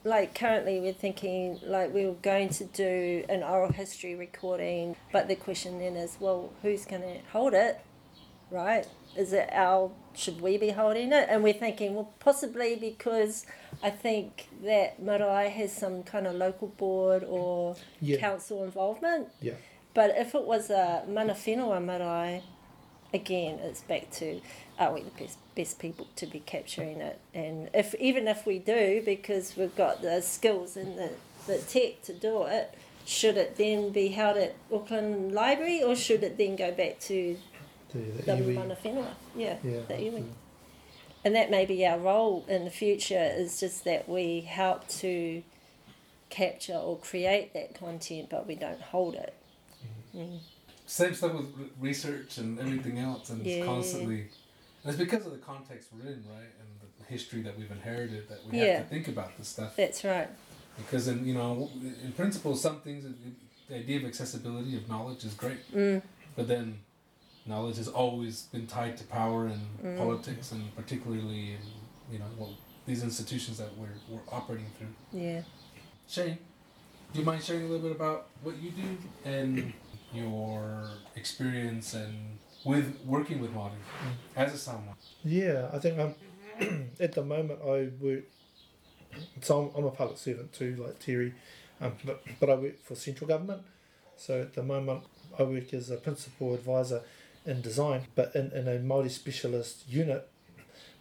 like 0.04 0.34
currently 0.34 0.80
we're 0.80 0.92
thinking 0.92 1.58
like 1.64 1.92
we 1.94 2.04
were 2.06 2.14
going 2.22 2.48
to 2.48 2.64
do 2.64 3.24
an 3.28 3.42
oral 3.42 3.72
history 3.72 4.14
recording 4.14 4.96
but 5.12 5.28
the 5.28 5.36
question 5.36 5.78
then 5.78 5.94
is 5.96 6.16
well 6.20 6.52
who's 6.62 6.84
going 6.84 7.02
to 7.02 7.18
hold 7.32 7.54
it 7.54 7.80
right 8.50 8.86
is 9.16 9.32
it 9.32 9.48
our 9.52 9.90
should 10.14 10.40
we 10.40 10.58
be 10.58 10.70
holding 10.70 11.12
it 11.12 11.26
and 11.30 11.42
we're 11.42 11.52
thinking 11.52 11.94
well 11.94 12.12
possibly 12.18 12.74
because 12.76 13.46
i 13.82 13.88
think 13.90 14.48
that 14.64 15.00
marae 15.00 15.48
has 15.48 15.72
some 15.72 16.02
kind 16.02 16.26
of 16.26 16.34
local 16.34 16.68
board 16.68 17.24
or 17.28 17.76
Yeah. 18.00 18.18
council 18.18 18.64
involvement 18.64 19.28
Yeah. 19.40 19.54
but 19.94 20.10
if 20.16 20.34
it 20.34 20.44
was 20.44 20.68
a 20.70 21.04
mana 21.08 21.34
whenua 21.34 21.82
marae, 21.84 22.42
again, 23.14 23.58
it's 23.60 23.82
back 23.82 24.10
to 24.10 24.40
are 24.78 24.92
we 24.94 25.02
the 25.02 25.11
best, 25.11 25.38
best 25.54 25.78
people 25.78 26.06
to 26.16 26.26
be 26.26 26.40
capturing 26.40 27.00
it? 27.00 27.18
And 27.35 27.68
if 27.74 27.94
even 27.96 28.26
if 28.28 28.46
we 28.46 28.58
do, 28.58 29.02
because 29.04 29.56
we've 29.56 29.74
got 29.76 30.02
the 30.02 30.20
skills 30.22 30.76
and 30.76 30.98
the, 30.98 31.11
the 31.46 31.58
tech 31.58 32.02
to 32.02 32.12
do 32.12 32.44
it, 32.44 32.74
should 33.04 33.37
it 33.37 33.56
then 33.56 33.90
be 33.90 34.08
held 34.08 34.37
at 34.37 34.54
Auckland 34.72 35.32
Library 35.32 35.82
or 35.82 35.94
should 35.96 36.22
it 36.22 36.38
then 36.38 36.56
go 36.56 36.70
back 36.72 37.00
to 37.00 37.37
The, 37.92 37.98
the 37.98 38.22
the 38.22 38.32
iwi. 38.32 38.54
mana 38.54 38.76
whenua? 38.76 39.08
Yeah, 39.37 39.56
Yeah. 39.62 39.80
the 39.88 39.94
iwi. 39.94 40.24
And 41.24 41.35
that 41.37 41.50
may 41.50 41.66
be 41.66 41.87
our 41.87 41.98
role 41.98 42.44
in 42.48 42.64
the 42.64 42.70
future 42.70 43.30
is 43.37 43.61
just 43.61 43.85
that 43.85 44.08
we 44.08 44.40
help 44.40 44.88
to 44.88 45.42
capture 46.30 46.74
or 46.74 46.96
create 46.98 47.52
that 47.54 47.74
content, 47.78 48.28
but 48.30 48.46
we 48.46 48.54
don't 48.56 48.80
hold 48.80 49.14
it. 49.14 49.35
Mm. 50.16 50.38
Same 50.86 51.14
stuff 51.14 51.32
with 51.34 51.47
research 51.80 52.38
and 52.38 52.59
everything 52.59 52.99
else, 52.99 53.30
and 53.30 53.44
Yeah. 53.47 53.57
it's 53.57 53.66
constantly. 53.66 54.28
And 54.85 54.93
it's 54.93 54.99
because 54.99 55.24
of 55.26 55.33
the 55.33 55.39
context 55.39 55.89
we're 55.93 56.09
in, 56.09 56.24
right, 56.28 56.51
and 56.61 56.68
the 56.99 57.05
history 57.07 57.43
that 57.43 57.57
we've 57.59 57.70
inherited 57.70 58.28
that 58.28 58.45
we 58.47 58.59
Yeah. 58.59 58.78
have 58.78 58.83
to 58.85 58.89
think 58.89 59.09
about 59.09 59.37
this 59.39 59.49
stuff. 59.49 59.76
That's 59.76 60.03
right. 60.05 60.28
Because 60.76 61.07
in 61.09 61.24
you 61.26 61.35
know, 61.35 61.70
in 62.03 62.12
principle, 62.12 62.57
some 62.57 62.80
things, 62.80 63.05
the 63.68 63.74
idea 63.76 63.99
of 63.99 64.05
accessibility 64.07 64.76
of 64.76 64.89
knowledge 64.89 65.24
is 65.24 65.35
great, 65.35 65.70
Mm. 65.72 66.03
but 66.35 66.49
then 66.49 66.80
knowledge 67.47 67.76
has 67.76 67.89
always 67.89 68.43
been 68.53 68.66
tied 68.66 68.97
to 68.97 69.05
power 69.05 69.47
and 69.47 69.62
Mm. 69.83 69.99
politics, 69.99 70.51
and 70.53 70.74
particularly 70.74 71.53
in 71.53 71.61
you 72.11 72.18
know 72.18 72.26
well, 72.39 72.55
these 72.87 73.03
institutions 73.03 73.59
that 73.59 73.76
we're 73.76 73.95
we're 74.09 74.20
operating 74.30 74.66
through. 74.78 75.20
Yeah. 75.20 75.43
Shane, 76.09 76.39
do 77.12 77.18
you 77.20 77.24
mind 77.24 77.43
sharing 77.45 77.62
a 77.64 77.66
little 77.68 77.87
bit 77.89 77.93
about 77.97 78.28
what 78.43 78.57
you 78.61 78.70
do 78.72 78.99
and 79.24 79.72
your 80.12 80.91
experience 81.14 81.95
and 81.95 82.39
with 82.64 82.98
working 83.04 83.40
with 83.40 83.54
Māori 83.54 83.72
as 84.36 84.54
a 84.54 84.58
Samoan? 84.58 84.94
Yeah, 85.24 85.68
I 85.72 85.78
think 85.78 85.98
I'm 85.98 86.14
at 87.00 87.12
the 87.12 87.24
moment 87.24 87.60
I 87.64 87.90
work. 88.00 88.24
So 89.42 89.72
I'm, 89.74 89.78
I'm 89.78 89.84
a 89.86 89.90
public 89.90 90.18
servant 90.18 90.52
too, 90.52 90.76
like 90.76 90.98
Terry, 90.98 91.34
um, 91.80 91.92
but 92.04 92.22
but 92.40 92.50
I 92.50 92.54
work 92.54 92.82
for 92.82 92.94
central 92.94 93.28
government. 93.28 93.62
So 94.16 94.42
at 94.42 94.54
the 94.54 94.62
moment 94.62 95.02
I 95.38 95.42
work 95.42 95.72
as 95.74 95.90
a 95.90 95.96
principal 95.96 96.54
advisor 96.54 97.02
in 97.44 97.60
design, 97.60 98.06
but 98.14 98.34
in, 98.34 98.52
in 98.52 98.68
a 98.68 98.78
multi 98.78 99.08
specialist 99.08 99.84
unit. 99.88 100.28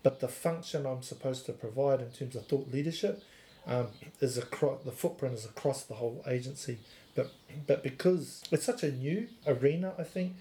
but 0.03 0.19
the 0.19 0.27
function 0.27 0.85
I'm 0.85 1.03
supposed 1.03 1.45
to 1.45 1.53
provide 1.53 2.01
in 2.01 2.09
terms 2.11 2.35
of 2.35 2.47
thought 2.47 2.71
leadership 2.71 3.23
um, 3.67 3.87
is 4.19 4.37
across 4.37 4.81
the 4.83 4.91
footprint 4.91 5.35
is 5.35 5.45
across 5.45 5.83
the 5.83 5.95
whole 5.95 6.23
agency. 6.27 6.79
But 7.15 7.31
but 7.67 7.83
because 7.83 8.41
it's 8.51 8.65
such 8.65 8.83
a 8.83 8.91
new 8.91 9.27
arena, 9.45 9.93
I 9.99 10.03
think 10.03 10.35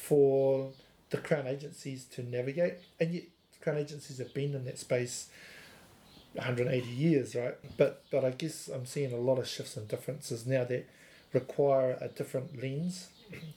for 0.00 0.70
the 1.10 1.18
crown 1.18 1.46
agencies 1.46 2.04
to 2.04 2.22
navigate, 2.22 2.74
and 2.98 3.12
yet 3.14 3.24
crown 3.60 3.78
agencies 3.78 4.18
have 4.18 4.32
been 4.32 4.54
in 4.54 4.64
that 4.64 4.78
space 4.78 5.28
180 6.34 6.88
years, 6.88 7.34
right? 7.34 7.54
But 7.76 8.04
but 8.10 8.24
I 8.24 8.30
guess 8.30 8.68
I'm 8.68 8.86
seeing 8.86 9.12
a 9.12 9.16
lot 9.16 9.38
of 9.38 9.46
shifts 9.46 9.76
and 9.76 9.86
differences 9.88 10.46
now 10.46 10.64
that 10.64 10.88
require 11.32 11.98
a 12.00 12.08
different 12.08 12.62
lens 12.62 13.08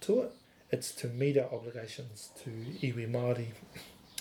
to 0.01 0.21
it. 0.21 0.31
It's 0.71 0.91
to 0.95 1.07
meet 1.07 1.37
our 1.37 1.51
obligations 1.53 2.29
to 2.43 2.49
iwi 2.49 3.09
Māori 3.09 3.47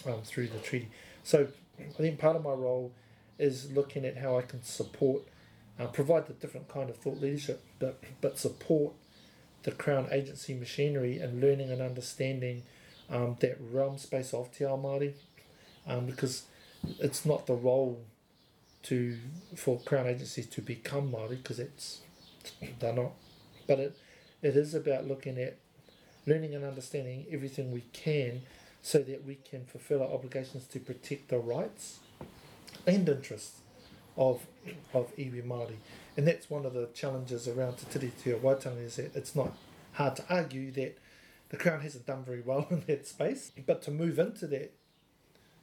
um, 0.07 0.23
through 0.23 0.49
the 0.49 0.59
treaty. 0.59 0.91
So 1.23 1.49
I 1.79 1.85
think 1.93 2.19
part 2.19 2.37
of 2.37 2.45
my 2.45 2.53
role 2.53 2.93
is 3.39 3.73
looking 3.73 4.05
at 4.05 4.19
how 4.19 4.39
I 4.39 4.43
can 4.43 4.63
support, 4.63 5.23
uh, 5.81 5.87
provide 5.87 6.27
the 6.27 6.35
different 6.35 6.69
kind 6.69 6.91
of 6.91 6.97
thought 6.97 7.21
leadership, 7.21 7.65
but 7.79 8.03
but 8.21 8.39
support 8.39 8.93
the 9.63 9.73
Crown 9.73 10.09
agency 10.11 10.55
machinery 10.55 11.19
and 11.19 11.41
learning 11.41 11.71
and 11.71 11.81
understanding 11.81 12.63
um, 13.11 13.37
that 13.41 13.57
realm 13.71 13.99
space 13.99 14.33
of 14.33 14.51
Te 14.53 14.65
Ao 14.65 14.77
Māori, 14.77 15.13
um, 15.87 16.07
because 16.07 16.45
it's 16.99 17.25
not 17.25 17.47
the 17.47 17.55
role 17.55 18.01
to 18.85 19.17
for 19.55 19.79
Crown 19.81 20.07
agencies 20.07 20.47
to 20.49 20.61
become 20.61 21.13
Māori 21.13 21.43
because 21.43 21.59
it's 21.59 22.01
they're 22.81 22.93
not, 22.93 23.13
but 23.67 23.79
it 23.79 23.97
it 24.43 24.57
is 24.57 24.75
about 24.75 25.07
looking 25.07 25.39
at 25.39 25.57
learning 26.27 26.55
and 26.55 26.65
understanding 26.65 27.27
everything 27.31 27.73
we 27.73 27.85
can 27.93 28.43
so 28.81 28.99
that 28.99 29.25
we 29.25 29.37
can 29.37 29.65
fulfill 29.65 30.03
our 30.03 30.09
obligations 30.11 30.67
to 30.67 30.81
protect 30.81 31.29
the 31.29 31.39
rights 31.39 32.01
and 32.87 33.09
interests 33.09 33.61
of 34.17 34.47
of 34.93 35.15
iwi 35.17 35.43
Māori. 35.45 35.77
And 36.17 36.27
that's 36.27 36.51
one 36.51 36.67
of 36.67 36.75
the 36.75 36.89
challenges 36.93 37.49
around 37.49 37.79
Te 37.79 37.99
Tiriti 37.99 38.35
o 38.35 38.39
Waitangi 38.39 38.85
is 38.85 38.97
that 38.97 39.17
it's 39.17 39.35
not 39.35 39.53
hard 39.93 40.17
to 40.17 40.25
argue 40.29 40.71
that 40.73 40.99
the 41.49 41.57
Crown 41.57 41.81
hasn't 41.81 42.07
done 42.07 42.25
very 42.25 42.41
well 42.41 42.67
in 42.71 42.83
that 42.87 43.07
space. 43.07 43.53
But 43.67 43.83
to 43.83 43.91
move 43.91 44.19
into 44.19 44.47
that 44.49 44.73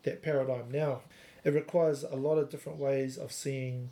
that 0.04 0.24
paradigm 0.24 0.72
now, 0.72 1.02
it 1.44 1.54
requires 1.54 2.04
a 2.04 2.16
lot 2.16 2.38
of 2.38 2.50
different 2.50 2.80
ways 2.80 3.18
of 3.18 3.32
seeing 3.32 3.90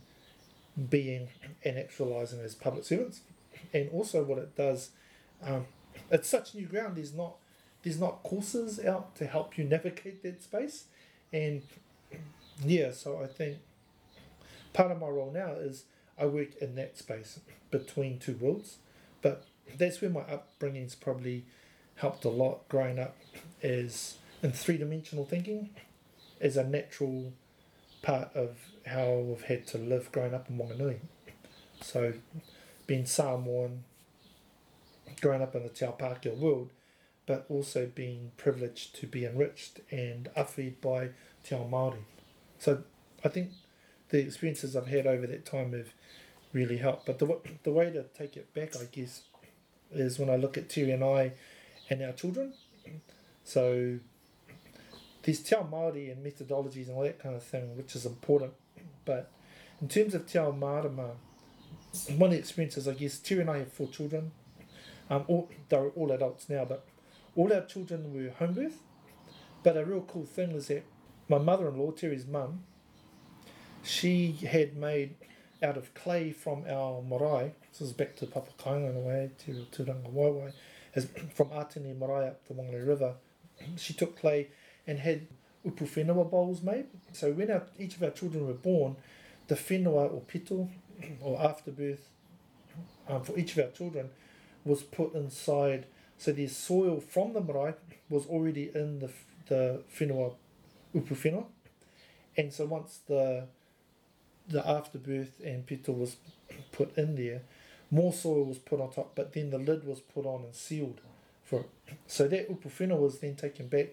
being 0.90 1.28
and 1.64 1.78
actualizing 1.78 2.40
as 2.40 2.56
public 2.56 2.86
servants. 2.86 3.22
And 3.74 3.90
also 3.90 4.24
what 4.24 4.38
it 4.38 4.56
does, 4.56 4.92
um, 5.44 5.66
it's 6.10 6.30
such 6.30 6.56
new 6.56 6.66
ground, 6.66 6.96
there's 6.96 7.14
not 7.14 7.36
there's 7.84 8.00
not 8.00 8.24
courses 8.24 8.84
out 8.84 9.16
to 9.16 9.26
help 9.26 9.58
you 9.58 9.64
navigate 9.64 10.24
that 10.24 10.42
space. 10.44 10.86
And 11.32 11.62
yeah, 12.66 12.92
so 12.92 13.22
I 13.22 13.28
think 13.28 13.58
part 14.74 14.92
of 14.92 15.00
my 15.00 15.08
role 15.08 15.32
now 15.32 15.52
is 15.52 15.86
I 16.20 16.26
work 16.26 16.56
in 16.62 16.76
that 16.76 16.98
space 16.98 17.40
between 17.72 18.20
two 18.20 18.36
worlds, 18.36 18.78
but 19.22 19.46
that's 19.78 20.02
where 20.02 20.10
my 20.10 20.22
upbringing's 20.22 20.96
probably 20.96 21.46
helped 21.96 22.26
a 22.26 22.30
lot 22.30 22.68
growing 22.70 23.00
up 23.00 23.16
is 23.62 24.18
in 24.42 24.52
three 24.52 24.78
dimensional 24.78 25.26
thinking 25.26 25.70
is 26.40 26.58
a 26.58 26.64
natural 26.64 27.34
part 28.02 28.30
of 28.36 28.58
how 28.86 29.16
we've 29.16 29.44
had 29.44 29.66
to 29.68 29.78
live 29.78 30.12
growing 30.12 30.34
up 30.34 30.50
in 30.50 30.58
Wanganui. 30.58 31.00
So 31.82 32.14
being 32.86 33.06
Samoan, 33.06 33.84
growing 35.22 35.42
up 35.42 35.56
in 35.56 35.64
the 35.64 35.70
Te 35.70 35.86
Ao 35.86 35.96
world, 36.36 36.72
but 37.26 37.46
also 37.50 37.90
being 37.94 38.32
privileged 38.38 38.96
to 38.96 39.08
be 39.08 39.26
enriched 39.26 39.82
and 39.92 40.30
awhi'd 40.38 40.80
by 40.80 41.10
Te 41.44 41.56
Ao 41.56 41.66
Māori. 41.66 42.04
So 42.60 42.84
I 43.24 43.28
think 43.30 43.52
the 44.10 44.20
experiences 44.20 44.76
I've 44.76 44.88
had 44.88 45.06
over 45.08 45.28
that 45.28 45.46
time 45.46 45.74
have 45.74 45.94
really 46.54 46.78
helped. 46.78 47.06
But 47.06 47.20
the, 47.20 47.40
the 47.64 47.72
way 47.72 47.92
to 47.92 48.04
take 48.18 48.38
it 48.38 48.54
back, 48.54 48.76
I 48.76 48.86
guess, 48.92 49.24
is 49.92 50.20
when 50.20 50.30
I 50.30 50.36
look 50.36 50.58
at 50.58 50.70
Terry 50.70 50.92
and 50.92 51.04
I 51.04 51.34
and 51.90 52.02
our 52.02 52.14
children. 52.14 52.54
So 53.44 54.00
there's 55.24 55.42
Te 55.42 55.56
Ao 55.56 55.64
Māori 55.64 56.12
and 56.12 56.26
methodologies 56.26 56.88
and 56.88 56.98
all 56.98 57.04
that 57.04 57.20
kind 57.20 57.36
of 57.36 57.44
thing, 57.44 57.76
which 57.78 57.96
is 57.96 58.06
important. 58.06 58.54
But 59.06 59.32
in 59.82 59.88
terms 59.88 60.14
of 60.16 60.26
Te 60.26 60.40
Ao 60.40 60.52
Marama, 60.52 61.12
one 62.16 62.28
of 62.28 62.32
the 62.32 62.40
experiences, 62.40 62.88
I 62.88 62.94
guess, 62.94 63.20
Terry 63.20 63.42
and 63.42 63.50
I 63.50 63.60
have 63.60 63.72
four 63.72 63.88
children. 63.88 64.32
Um, 65.10 65.24
all, 65.28 65.50
they're 65.70 65.90
all 65.90 66.12
adults 66.12 66.50
now, 66.50 66.66
but 66.66 66.86
all 67.36 67.54
our 67.54 67.66
children 67.66 68.14
were 68.14 68.32
home 68.32 68.54
birth. 68.54 68.80
But 69.64 69.78
a 69.78 69.86
real 69.86 70.02
cool 70.02 70.26
thing 70.26 70.52
is 70.52 70.68
that 70.68 70.84
my 71.30 71.38
mother-in-law, 71.38 71.92
Terry's 71.92 72.26
mum, 72.26 72.64
she 73.88 74.32
had 74.32 74.76
made 74.76 75.16
out 75.64 75.78
of 75.78 75.94
clay 75.94 76.32
from 76.32 76.66
our 76.70 77.02
marae, 77.02 77.54
this 77.72 77.82
is 77.82 77.94
back 77.94 78.16
to 78.18 78.26
Papakainga 78.26 78.92
in 78.92 78.98
a 78.98 79.00
way, 79.00 79.32
Te 79.38 79.66
Turangawaewae, 79.72 80.54
as 80.96 81.06
from 81.34 81.50
Atene 81.50 81.98
marae 81.98 82.28
up 82.28 82.48
the 82.48 82.54
Wanganui 82.54 82.88
River, 82.88 83.16
she 83.78 83.94
took 83.94 84.20
clay 84.20 84.50
and 84.86 85.00
had 85.00 85.28
ipu 85.66 85.88
whenua 85.88 86.30
bowls 86.30 86.62
made. 86.62 86.86
So 87.14 87.32
when 87.32 87.50
our, 87.50 87.64
each 87.80 87.96
of 87.96 88.04
our 88.04 88.12
children 88.12 88.46
were 88.48 88.54
born, 88.54 88.98
the 89.48 89.56
whenua 89.56 90.14
or 90.14 90.22
pito, 90.22 90.70
or 91.22 91.42
afterbirth, 91.42 92.10
um, 93.08 93.24
for 93.24 93.38
each 93.38 93.58
of 93.58 93.66
our 93.66 93.72
children, 93.72 94.10
was 94.66 94.84
put 94.84 95.14
inside 95.16 95.86
so 96.18 96.32
the 96.32 96.48
soil 96.48 97.00
from 97.00 97.34
the 97.34 97.42
marae 97.42 97.76
was 98.10 98.26
already 98.26 98.72
in 98.74 99.00
the, 99.00 99.10
the 99.48 99.84
whenua, 99.98 100.34
ipu 100.96 101.16
whenua. 101.16 101.46
And 102.36 102.52
so 102.52 102.66
once 102.66 103.00
the 103.08 103.48
the 104.48 104.68
afterbirth 104.68 105.40
and 105.44 105.66
pito 105.66 105.90
was 105.90 106.18
put 106.72 106.98
in 106.98 107.16
there, 107.16 107.42
more 107.92 108.14
soil 108.14 108.46
was 108.46 108.58
put 108.58 108.80
on 108.80 108.92
top, 108.92 109.14
but 109.16 109.34
then 109.34 109.50
the 109.50 109.58
lid 109.58 109.86
was 109.86 110.00
put 110.00 110.26
on 110.26 110.44
and 110.44 110.56
sealed 110.56 111.02
for 111.44 111.62
it. 111.62 111.70
So 112.08 112.28
that 112.28 112.50
ipu 112.50 113.00
was 113.00 113.20
then 113.20 113.36
taken 113.36 113.68
back 113.68 113.88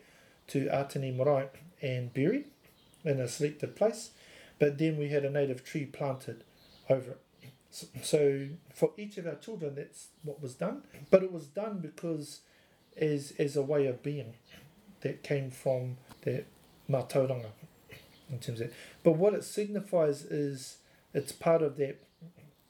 to 0.48 0.66
Atene 0.66 1.16
Marae 1.16 1.48
and 1.80 2.12
buried 2.12 2.46
in 3.04 3.20
a 3.20 3.28
selected 3.28 3.76
place. 3.76 4.10
But 4.58 4.78
then 4.78 4.96
we 4.96 5.08
had 5.08 5.24
a 5.24 5.30
native 5.30 5.64
tree 5.64 5.84
planted 5.84 6.44
over 6.88 7.12
it. 7.12 7.20
So 8.02 8.48
for 8.72 8.92
each 8.96 9.18
of 9.18 9.26
our 9.26 9.34
children, 9.34 9.74
that's 9.74 10.08
what 10.22 10.40
was 10.40 10.54
done. 10.54 10.82
But 11.10 11.22
it 11.22 11.32
was 11.32 11.46
done 11.46 11.78
because 11.78 12.40
as 12.96 13.32
as 13.38 13.56
a 13.56 13.62
way 13.62 13.86
of 13.86 14.02
being 14.02 14.34
that 15.00 15.22
came 15.22 15.50
from 15.50 15.96
that 16.22 16.46
mātauranga 16.88 17.50
in 18.30 18.38
terms 18.38 18.60
of 18.60 18.68
that. 18.68 18.76
But 19.02 19.12
what 19.12 19.34
it 19.34 19.44
signifies 19.44 20.24
is 20.24 20.78
it's 21.12 21.32
part 21.32 21.62
of 21.62 21.76
that 21.76 22.02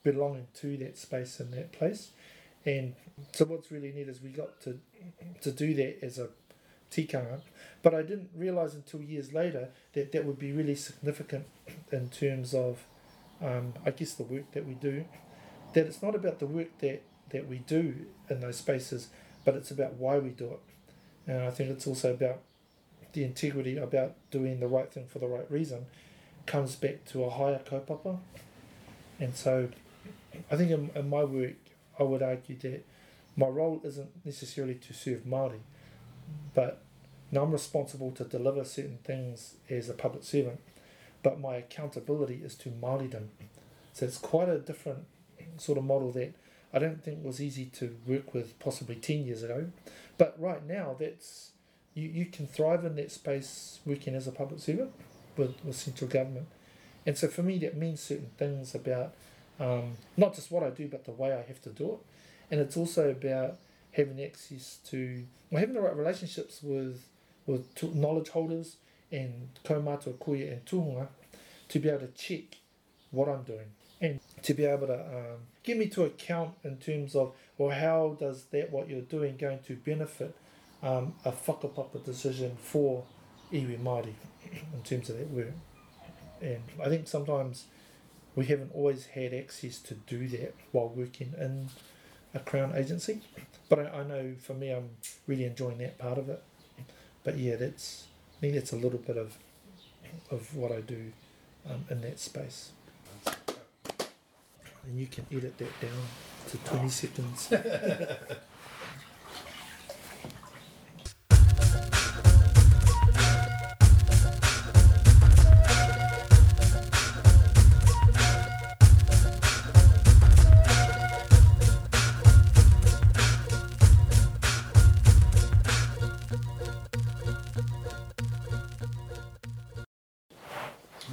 belonging 0.02 0.48
to 0.60 0.76
that 0.78 0.98
space 0.98 1.40
and 1.40 1.52
that 1.54 1.72
place. 1.72 2.10
And 2.66 2.94
so 3.32 3.44
what's 3.46 3.70
really 3.70 3.92
neat 3.92 4.08
is 4.08 4.20
we 4.22 4.30
got 4.30 4.60
to 4.62 4.78
to 5.42 5.50
do 5.52 5.74
that 5.74 6.04
as 6.04 6.18
a 6.18 6.28
tikanga. 6.90 7.40
But 7.82 7.94
I 7.94 8.02
didn't 8.02 8.30
realise 8.34 8.74
until 8.74 9.02
years 9.02 9.32
later 9.32 9.68
that 9.92 10.12
that 10.12 10.24
would 10.24 10.38
be 10.38 10.52
really 10.52 10.74
significant 10.74 11.46
in 11.92 12.08
terms 12.08 12.54
of 12.54 12.84
um, 13.42 13.74
I 13.84 13.90
guess 13.90 14.14
the 14.14 14.22
work 14.22 14.52
that 14.52 14.66
we 14.66 14.74
do, 14.74 15.04
that 15.74 15.86
it's 15.86 16.02
not 16.02 16.14
about 16.14 16.38
the 16.38 16.46
work 16.46 16.78
that, 16.78 17.02
that 17.30 17.48
we 17.48 17.58
do 17.58 18.06
in 18.30 18.40
those 18.40 18.56
spaces, 18.56 19.08
but 19.44 19.54
it's 19.54 19.70
about 19.70 19.94
why 19.94 20.18
we 20.18 20.30
do 20.30 20.46
it. 20.46 20.60
And 21.26 21.42
I 21.42 21.50
think 21.50 21.70
it's 21.70 21.86
also 21.86 22.12
about 22.14 22.40
the 23.14 23.24
integrity 23.24 23.76
about 23.76 24.14
doing 24.30 24.60
the 24.60 24.68
right 24.68 24.92
thing 24.92 25.06
for 25.06 25.18
the 25.18 25.26
right 25.26 25.50
reason 25.50 25.86
comes 26.46 26.76
back 26.76 27.04
to 27.06 27.24
a 27.24 27.30
higher 27.30 27.58
kaupapa. 27.58 28.18
And 29.18 29.34
so 29.34 29.68
I 30.50 30.56
think 30.56 30.70
in, 30.70 30.90
in 30.94 31.08
my 31.08 31.24
work, 31.24 31.56
I 31.98 32.02
would 32.02 32.22
argue 32.22 32.58
that 32.58 32.84
my 33.36 33.46
role 33.46 33.80
isn't 33.82 34.10
necessarily 34.24 34.74
to 34.74 34.92
serve 34.92 35.24
Māori, 35.24 35.60
but 36.54 36.82
now 37.32 37.42
I'm 37.42 37.52
responsible 37.52 38.12
to 38.12 38.24
deliver 38.24 38.64
certain 38.64 38.98
things 39.02 39.54
as 39.70 39.88
a 39.88 39.94
public 39.94 40.24
servant 40.24 40.60
but 41.24 41.40
my 41.40 41.56
accountability 41.56 42.42
is 42.44 42.54
to 42.54 42.68
Māoridom. 42.68 43.28
So 43.94 44.06
it's 44.06 44.18
quite 44.18 44.48
a 44.48 44.58
different 44.58 45.06
sort 45.56 45.78
of 45.78 45.84
model 45.84 46.12
that 46.12 46.34
I 46.72 46.78
don't 46.78 47.02
think 47.02 47.24
was 47.24 47.40
easy 47.40 47.64
to 47.76 47.96
work 48.06 48.34
with 48.34 48.58
possibly 48.60 48.96
10 48.96 49.24
years 49.24 49.42
ago. 49.42 49.70
But 50.18 50.36
right 50.38 50.64
now, 50.64 50.94
that's 50.98 51.52
you, 51.94 52.08
you 52.08 52.26
can 52.26 52.46
thrive 52.46 52.84
in 52.84 52.96
that 52.96 53.10
space 53.10 53.80
working 53.84 54.14
as 54.14 54.26
a 54.26 54.32
public 54.32 54.60
servant 54.60 54.92
with, 55.36 55.54
with 55.64 55.76
central 55.76 56.08
government. 56.08 56.46
And 57.06 57.16
so 57.16 57.28
for 57.28 57.42
me, 57.42 57.58
that 57.58 57.76
means 57.76 58.00
certain 58.00 58.30
things 58.36 58.74
about 58.74 59.14
um, 59.60 59.92
not 60.16 60.34
just 60.34 60.50
what 60.50 60.62
I 60.62 60.70
do, 60.70 60.88
but 60.88 61.04
the 61.04 61.12
way 61.12 61.32
I 61.32 61.42
have 61.42 61.62
to 61.62 61.70
do 61.70 61.92
it. 61.92 61.98
And 62.50 62.60
it's 62.60 62.76
also 62.76 63.10
about 63.10 63.56
having 63.92 64.22
access 64.22 64.78
to, 64.90 65.24
well, 65.50 65.60
having 65.60 65.74
the 65.74 65.80
right 65.80 65.96
relationships 65.96 66.60
with, 66.62 67.04
with 67.46 67.82
knowledge 67.94 68.30
holders 68.30 68.76
and 69.12 69.48
kaumātua 69.64 70.14
kuia 70.14 70.52
and 70.52 70.64
tohunga 70.64 71.08
to 71.68 71.78
be 71.78 71.88
able 71.88 72.00
to 72.00 72.08
check 72.08 72.56
what 73.10 73.28
I'm 73.28 73.42
doing 73.42 73.70
and 74.00 74.20
to 74.42 74.54
be 74.54 74.64
able 74.64 74.88
to 74.88 75.00
um, 75.00 75.38
get 75.62 75.78
me 75.78 75.86
to 75.88 76.04
account 76.04 76.54
in 76.64 76.76
terms 76.78 77.14
of 77.14 77.32
well 77.56 77.70
how 77.70 78.16
does 78.18 78.44
that 78.46 78.70
what 78.70 78.88
you're 78.88 79.00
doing 79.00 79.36
going 79.36 79.60
to 79.66 79.76
benefit 79.76 80.34
um, 80.84 81.14
a 81.24 81.32
whakapapa 81.32 82.04
decision 82.04 82.56
for 82.60 83.04
iwi 83.52 83.78
Māori 83.80 84.14
in 84.52 84.82
terms 84.84 85.08
of 85.08 85.18
that 85.18 85.30
work. 85.30 85.54
And 86.40 86.62
I 86.84 86.88
think 86.88 87.08
sometimes 87.08 87.64
we 88.36 88.44
haven't 88.46 88.72
always 88.74 89.06
had 89.06 89.32
access 89.32 89.78
to 89.78 89.94
do 89.94 90.28
that 90.28 90.54
while 90.72 90.88
working 90.88 91.32
in 91.38 91.70
a 92.34 92.38
Crown 92.40 92.74
agency. 92.76 93.20
But 93.68 93.78
I, 93.78 94.00
I 94.00 94.04
know 94.04 94.34
for 94.40 94.52
me, 94.54 94.70
I'm 94.70 94.90
really 95.26 95.44
enjoying 95.44 95.78
that 95.78 95.98
part 95.98 96.18
of 96.18 96.28
it. 96.28 96.42
But 97.22 97.38
yeah, 97.38 97.56
that's 97.56 98.06
I 98.36 98.40
think 98.40 98.54
that's 98.54 98.72
a 98.72 98.76
little 98.76 98.98
bit 98.98 99.16
of 99.16 99.38
of 100.30 100.54
what 100.54 100.70
I 100.70 100.80
do 100.80 101.12
um, 101.68 101.84
in 101.88 102.02
that 102.02 102.20
space. 102.20 102.72
And 103.26 105.00
you 105.00 105.06
can 105.06 105.24
edit 105.32 105.56
that 105.56 105.80
down 105.80 106.02
to 106.50 106.58
20 106.58 106.88
seconds. 106.90 107.50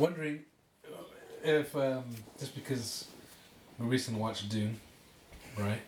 Wondering 0.02 0.39
if 1.43 1.76
um, 1.76 2.04
just 2.39 2.56
because 2.56 3.06
we 3.78 3.86
recently 3.86 4.20
watched 4.20 4.49
Dune, 4.49 4.80
right? 5.56 5.82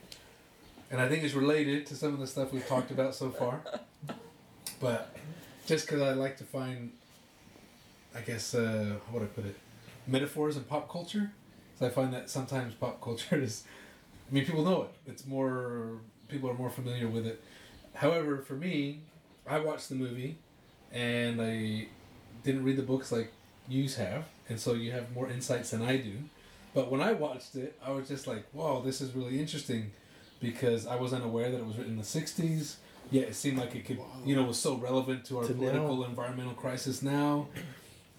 And 0.91 1.01
I 1.01 1.09
think 1.09 1.23
it's 1.23 1.33
related 1.33 1.87
to 1.87 1.95
some 1.95 2.13
of 2.13 2.19
the 2.19 2.27
stuff 2.27 2.53
we've 2.53 2.67
talked 2.67 2.91
about 2.91 3.15
so 3.15 3.31
far. 3.31 3.61
But 4.79 5.15
just 5.65 5.87
because 5.87 6.03
I 6.03 6.13
like 6.13 6.37
to 6.37 6.43
find, 6.43 6.91
I 8.15 8.21
guess, 8.21 8.53
uh, 8.53 8.97
how 9.07 9.13
would 9.13 9.23
I 9.23 9.27
put 9.27 9.45
it, 9.45 9.55
metaphors 10.05 10.57
in 10.57 10.63
pop 10.65 10.91
culture. 10.91 11.31
So 11.79 11.87
I 11.87 11.89
find 11.89 12.13
that 12.13 12.29
sometimes 12.29 12.75
pop 12.75 13.01
culture 13.01 13.41
is, 13.41 13.63
I 14.29 14.33
mean, 14.33 14.45
people 14.45 14.63
know 14.63 14.83
it. 14.83 14.89
It's 15.07 15.25
more, 15.25 16.01
people 16.27 16.51
are 16.51 16.53
more 16.53 16.69
familiar 16.69 17.07
with 17.07 17.25
it. 17.25 17.43
However, 17.95 18.37
for 18.37 18.53
me, 18.53 18.99
I 19.47 19.59
watched 19.59 19.89
the 19.89 19.95
movie 19.95 20.37
and 20.91 21.41
I 21.41 21.87
didn't 22.43 22.63
read 22.63 22.77
the 22.77 22.83
books 22.83 23.11
like 23.11 23.31
you 23.67 23.87
have. 23.89 24.25
And 24.49 24.59
so 24.59 24.73
you 24.73 24.91
have 24.91 25.11
more 25.13 25.29
insights 25.29 25.71
than 25.71 25.81
I 25.81 25.97
do. 25.97 26.13
But 26.73 26.89
when 26.91 27.01
I 27.01 27.13
watched 27.13 27.55
it, 27.55 27.77
I 27.85 27.91
was 27.91 28.07
just 28.07 28.27
like, 28.27 28.45
"Whoa, 28.51 28.81
this 28.81 28.99
is 29.01 29.13
really 29.13 29.39
interesting," 29.39 29.91
because 30.39 30.85
I 30.87 30.95
was 30.95 31.13
unaware 31.13 31.49
that 31.51 31.57
it 31.59 31.65
was 31.65 31.77
written 31.77 31.93
in 31.93 31.97
the 31.99 32.03
'60s. 32.03 32.77
Yet 33.11 33.27
it 33.29 33.35
seemed 33.35 33.57
like 33.57 33.75
it 33.75 33.85
could, 33.85 33.99
you 34.25 34.35
know, 34.35 34.43
was 34.43 34.57
so 34.57 34.75
relevant 34.75 35.25
to 35.25 35.37
our 35.39 35.43
To 35.45 35.53
political 35.53 35.97
now. 35.97 36.05
environmental 36.05 36.53
crisis 36.53 37.01
now. 37.03 37.47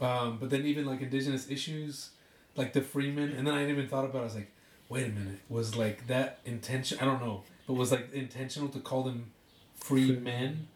Um, 0.00 0.38
but 0.38 0.50
then 0.50 0.64
even 0.66 0.84
like 0.86 1.00
indigenous 1.00 1.50
issues, 1.50 2.10
like 2.54 2.72
the 2.74 2.80
Fremen, 2.80 3.36
and 3.36 3.46
then 3.46 3.54
I 3.54 3.68
even 3.68 3.88
thought 3.88 4.04
about. 4.04 4.18
it, 4.18 4.22
I 4.22 4.24
was 4.24 4.34
like, 4.36 4.52
"Wait 4.88 5.06
a 5.06 5.08
minute, 5.10 5.40
was 5.48 5.74
like 5.76 6.06
that 6.08 6.38
intention? 6.44 6.98
I 7.00 7.04
don't 7.06 7.20
know, 7.20 7.42
but 7.66 7.74
was 7.74 7.90
like 7.90 8.12
intentional 8.12 8.68
to 8.70 8.80
call 8.80 9.02
them 9.02 9.32
Free 9.74 10.14
men." 10.16 10.68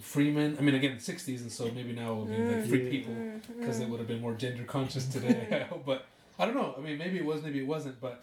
Fremen. 0.00 0.58
I 0.58 0.62
mean, 0.62 0.74
again, 0.74 0.96
'60s, 0.96 1.40
and 1.40 1.52
so 1.52 1.70
maybe 1.74 1.92
now 1.92 2.12
it 2.12 2.16
would 2.16 2.28
be 2.28 2.36
like 2.36 2.64
mm. 2.64 2.68
free 2.68 2.84
Yeah. 2.84 2.90
people 2.90 3.14
because 3.58 3.78
it 3.78 3.82
mm-hmm. 3.82 3.90
would 3.92 3.98
have 4.00 4.08
been 4.08 4.20
more 4.20 4.34
gender 4.34 4.64
conscious 4.64 5.06
today. 5.06 5.66
but 5.86 6.06
I 6.38 6.46
don't 6.46 6.54
know. 6.54 6.74
I 6.76 6.80
mean, 6.80 6.98
maybe 6.98 7.18
it 7.18 7.24
was, 7.24 7.42
maybe 7.42 7.58
it 7.58 7.66
wasn't. 7.66 8.00
But 8.00 8.22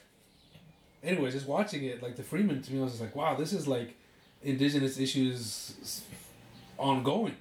anyways, 1.04 1.34
just 1.34 1.48
watching 1.48 1.84
it, 1.84 2.02
like 2.02 2.16
the 2.16 2.24
Fremen 2.24 2.64
to 2.66 2.74
me, 2.74 2.80
I 2.80 2.84
was 2.84 2.94
just 2.94 3.02
like, 3.02 3.16
wow, 3.16 3.36
this 3.36 3.54
is 3.54 3.68
like 3.68 3.96
indigenous 4.44 5.00
issues 5.00 6.04
ongoing, 6.78 7.38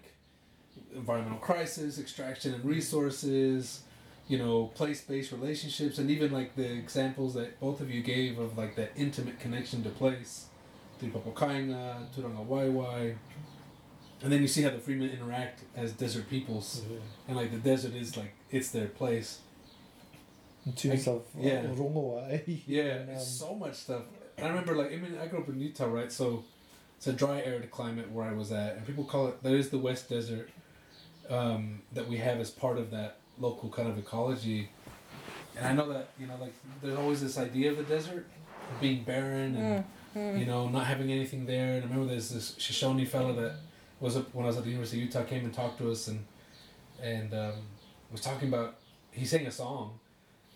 environmental 0.95 1.39
crisis, 1.39 1.99
extraction 1.99 2.55
and 2.55 2.65
resources, 2.65 3.83
you 4.29 4.39
know, 4.39 4.67
place-based 4.75 5.33
relationships, 5.33 5.99
and 5.99 6.11
even 6.11 6.33
like 6.33 6.57
the 6.57 6.73
examples 6.73 7.35
that 7.35 7.61
both 7.61 7.81
of 7.81 7.91
you 7.91 8.03
gave 8.03 8.39
of 8.39 8.57
like 8.57 8.75
that 8.77 8.93
intimate 8.97 9.39
connection 9.39 9.83
to 9.83 9.91
place, 9.91 10.47
through 10.99 11.11
Papakainga, 11.11 12.07
Turanga 12.15 12.47
Waiwai. 12.47 13.17
And 14.25 14.33
then 14.33 14.41
you 14.41 14.49
see 14.49 14.63
how 14.63 14.71
the 14.71 14.79
Fremen 14.79 15.13
interact 15.13 15.61
as 15.77 15.93
desert 15.93 16.29
peoples 16.31 16.83
and 17.29 17.37
like 17.37 17.51
the 17.51 17.59
desert 17.59 17.95
is 17.95 18.17
like 18.17 18.33
it's 18.51 18.71
their 18.71 18.89
place. 18.89 19.41
In 20.67 20.73
terms 20.73 21.07
of 21.07 21.23
Yeah. 21.39 21.63
yeah. 21.63 21.69
rongoa, 21.69 22.33
eh? 22.33 22.57
Yeah, 22.67 22.83
And, 22.83 23.11
um, 23.11 23.19
so 23.19 23.55
much 23.55 23.75
stuff. 23.75 24.03
And 24.39 24.47
I 24.47 24.49
remember 24.49 24.75
like 24.75 24.93
I 24.93 24.97
mean 24.97 25.19
I 25.23 25.27
grew 25.27 25.41
up 25.41 25.49
in 25.51 25.61
Utah, 25.61 25.85
right? 25.85 26.11
So 26.11 26.43
it's 26.97 27.07
a 27.07 27.13
dry 27.13 27.43
arid 27.43 27.71
climate 27.71 28.11
where 28.11 28.27
I 28.27 28.33
was 28.33 28.51
at, 28.51 28.77
and 28.77 28.87
people 28.87 29.05
call 29.05 29.29
it 29.29 29.43
that 29.43 29.53
is 29.53 29.69
the 29.69 29.79
West 29.79 30.09
Desert 30.09 30.49
um, 31.29 31.83
that 31.93 32.09
we 32.09 32.17
have 32.17 32.41
as 32.41 32.51
part 32.51 32.79
of 32.79 32.91
that 32.93 33.19
local 33.39 33.69
kind 33.69 33.89
of 33.89 33.99
ecology. 33.99 34.71
And 35.57 35.67
I 35.67 35.73
know 35.75 35.87
that 35.93 36.09
you 36.19 36.27
know 36.27 36.37
like 36.41 36.55
there's 36.83 36.97
always 36.97 37.21
this 37.21 37.37
idea 37.39 37.71
of 37.73 37.77
the 37.77 37.85
desert 37.85 38.27
being 38.81 39.05
barren 39.05 39.55
and 39.57 39.85
Mm, 40.15 40.39
you 40.39 40.47
know, 40.47 40.69
not 40.69 40.87
having 40.87 41.11
anything 41.11 41.45
there. 41.45 41.75
And 41.75 41.83
I 41.85 41.87
remember 41.89 42.07
there's 42.13 42.31
this 42.31 42.55
Shoshone 42.57 43.05
fella 43.05 43.33
that 43.33 43.55
was 44.05 44.19
up 44.19 44.35
when 44.35 44.45
I 44.45 44.49
was 44.49 44.59
at 44.59 44.65
the 44.65 44.71
University 44.71 44.99
of 44.99 45.05
Utah, 45.07 45.23
came 45.25 45.45
and 45.45 45.55
talked 45.55 45.79
to 45.79 45.91
us 45.91 46.09
and 46.09 46.25
and 47.03 47.33
um, 47.33 47.55
was 48.13 48.21
talking 48.21 48.49
about. 48.49 48.77
He 49.11 49.25
sang 49.25 49.47
a 49.47 49.51
song, 49.51 49.99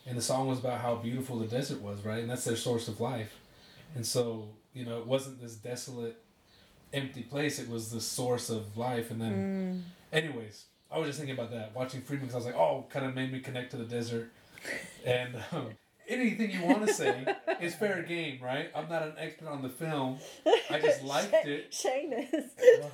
and 0.07 0.19
the 0.19 0.23
song 0.23 0.49
was 0.49 0.59
about 0.59 0.81
how 0.81 0.97
beautiful 0.97 1.39
the 1.39 1.47
desert 1.47 1.81
was, 1.81 2.05
right? 2.05 2.21
And 2.21 2.31
that's 2.31 2.45
their 2.45 2.57
source 2.57 2.89
of 2.89 3.01
life. 3.01 3.37
And 3.95 4.05
so 4.05 4.49
you 4.75 4.85
know, 4.85 4.99
it 4.99 5.07
wasn't 5.07 5.41
this 5.41 5.55
desolate, 5.55 6.19
empty 6.93 7.23
place. 7.23 7.59
It 7.59 7.69
was 7.69 7.91
the 7.91 8.01
source 8.01 8.51
of 8.51 8.77
life. 8.77 9.11
And 9.11 9.21
then, 9.21 9.83
mm. 10.13 10.17
anyways, 10.17 10.67
I 10.91 10.99
was 10.99 11.09
just 11.09 11.19
thinking 11.19 11.35
about 11.35 11.51
that 11.53 11.75
watching 11.75 12.03
Fremen 12.03 12.21
because 12.21 12.35
I 12.35 12.39
was 12.39 12.47
like, 12.47 12.57
oh, 12.57 12.87
kind 12.91 13.07
of 13.07 13.15
made 13.15 13.33
me 13.33 13.41
connect 13.41 13.71
to 13.71 13.77
the 13.79 13.85
desert. 13.85 14.31
And 15.07 15.37
um, 15.53 15.69
anything 16.09 16.51
you 16.51 16.65
want 16.65 16.87
to 16.87 16.93
say 16.93 17.27
is 17.61 17.75
fair 17.75 18.03
game, 18.03 18.39
right? 18.43 18.71
I'm 18.75 18.89
not 18.89 19.03
an 19.03 19.13
expert 19.19 19.49
on 19.49 19.63
the 19.63 19.69
film. 19.69 20.19
I 20.71 20.79
just 20.79 21.03
liked 21.05 21.35
it. 21.47 21.73
Shane 21.73 22.13
is. 22.13 22.45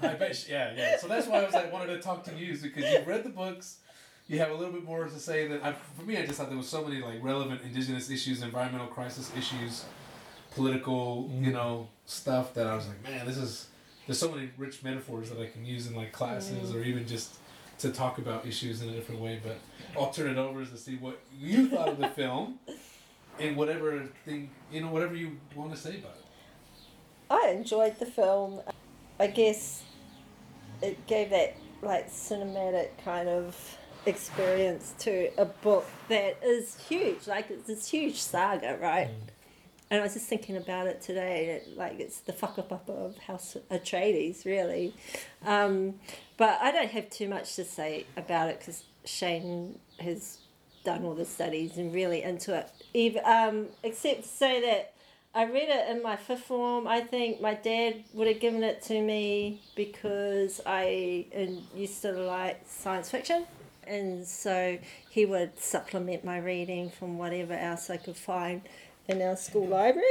I 0.03 0.15
bet, 0.15 0.37
sh- 0.37 0.49
yeah, 0.49 0.73
yeah. 0.77 0.99
So 0.99 1.09
that's 1.09 1.27
why 1.27 1.41
I 1.41 1.45
was 1.45 1.55
like, 1.55 1.73
wanted 1.73 1.95
to 1.95 2.01
talk 2.01 2.25
to 2.25 2.35
you 2.35 2.53
is 2.53 2.63
because 2.63 2.91
you've 2.93 3.07
read 3.07 3.25
the 3.25 3.31
books. 3.31 3.79
You 4.27 4.39
have 4.39 4.51
a 4.51 4.55
little 4.55 4.73
bit 4.73 4.85
more 4.85 5.05
to 5.05 5.19
say 5.19 5.47
than 5.49 5.61
I. 5.63 5.75
For 5.97 6.03
me, 6.03 6.17
I 6.17 6.25
just 6.25 6.39
thought 6.39 6.49
there 6.49 6.57
was 6.57 6.69
so 6.69 6.85
many 6.85 7.03
like 7.03 7.23
relevant 7.23 7.61
indigenous 7.63 8.11
issues, 8.11 8.43
environmental 8.43 8.87
crisis 8.87 9.31
issues, 9.37 9.85
political, 10.55 11.31
you 11.31 11.43
mm-hmm. 11.43 11.53
know, 11.53 11.89
stuff 12.07 12.55
that 12.55 12.67
I 12.67 12.75
was 12.75 12.89
like, 12.89 13.03
man, 13.03 13.27
this 13.27 13.37
is. 13.37 13.69
There's 14.07 14.19
so 14.19 14.31
many 14.31 14.51
rich 14.59 14.83
metaphors 14.83 15.31
that 15.31 15.41
I 15.41 15.47
can 15.47 15.65
use 15.65 15.87
in 15.87 15.95
like 15.95 16.13
classes 16.13 16.69
mm-hmm. 16.69 16.79
or 16.79 16.83
even 16.83 17.07
just 17.07 17.39
to 17.79 17.91
talk 17.91 18.19
about 18.19 18.47
issues 18.47 18.83
in 18.83 18.89
a 18.89 18.93
different 18.93 19.21
way. 19.21 19.41
But 19.43 19.59
I'll 19.99 20.11
turn 20.11 20.31
it 20.31 20.39
over 20.39 20.65
to 20.65 20.77
see 20.77 20.97
what 20.97 21.21
you 21.39 21.69
thought 21.69 21.89
of 21.89 21.99
the 21.99 22.09
film, 22.09 22.59
and 23.39 23.57
whatever 23.57 24.09
thing 24.25 24.51
you 24.71 24.81
know, 24.81 24.89
whatever 24.89 25.15
you 25.15 25.39
want 25.55 25.73
to 25.73 25.77
say 25.77 25.99
about 25.99 26.17
it. 26.17 26.25
I 27.31 27.51
enjoyed 27.51 27.99
the 27.99 28.07
film. 28.07 28.61
I 29.19 29.29
guess 29.29 29.83
it 30.83 31.07
gave 31.07 31.31
that 31.31 31.57
like 31.83 32.11
cinematic 32.11 32.91
kind 33.05 33.29
of 33.29 33.79
experience 34.07 34.95
to 34.99 35.31
a 35.39 35.45
book 35.45 35.87
that 36.09 36.39
is 36.43 36.77
huge. 36.89 37.27
Like 37.27 37.51
it's 37.51 37.67
this 37.67 37.89
huge 37.89 38.21
saga, 38.21 38.79
right? 38.81 39.11
And 39.91 40.01
I 40.01 40.03
was 40.03 40.15
just 40.15 40.27
thinking 40.27 40.57
about 40.57 40.87
it 40.87 41.01
today. 41.01 41.47
It, 41.47 41.77
like 41.77 42.01
it's 42.01 42.21
the 42.21 42.33
whakapapa 42.33 42.91
of 42.91 43.19
House 43.19 43.57
Atreides, 43.71 44.45
really. 44.45 44.95
Um, 45.45 45.95
but 46.37 46.59
I 46.61 46.73
don't 46.73 46.91
have 46.91 47.11
too 47.11 47.29
much 47.29 47.55
to 47.57 47.65
say 47.65 48.07
about 48.17 48.49
it 48.49 48.59
because 48.59 48.85
Shane 49.05 49.79
has 50.01 50.39
done 50.85 51.05
all 51.05 51.15
the 51.15 51.25
studies 51.25 51.77
and 51.77 51.95
really 51.95 52.23
into 52.23 52.55
it. 52.55 52.71
Even, 52.95 53.23
um, 53.25 53.67
except 53.83 54.23
to 54.23 54.29
say 54.29 54.61
that 54.61 54.93
I 55.35 55.45
read 55.47 55.69
it 55.69 55.89
in 55.91 56.03
my 56.03 56.15
fifth 56.17 56.45
form. 56.45 56.87
I 56.87 57.01
think 57.01 57.41
my 57.41 57.55
dad 57.55 58.05
would 58.15 58.29
have 58.29 58.39
given 58.41 58.63
it 58.63 58.83
to 58.83 59.03
me 59.03 59.61
because 59.75 60.61
I 60.65 61.27
used 61.75 62.03
to 62.03 62.13
like 62.13 62.63
science 62.67 63.11
fiction. 63.11 63.45
And 63.87 64.25
so 64.27 64.79
he 65.11 65.27
would 65.27 65.59
supplement 65.59 66.25
my 66.25 66.39
reading 66.39 66.89
from 66.91 67.19
whatever 67.19 67.53
else 67.53 67.91
I 67.91 67.97
could 67.99 68.17
find 68.17 68.63
in 69.09 69.21
our 69.21 69.37
school 69.37 69.67
library. 69.67 70.07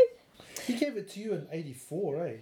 He 0.68 0.76
gave 0.76 0.98
it 0.98 1.10
to 1.12 1.20
you 1.22 1.34
in 1.34 1.48
84, 1.52 2.28
eh? 2.28 2.34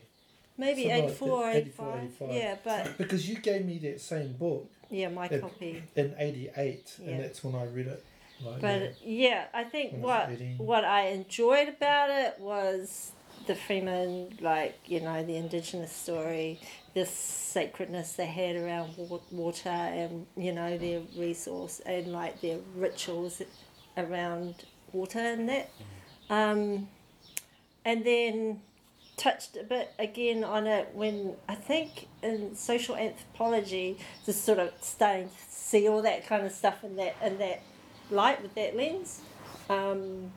Maybe 0.58 0.89
Something 0.89 1.04
like 1.06 1.12
84, 1.12 1.46
that, 1.46 1.56
85. 1.56 2.10
Yeah, 2.32 2.56
but 2.64 2.98
Because 2.98 3.30
you 3.30 3.38
gave 3.38 3.66
me 3.66 3.78
that 3.80 4.02
same 4.02 4.34
book 4.34 4.70
yeah, 4.89 5.08
my 5.08 5.28
copy. 5.28 5.82
in 5.96 6.14
88, 6.18 6.98
Yeah. 7.00 7.10
and 7.12 7.24
that's 7.24 7.44
when 7.44 7.56
I 7.56 7.66
read 7.66 7.88
it. 7.88 8.04
Like, 8.46 8.62
But 8.62 8.96
yeah, 9.06 9.46
I 9.54 9.64
think 9.64 9.94
what 9.94 10.30
18. 10.32 10.58
what 10.58 10.84
I 10.84 11.08
enjoyed 11.08 11.68
about 11.68 12.10
it 12.10 12.39
was 12.39 13.12
the 13.48 13.54
Fremen, 13.54 14.42
like 14.42 14.80
you 14.86 15.00
know, 15.02 15.24
the 15.24 15.36
indigenous 15.36 15.92
story, 15.92 16.60
this 16.94 17.10
sacredness 17.10 18.14
they 18.14 18.26
had 18.26 18.56
around 18.56 18.96
water, 19.32 19.70
and 19.70 20.26
you 20.36 20.52
know 20.52 20.78
their 20.78 21.02
resource 21.18 21.82
and 21.86 22.08
like 22.08 22.42
their 22.42 22.60
rituals 22.76 23.42
around 23.98 24.56
water 24.94 25.20
and 25.20 25.50
that. 25.50 25.70
Um, 26.30 26.88
and 27.84 28.06
then 28.06 28.62
touched 29.18 29.56
a 29.56 29.64
bit 29.64 29.94
again 30.00 30.44
on 30.44 30.66
it 30.66 30.89
when 30.94 31.36
I 31.48 31.56
think 31.56 32.08
in 32.24 32.56
social 32.56 32.96
anthropology, 32.96 33.98
just 34.26 34.44
sort 34.46 34.60
of 34.60 34.72
starting 34.82 35.30
to 35.30 35.36
see 35.50 35.88
all 35.88 36.02
that 36.02 36.26
kind 36.26 36.46
of 36.46 36.52
stuff 36.52 36.84
in 36.84 36.96
that 36.96 37.16
in 37.24 37.38
that 37.39 37.62
light 38.12 38.41
with 38.41 38.53
that 38.55 38.76
lens. 38.76 39.22
Um, 39.70 40.32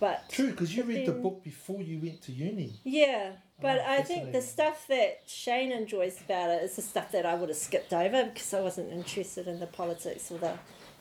but 0.00 0.28
True, 0.28 0.50
because 0.50 0.74
you 0.76 0.82
read 0.82 1.06
the 1.06 1.12
book 1.12 1.44
before 1.44 1.80
you 1.80 1.98
went 2.00 2.22
to 2.22 2.32
uni. 2.32 2.80
Yeah, 2.82 3.32
but 3.60 3.78
Oh, 3.80 3.84
I 3.92 4.02
think 4.02 4.32
the 4.32 4.42
stuff 4.42 4.86
that 4.88 5.20
Shane 5.26 5.70
enjoys 5.70 6.20
about 6.20 6.50
it 6.50 6.62
is 6.64 6.74
the 6.76 6.82
stuff 6.82 7.12
that 7.12 7.24
I 7.24 7.34
would 7.34 7.48
have 7.50 7.58
skipped 7.58 7.92
over 7.92 8.24
because 8.24 8.52
I 8.52 8.60
wasn't 8.60 8.92
interested 8.92 9.46
in 9.46 9.60
the 9.60 9.66
politics 9.68 10.32
or 10.32 10.38
the, 10.38 10.54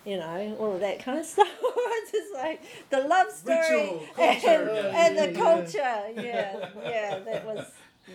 you 0.05 0.17
know, 0.17 0.55
all 0.59 0.73
of 0.75 0.81
that 0.81 0.99
kind 1.03 1.17
of 1.19 1.25
stuff. 1.33 1.47
it's 1.63 2.11
just 2.11 2.33
like 2.35 2.61
the 2.91 2.99
love 3.07 3.31
story 3.31 3.57
Ritual, 3.57 4.03
culture, 4.15 4.47
and, 4.47 4.75
yeah. 4.75 5.05
and 5.07 5.17
the 5.17 5.21
Yeah, 5.23 5.29
yeah. 5.31 5.39
culture. 5.39 6.21
Yeah, 6.21 6.69
yeah, 6.83 7.19
that 7.19 7.45
was 7.45 7.71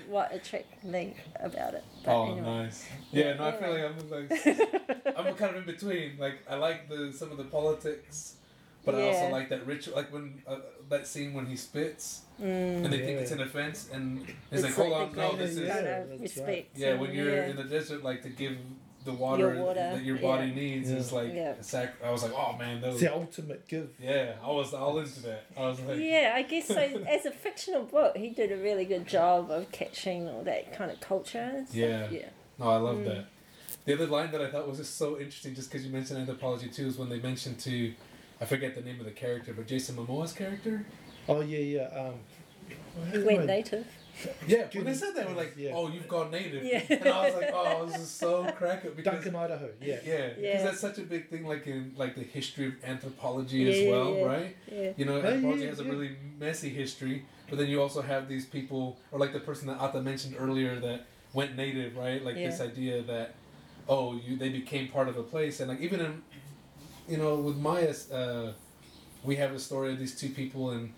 what 0.08 0.34
attracted 0.34 0.84
me 0.84 1.14
about 1.40 1.74
it. 1.74 1.84
But 2.04 2.14
Oh, 2.14 2.32
anyway. 2.32 2.40
nice. 2.42 2.86
Yeah, 3.12 3.34
no, 3.34 3.46
I 3.48 3.52
feel 3.52 3.70
like 3.70 3.84
I'm 3.84 4.10
like 4.10 5.16
I'm 5.18 5.34
kind 5.34 5.56
of 5.56 5.56
in 5.56 5.64
between. 5.66 6.18
Like 6.18 6.38
I 6.48 6.56
like 6.56 6.88
the 6.88 7.12
some 7.12 7.30
of 7.30 7.36
the 7.38 7.44
politics, 7.44 8.36
but 8.84 8.94
I 8.94 9.02
also 9.08 9.30
like 9.30 9.48
that 9.50 9.66
ritual. 9.66 9.94
Like 9.96 10.12
when 10.12 10.42
uh, 10.46 10.58
that 10.88 11.06
scene 11.06 11.34
when 11.34 11.46
he 11.46 11.56
spits 11.56 12.22
Mm. 12.38 12.84
and 12.84 12.92
they 12.92 12.98
think 12.98 13.12
Yeah. 13.12 13.22
it's 13.24 13.30
an 13.30 13.40
offense, 13.40 13.88
and 13.94 14.18
he's 14.18 14.36
It's 14.52 14.62
like, 14.64 14.74
"Hold 14.74 14.90
like 14.90 15.08
on, 15.08 15.16
no, 15.16 15.36
this 15.36 15.52
is." 15.52 15.60
Yeah, 15.60 15.74
kind 15.74 15.86
that's 15.86 16.02
of 16.04 16.10
right. 16.10 16.20
respect. 16.20 16.78
Yeah, 16.78 16.94
when 17.00 17.14
you're 17.14 17.34
yeah. 17.34 17.46
in 17.46 17.56
the 17.56 17.64
desert, 17.64 18.04
like 18.04 18.22
to 18.24 18.28
give 18.28 18.58
the 19.06 19.12
water, 19.14 19.54
Your 19.54 19.64
water, 19.64 19.74
that 19.94 20.02
your 20.04 20.16
yeah. 20.16 20.22
body 20.22 20.50
needs 20.52 20.90
Yeah. 20.90 20.96
is 20.98 21.12
like 21.12 21.32
Yeah. 21.34 21.54
sac. 21.60 21.94
I 22.04 22.10
was 22.10 22.22
like, 22.22 22.32
oh 22.34 22.54
man, 22.58 22.80
that 22.82 22.92
was, 22.92 23.00
the 23.00 23.12
ultimate 23.14 23.66
give. 23.66 23.88
yeah, 23.98 24.34
I 24.42 24.50
was 24.50 24.74
all 24.74 24.98
into 24.98 25.20
that. 25.22 25.46
I 25.56 25.68
was 25.68 25.80
like, 25.80 25.98
Yeah, 25.98 26.32
I 26.34 26.42
guess 26.42 26.66
so. 26.68 26.76
As 27.08 27.24
a 27.24 27.30
fictional 27.30 27.84
book, 27.84 28.16
he 28.16 28.28
did 28.30 28.52
a 28.52 28.56
really 28.56 28.84
good 28.84 29.06
job 29.06 29.50
of 29.50 29.72
catching 29.72 30.28
all 30.28 30.42
that 30.44 30.76
kind 30.76 30.90
of 30.90 31.00
culture. 31.00 31.38
And 31.56 31.66
stuff. 31.66 31.76
Yeah. 31.76 32.10
yeah. 32.10 32.28
No, 32.58 32.68
I 32.68 32.76
love 32.76 32.96
Mm. 32.98 33.04
that. 33.06 33.24
The 33.86 33.94
other 33.94 34.06
line 34.06 34.32
that 34.32 34.40
I 34.42 34.50
thought 34.50 34.66
was 34.68 34.78
just 34.78 34.96
so 34.98 35.12
interesting, 35.18 35.54
just 35.54 35.70
because 35.70 35.86
you 35.86 35.92
mentioned 35.92 36.18
anthropology 36.18 36.68
too, 36.68 36.86
is 36.88 36.98
when 36.98 37.08
they 37.08 37.20
mentioned 37.20 37.60
to, 37.60 37.94
I 38.40 38.44
forget 38.44 38.74
the 38.74 38.80
name 38.82 38.98
of 38.98 39.06
the 39.06 39.12
character, 39.12 39.54
but 39.54 39.66
Jason 39.68 39.96
Momoa's 39.96 40.32
character. 40.32 40.84
Oh 41.28 41.40
yeah, 41.40 41.58
yeah. 41.58 41.82
Um, 42.08 42.14
He 43.12 43.18
went 43.22 43.46
native. 43.46 43.86
Yeah, 44.48 44.66
when 44.72 44.84
they 44.84 44.94
said 44.94 45.14
they 45.14 45.24
we're 45.24 45.34
like, 45.34 45.54
Yeah. 45.56 45.72
oh, 45.74 45.88
you've 45.88 46.08
gone 46.08 46.30
native, 46.30 46.64
Yeah. 46.64 46.82
and 46.88 47.08
I 47.08 47.26
was 47.26 47.34
like, 47.34 47.50
oh, 47.52 47.86
this 47.86 48.00
is 48.00 48.08
so 48.08 48.44
cracker." 48.52 48.88
up 48.88 48.96
because. 48.96 49.12
Duncan, 49.14 49.36
Idaho. 49.36 49.68
Yeah. 49.80 49.98
Yeah, 50.04 50.28
because 50.28 50.42
Yeah. 50.42 50.62
that's 50.64 50.80
such 50.80 50.98
a 50.98 51.02
big 51.02 51.28
thing, 51.28 51.46
like 51.46 51.66
in 51.66 51.92
like 51.96 52.14
the 52.14 52.22
history 52.22 52.66
of 52.66 52.74
anthropology 52.84 53.58
Yeah, 53.58 53.70
as 53.72 53.78
yeah, 53.80 53.90
well, 53.90 54.14
yeah. 54.14 54.24
right? 54.24 54.56
Yeah. 54.70 54.92
You 54.96 55.04
know, 55.04 55.16
anthropology 55.20 55.62
yeah, 55.64 55.68
has 55.70 55.80
a 55.80 55.84
yeah. 55.84 55.90
really 55.90 56.16
messy 56.38 56.70
history, 56.70 57.24
but 57.48 57.58
then 57.58 57.68
you 57.68 57.80
also 57.82 58.00
have 58.02 58.28
these 58.28 58.46
people, 58.46 58.98
or 59.12 59.18
like 59.18 59.32
the 59.32 59.40
person 59.40 59.68
that 59.68 59.78
Ata 59.80 60.00
mentioned 60.00 60.36
earlier 60.38 60.78
that 60.80 61.06
went 61.32 61.56
native, 61.56 61.96
right? 61.96 62.24
Like 62.24 62.36
this 62.36 62.60
idea 62.60 63.02
that, 63.02 63.34
oh, 63.88 64.14
you 64.24 64.36
they 64.36 64.48
became 64.48 64.88
part 64.88 65.08
of 65.08 65.16
a 65.18 65.22
place, 65.22 65.60
and 65.60 65.68
like 65.68 65.80
even 65.80 66.00
in, 66.00 66.22
you 67.08 67.18
know, 67.18 67.36
with 67.36 67.56
Maya's, 67.56 68.10
uh, 68.10 68.52
we 69.22 69.36
have 69.36 69.52
a 69.52 69.58
story 69.58 69.92
of 69.92 69.98
these 69.98 70.18
two 70.18 70.30
people 70.30 70.70
and 70.70 70.92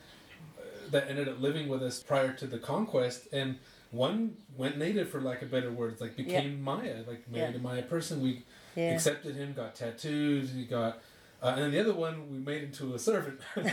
that 0.91 1.09
ended 1.09 1.29
up 1.29 1.41
living 1.41 1.69
with 1.69 1.83
us 1.83 2.03
prior 2.03 2.33
to 2.35 2.47
the 2.47 2.59
conquest, 2.59 3.29
and 3.33 3.59
one 3.91 4.37
went 4.57 4.77
native 4.79 5.09
for 5.09 5.21
lack 5.21 5.43
of 5.43 5.51
better 5.51 5.71
words, 5.73 6.01
like 6.01 6.17
became 6.17 6.63
Maya, 6.63 7.03
like 7.07 7.29
married 7.31 7.57
a 7.57 7.59
Maya 7.59 7.83
person. 7.83 8.21
We 8.21 8.45
Yeah. 8.77 8.93
accepted 8.95 9.35
him, 9.37 9.55
got 9.55 9.75
tattoos, 9.75 10.53
he 10.53 10.65
got, 10.65 11.01
uh, 11.43 11.49
and 11.57 11.63
then 11.63 11.71
the 11.73 11.81
other 11.81 11.95
one 11.95 12.31
we 12.31 12.39
made 12.39 12.63
into 12.63 12.95
a 12.95 12.99
servant. 12.99 13.41
he, 13.55 13.61
was, 13.63 13.73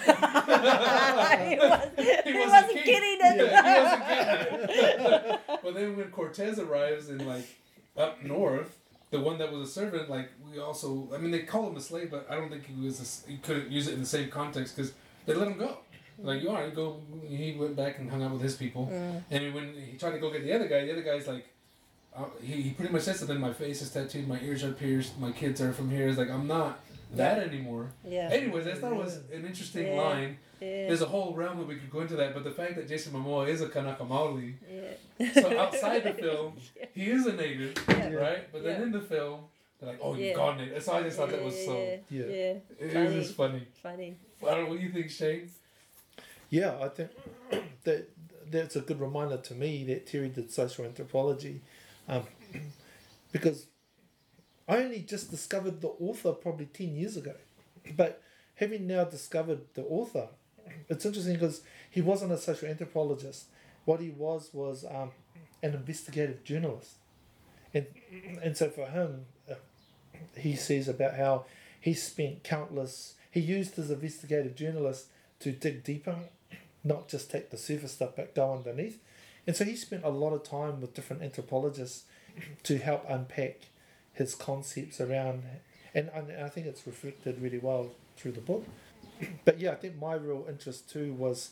wasn't 2.49 2.83
king. 2.83 3.17
Yeah, 3.19 3.33
he 3.33 3.43
wasn't 3.43 4.69
it. 4.69 5.39
but 5.63 5.73
then 5.73 5.97
when 5.97 6.09
Cortez 6.11 6.59
arrives 6.59 7.09
in 7.09 7.25
like 7.25 7.47
up 7.97 8.23
north, 8.23 8.77
the 9.11 9.19
one 9.19 9.37
that 9.37 9.51
was 9.51 9.69
a 9.69 9.71
servant, 9.71 10.09
like 10.09 10.31
we 10.49 10.59
also, 10.59 11.09
I 11.13 11.17
mean, 11.17 11.31
they 11.31 11.43
call 11.43 11.69
him 11.69 11.77
a 11.77 11.81
slave, 11.81 12.11
but 12.11 12.27
I 12.29 12.35
don't 12.35 12.49
think 12.49 12.65
he 12.65 12.85
was. 12.85 13.23
A, 13.27 13.31
he 13.31 13.37
couldn't 13.37 13.71
use 13.71 13.87
it 13.87 13.93
in 13.93 13.99
the 13.99 14.05
same 14.05 14.29
context 14.29 14.75
because 14.75 14.93
they 15.25 15.33
let 15.33 15.47
him 15.47 15.57
go. 15.57 15.77
Like 16.17 16.41
you 16.41 16.49
are, 16.49 16.69
go. 16.69 17.01
He 17.27 17.55
went 17.59 17.75
back 17.75 17.99
and 17.99 18.09
hung 18.09 18.23
out 18.23 18.31
with 18.31 18.41
his 18.41 18.55
people, 18.55 18.87
Mm. 18.91 19.21
and 19.31 19.53
when 19.53 19.73
he 19.73 19.97
tried 19.97 20.11
to 20.11 20.19
go 20.19 20.31
get 20.31 20.43
the 20.43 20.53
other 20.53 20.67
guy, 20.67 20.85
the 20.85 20.91
other 20.93 21.01
guy's 21.03 21.27
like. 21.27 21.45
Uh, 22.17 22.23
he, 22.41 22.61
he 22.61 22.69
pretty 22.69 22.93
much 22.93 23.01
said 23.01 23.17
something. 23.17 23.37
My 23.37 23.51
face 23.51 23.81
is 23.81 23.89
tattooed. 23.89 24.25
My 24.25 24.39
ears 24.39 24.63
are 24.63 24.71
pierced. 24.71 25.19
My 25.19 25.33
kids 25.33 25.59
are 25.59 25.73
from 25.73 25.89
here. 25.89 26.07
It's 26.07 26.17
like 26.17 26.29
I'm 26.29 26.47
not 26.47 26.79
that 27.13 27.39
anymore. 27.39 27.91
Yeah. 28.07 28.29
Anyways, 28.31 28.65
I 28.67 28.75
thought 28.75 28.93
it 28.93 28.97
was 28.97 29.17
an 29.33 29.45
interesting 29.45 29.87
Yeah. 29.87 30.01
line. 30.01 30.37
Yeah. 30.61 30.87
There's 30.87 31.01
a 31.01 31.07
whole 31.07 31.33
realm 31.33 31.57
that 31.57 31.67
we 31.67 31.75
could 31.75 31.91
go 31.91 31.99
into 31.99 32.15
that, 32.15 32.33
but 32.33 32.45
the 32.45 32.51
fact 32.51 32.75
that 32.77 32.87
Jason 32.87 33.11
Momoa 33.11 33.49
is 33.49 33.59
a 33.59 33.67
Kanaka 33.67 34.05
Maoli, 34.05 34.53
yeah. 35.19 35.33
so 35.33 35.59
outside 35.59 36.05
the 36.05 36.13
film, 36.23 36.53
he 36.93 37.09
is 37.11 37.25
a 37.25 37.33
native, 37.33 37.73
Yeah. 37.89 38.13
right? 38.13 38.49
But 38.53 38.63
then 38.63 38.79
Yeah. 38.79 38.85
in 38.85 38.91
the 38.93 39.01
film, 39.01 39.41
they're 39.81 39.89
like, 39.89 39.99
"Oh, 40.01 40.11
you've 40.15 40.27
Yeah. 40.27 40.33
gone 40.35 40.57
native." 40.57 40.81
So 40.81 40.93
I 40.93 41.03
just 41.03 41.17
thought 41.17 41.29
that 41.31 41.43
was 41.43 41.65
so. 41.65 41.77
yeah, 41.77 41.97
Yeah. 42.09 42.25
yeah, 42.25 42.53
It 42.79 42.93
Funny. 42.93 43.05
was 43.07 43.13
just 43.25 43.35
funny. 43.35 43.67
funny. 43.83 44.15
I 44.41 44.51
don't 44.51 44.63
know 44.63 44.69
what 44.69 44.79
you 44.79 44.89
think, 44.89 45.09
Shane. 45.11 45.51
Yeah, 46.55 46.77
I 46.81 46.87
think 46.87 47.11
that 47.83 48.07
that's 48.49 48.77
a 48.77 48.79
good 48.79 49.01
reminder 49.01 49.35
to 49.35 49.53
me 49.53 49.83
that 49.89 50.07
Terry 50.07 50.29
did 50.29 50.49
social 50.51 50.85
anthropology, 50.85 51.59
um, 52.07 52.23
because 53.33 53.65
I 54.65 54.77
only 54.77 55.01
just 55.01 55.31
discovered 55.31 55.81
the 55.81 55.89
author 55.99 56.31
probably 56.31 56.67
ten 56.67 56.95
years 56.95 57.17
ago, 57.17 57.33
but 57.97 58.21
having 58.55 58.87
now 58.87 59.03
discovered 59.03 59.63
the 59.73 59.83
author, 59.83 60.29
it's 60.87 61.05
interesting 61.05 61.33
because 61.33 61.61
he 61.91 61.99
wasn't 61.99 62.31
a 62.31 62.37
social 62.37 62.69
anthropologist. 62.69 63.47
What 63.83 63.99
he 63.99 64.11
was 64.11 64.49
was 64.53 64.85
um, 64.85 65.11
an 65.61 65.73
investigative 65.73 66.45
journalist, 66.45 66.93
and 67.73 67.85
and 68.41 68.55
so 68.55 68.69
for 68.69 68.85
him, 68.87 69.25
uh, 69.51 69.55
he 70.37 70.55
says 70.55 70.87
about 70.87 71.15
how 71.15 71.47
he 71.81 71.93
spent 71.93 72.45
countless. 72.45 73.15
He 73.29 73.41
used 73.41 73.75
his 73.75 73.91
investigative 73.91 74.55
journalist 74.55 75.07
to 75.41 75.51
dig 75.51 75.83
deeper, 75.83 76.15
not 76.85 77.09
just 77.09 77.29
take 77.29 77.49
the 77.49 77.57
surface 77.57 77.93
stuff, 77.93 78.11
but 78.15 78.33
go 78.35 78.53
underneath. 78.53 78.99
And 79.47 79.55
so 79.55 79.65
he 79.65 79.75
spent 79.75 80.03
a 80.03 80.09
lot 80.09 80.33
of 80.33 80.43
time 80.43 80.79
with 80.81 80.93
different 80.93 81.21
anthropologists 81.21 82.03
to 82.63 82.77
help 82.77 83.05
unpack 83.09 83.61
his 84.13 84.33
concepts 84.35 85.01
around, 85.01 85.43
and, 85.93 86.09
and 86.13 86.31
I 86.31 86.47
think 86.49 86.67
it's 86.67 86.85
reflected 86.87 87.41
really 87.41 87.57
well 87.59 87.91
through 88.17 88.33
the 88.33 88.41
book. 88.41 88.65
But 89.45 89.59
yeah, 89.59 89.71
I 89.71 89.75
think 89.75 89.99
my 89.99 90.13
real 90.13 90.45
interest 90.47 90.89
too 90.89 91.13
was 91.13 91.51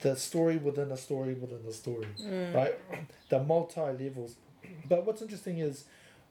the 0.00 0.14
story 0.16 0.56
within 0.58 0.90
a 0.92 0.96
story 0.96 1.34
within 1.34 1.60
a 1.68 1.72
story, 1.72 2.08
right? 2.54 2.74
The 3.28 3.42
multi 3.42 3.80
levels. 3.80 4.36
But 4.88 5.04
what's 5.06 5.22
interesting 5.22 5.58
is, 5.58 5.84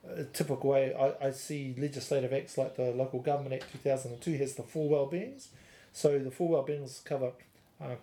a 0.08 0.24
typical 0.24 0.70
way 0.70 0.94
I, 0.94 1.28
I 1.28 1.30
see 1.32 1.74
legislative 1.76 2.32
acts 2.32 2.56
like 2.56 2.76
the 2.76 2.92
Local 2.92 3.20
Government 3.20 3.54
Act 3.54 3.72
2002 3.72 4.36
has 4.38 4.54
the 4.54 4.62
four 4.62 4.88
well-beings. 4.88 5.48
So 5.92 6.18
the 6.18 6.30
four 6.30 6.48
well-beings 6.48 7.00
cover 7.04 7.32
uh, 7.80 7.96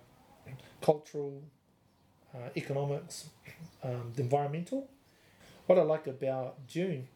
cultural, 0.80 1.42
uh, 2.34 2.48
economics, 2.56 3.28
um, 3.82 4.12
environmental. 4.16 4.88
What 5.66 5.78
I 5.78 5.82
like 5.82 6.06
about 6.06 6.66
Dune 6.66 7.08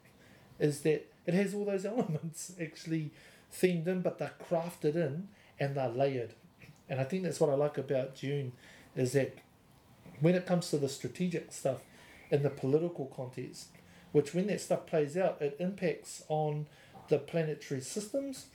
is 0.58 0.80
that 0.80 1.10
it 1.26 1.34
has 1.34 1.54
all 1.54 1.64
those 1.64 1.84
elements 1.94 2.52
actually 2.60 3.10
themed 3.52 3.86
in, 3.86 4.00
but 4.00 4.18
they're 4.18 4.34
crafted 4.50 4.94
in 4.94 5.28
and 5.60 5.74
they're 5.74 5.88
layered. 5.88 6.34
And 6.88 7.00
I 7.00 7.04
think 7.04 7.22
that's 7.22 7.40
what 7.40 7.50
I 7.50 7.54
like 7.54 7.78
about 7.78 8.16
Dune 8.16 8.52
is 8.96 9.12
that 9.12 9.36
when 10.20 10.34
it 10.34 10.46
comes 10.46 10.70
to 10.70 10.78
the 10.78 10.88
strategic 10.88 11.52
stuff 11.52 11.82
in 12.30 12.42
the 12.42 12.50
political 12.50 13.06
context, 13.06 13.68
which 14.12 14.34
when 14.34 14.46
that 14.46 14.60
stuff 14.60 14.86
plays 14.86 15.16
out, 15.16 15.40
it 15.40 15.56
impacts 15.60 16.24
on 16.28 16.66
the 17.08 17.18
planetary 17.18 17.80
systems. 17.80 18.46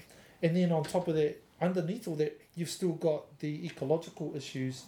And 0.42 0.56
then 0.56 0.72
on 0.72 0.84
top 0.84 1.08
of 1.08 1.16
that, 1.16 1.42
underneath 1.64 2.08
all 2.08 2.16
that, 2.16 2.40
you've 2.56 2.70
still 2.70 2.94
got 2.94 3.40
the 3.40 3.66
ecological 3.66 4.36
issues, 4.36 4.84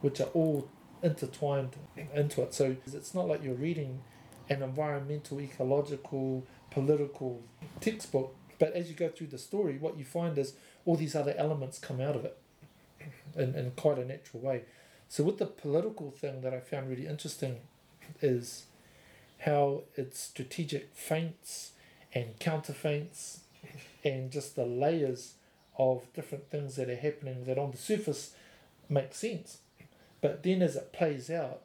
which 0.00 0.20
are 0.20 0.28
all 0.34 0.68
intertwined 1.02 1.76
into 2.14 2.42
it. 2.42 2.54
So 2.54 2.76
it's 2.86 3.14
not 3.14 3.28
like 3.28 3.42
you're 3.42 3.54
reading 3.54 4.00
an 4.48 4.62
environmental, 4.62 5.40
ecological, 5.40 6.44
political 6.70 7.42
textbook, 7.80 8.34
but 8.58 8.72
as 8.72 8.88
you 8.88 8.94
go 8.94 9.08
through 9.08 9.28
the 9.28 9.38
story, 9.38 9.78
what 9.78 9.98
you 9.98 10.04
find 10.04 10.36
is 10.38 10.54
all 10.84 10.96
these 10.96 11.14
other 11.14 11.34
elements 11.36 11.78
come 11.78 12.00
out 12.00 12.16
of 12.16 12.24
it 12.24 12.36
in, 13.36 13.54
in 13.54 13.70
quite 13.72 13.98
a 13.98 14.04
natural 14.04 14.42
way. 14.42 14.62
So, 15.08 15.24
with 15.24 15.38
the 15.38 15.46
political 15.46 16.10
thing 16.10 16.42
that 16.42 16.52
I 16.52 16.60
found 16.60 16.90
really 16.90 17.06
interesting 17.06 17.60
is 18.20 18.64
how 19.40 19.82
its 19.96 20.18
strategic 20.20 20.94
feints 20.94 21.72
and 22.12 22.38
counterfeints 22.38 23.38
and 24.04 24.30
just 24.30 24.56
the 24.56 24.66
layers 24.66 25.34
of 25.78 26.12
different 26.14 26.50
things 26.50 26.76
that 26.76 26.90
are 26.90 26.96
happening 26.96 27.44
that 27.44 27.58
on 27.58 27.70
the 27.70 27.76
surface 27.76 28.34
make 28.88 29.14
sense. 29.14 29.58
But 30.20 30.42
then 30.42 30.62
as 30.62 30.76
it 30.76 30.92
plays 30.92 31.30
out 31.30 31.60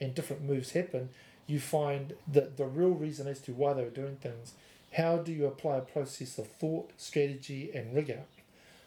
and 0.00 0.14
different 0.14 0.42
moves 0.42 0.72
happen, 0.72 1.10
you 1.46 1.60
find 1.60 2.14
that 2.26 2.56
the 2.56 2.66
real 2.66 2.90
reason 2.90 3.26
as 3.28 3.40
to 3.42 3.52
why 3.52 3.72
they 3.74 3.84
were 3.84 3.90
doing 3.90 4.16
things, 4.16 4.54
how 4.92 5.18
do 5.18 5.32
you 5.32 5.46
apply 5.46 5.76
a 5.76 5.82
process 5.82 6.38
of 6.38 6.48
thought, 6.48 6.90
strategy, 6.96 7.70
and 7.74 7.94
rigor 7.94 8.20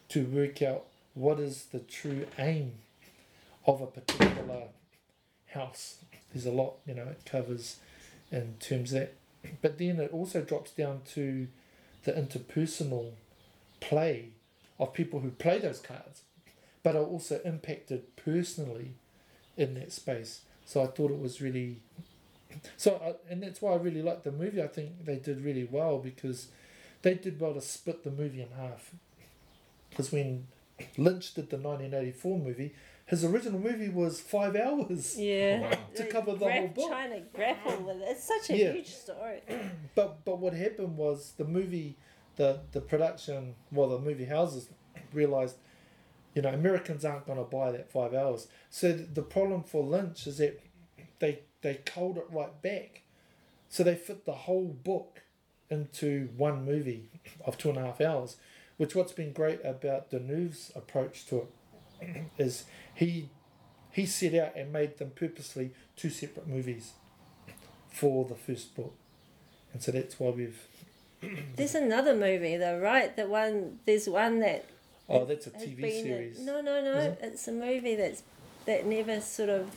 to 0.09 0.25
work 0.25 0.61
out 0.61 0.85
what 1.13 1.39
is 1.39 1.65
the 1.71 1.79
true 1.79 2.27
aim 2.37 2.73
of 3.65 3.81
a 3.81 3.87
particular 3.87 4.63
house. 5.47 5.97
There's 6.33 6.45
a 6.45 6.51
lot, 6.51 6.75
you 6.85 6.93
know, 6.93 7.03
it 7.03 7.21
covers 7.25 7.77
in 8.31 8.55
terms 8.59 8.93
of 8.93 8.99
that. 8.99 9.13
But 9.61 9.77
then 9.77 9.99
it 9.99 10.11
also 10.11 10.41
drops 10.41 10.71
down 10.71 11.01
to 11.13 11.47
the 12.03 12.11
interpersonal 12.11 13.11
play 13.79 14.29
of 14.79 14.93
people 14.93 15.19
who 15.21 15.31
play 15.31 15.59
those 15.59 15.79
cards, 15.79 16.21
but 16.83 16.95
are 16.95 17.03
also 17.03 17.39
impacted 17.45 18.15
personally 18.15 18.93
in 19.57 19.73
that 19.75 19.91
space. 19.91 20.41
So 20.65 20.81
I 20.83 20.87
thought 20.87 21.11
it 21.11 21.19
was 21.19 21.41
really. 21.41 21.81
So, 22.77 22.95
I, 23.03 23.31
and 23.31 23.43
that's 23.43 23.61
why 23.61 23.73
I 23.73 23.75
really 23.75 24.01
liked 24.01 24.23
the 24.23 24.31
movie. 24.31 24.61
I 24.61 24.67
think 24.67 25.05
they 25.05 25.17
did 25.17 25.41
really 25.43 25.67
well 25.69 25.97
because 25.99 26.47
they 27.01 27.13
did 27.15 27.39
well 27.39 27.53
to 27.53 27.61
split 27.61 28.03
the 28.03 28.11
movie 28.11 28.41
in 28.41 28.49
half. 28.57 28.91
Because 29.89 30.11
when 30.11 30.47
Lynch 30.97 31.33
did 31.33 31.49
the 31.49 31.57
1984 31.57 32.39
movie, 32.39 32.73
his 33.05 33.23
original 33.23 33.59
movie 33.59 33.89
was 33.89 34.19
five 34.19 34.55
hours. 34.55 35.17
Yeah. 35.17 35.69
Oh, 35.73 35.95
to 35.95 36.05
cover 36.07 36.33
the 36.33 36.45
grap- 36.45 36.57
whole 36.59 36.67
book. 36.69 36.89
Trying 36.89 37.11
to 37.11 37.19
grapple 37.33 37.77
with 37.85 37.97
it. 37.97 38.07
It's 38.09 38.23
such 38.23 38.49
a 38.49 38.57
Yeah. 38.57 38.71
huge 38.73 38.89
story. 38.89 39.41
But 39.93 40.23
but 40.25 40.39
what 40.39 40.53
happened 40.53 40.97
was 40.97 41.33
the 41.37 41.45
movie, 41.45 41.97
the 42.35 42.59
the 42.71 42.81
production, 42.81 43.55
well 43.71 43.89
the 43.89 43.99
movie 43.99 44.25
houses 44.25 44.69
realized, 45.13 45.55
you 46.33 46.41
know, 46.41 46.49
Americans 46.49 47.05
aren't 47.05 47.25
going 47.25 47.37
to 47.37 47.45
buy 47.45 47.71
that 47.71 47.91
five 47.91 48.13
hours. 48.13 48.47
So 48.69 48.93
th- 48.93 49.09
the 49.13 49.21
problem 49.21 49.63
for 49.63 49.83
Lynch 49.83 50.27
is 50.27 50.37
that 50.37 50.59
they 51.19 51.39
they 51.61 51.75
culled 51.85 52.17
it 52.17 52.27
right 52.29 52.61
back, 52.61 53.03
so 53.69 53.83
they 53.83 53.95
fit 53.95 54.25
the 54.25 54.33
whole 54.33 54.67
book 54.83 55.21
into 55.69 56.29
one 56.37 56.63
movie 56.65 57.09
of 57.45 57.57
two 57.57 57.69
and 57.69 57.77
a 57.77 57.81
half 57.81 58.01
hours. 58.01 58.37
Which 58.77 58.93
what's 58.93 59.13
been 59.13 59.31
great 59.31 59.61
about 59.63 60.11
Villeneuve's 60.11 60.71
approach 60.75 61.25
to 61.27 61.47
it 62.01 62.27
is 62.37 62.65
he 62.93 63.29
he 63.91 64.05
set 64.05 64.33
out 64.35 64.57
and 64.57 64.73
made 64.73 64.97
them 64.97 65.11
purposely 65.15 65.71
two 65.95 66.09
separate 66.09 66.47
movies 66.47 66.91
for 67.89 68.25
the 68.25 68.35
first 68.35 68.75
book. 68.75 68.93
And 69.71 69.81
so 69.81 69.91
that's 69.91 70.19
why 70.19 70.31
we've. 70.31 70.67
There's 71.55 71.75
another 71.75 72.13
movie 72.15 72.57
though, 72.57 72.79
right? 72.79 73.15
The 73.15 73.27
one 73.27 73.79
there's 73.85 74.07
one 74.09 74.39
that 74.41 74.65
Oh, 75.07 75.23
that's 75.25 75.45
a 75.47 75.51
TV 75.51 75.81
been 75.81 76.03
series. 76.03 76.39
no, 76.39 76.61
no, 76.61 76.81
no. 76.83 76.97
It? 76.99 77.19
It's 77.21 77.47
a 77.47 77.51
movie 77.51 77.95
that's 77.95 78.23
that 78.65 78.85
never 78.85 79.21
sort 79.21 79.49
of. 79.49 79.69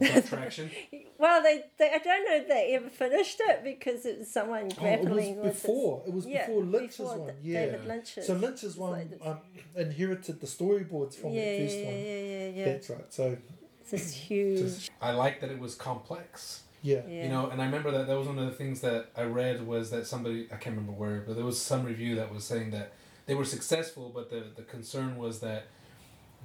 Attraction. 0.00 0.70
Well, 1.18 1.42
they, 1.42 1.64
they 1.78 1.86
I 1.94 1.96
don't 1.98 2.24
know 2.26 2.36
if 2.36 2.46
they 2.46 2.74
ever 2.74 2.90
finished 2.90 3.40
it 3.40 3.64
because 3.64 4.04
it 4.04 4.18
was 4.18 4.30
someone 4.30 4.68
grappling. 4.68 4.78
Oh, 4.78 4.92
it 4.92 5.02
grappling 5.02 5.36
was 5.36 5.44
with. 5.46 5.62
before. 5.62 6.02
It 6.06 6.12
was 6.12 6.26
yeah, 6.26 6.46
before 6.46 6.62
Lynch's 6.62 6.96
before 6.98 7.18
one. 7.18 7.34
Yeah. 7.42 7.64
David 7.64 7.86
Lynch's. 7.86 8.26
So 8.26 8.34
Lynch's 8.34 8.76
one 8.76 8.90
like 8.92 9.10
this- 9.10 9.20
um, 9.24 9.38
inherited 9.74 10.40
the 10.42 10.46
storyboards 10.46 11.14
from 11.14 11.30
yeah, 11.32 11.40
that 11.44 11.50
yeah, 11.52 11.64
first 11.64 11.76
yeah, 11.78 11.84
one. 11.86 11.94
yeah, 11.94 12.20
yeah, 12.20 12.48
yeah. 12.48 12.64
That's 12.66 12.90
right. 12.90 13.12
So 13.14 13.36
It's 13.80 13.90
this 13.92 14.12
huge. 14.12 14.60
Just- 14.60 14.90
I 15.00 15.12
like 15.12 15.40
that 15.40 15.50
it 15.50 15.58
was 15.58 15.74
complex. 15.74 16.64
Yeah. 16.86 17.02
yeah. 17.08 17.24
You 17.24 17.28
know, 17.28 17.48
and 17.50 17.60
I 17.60 17.66
remember 17.66 17.90
that 17.90 18.06
that 18.06 18.16
was 18.18 18.26
one 18.28 18.38
of 18.38 18.46
the 18.46 18.58
things 18.62 18.80
that 18.80 19.10
I 19.16 19.24
read 19.40 19.66
was 19.66 19.90
that 19.90 20.06
somebody 20.06 20.46
I 20.52 20.56
can't 20.56 20.76
remember 20.76 20.92
where, 20.92 21.20
but 21.26 21.36
there 21.36 21.44
was 21.44 21.60
some 21.60 21.84
review 21.84 22.14
that 22.16 22.32
was 22.32 22.44
saying 22.44 22.70
that 22.70 22.92
they 23.26 23.34
were 23.34 23.44
successful, 23.44 24.10
but 24.14 24.30
the 24.30 24.40
the 24.54 24.62
concern 24.62 25.16
was 25.16 25.40
that 25.40 25.62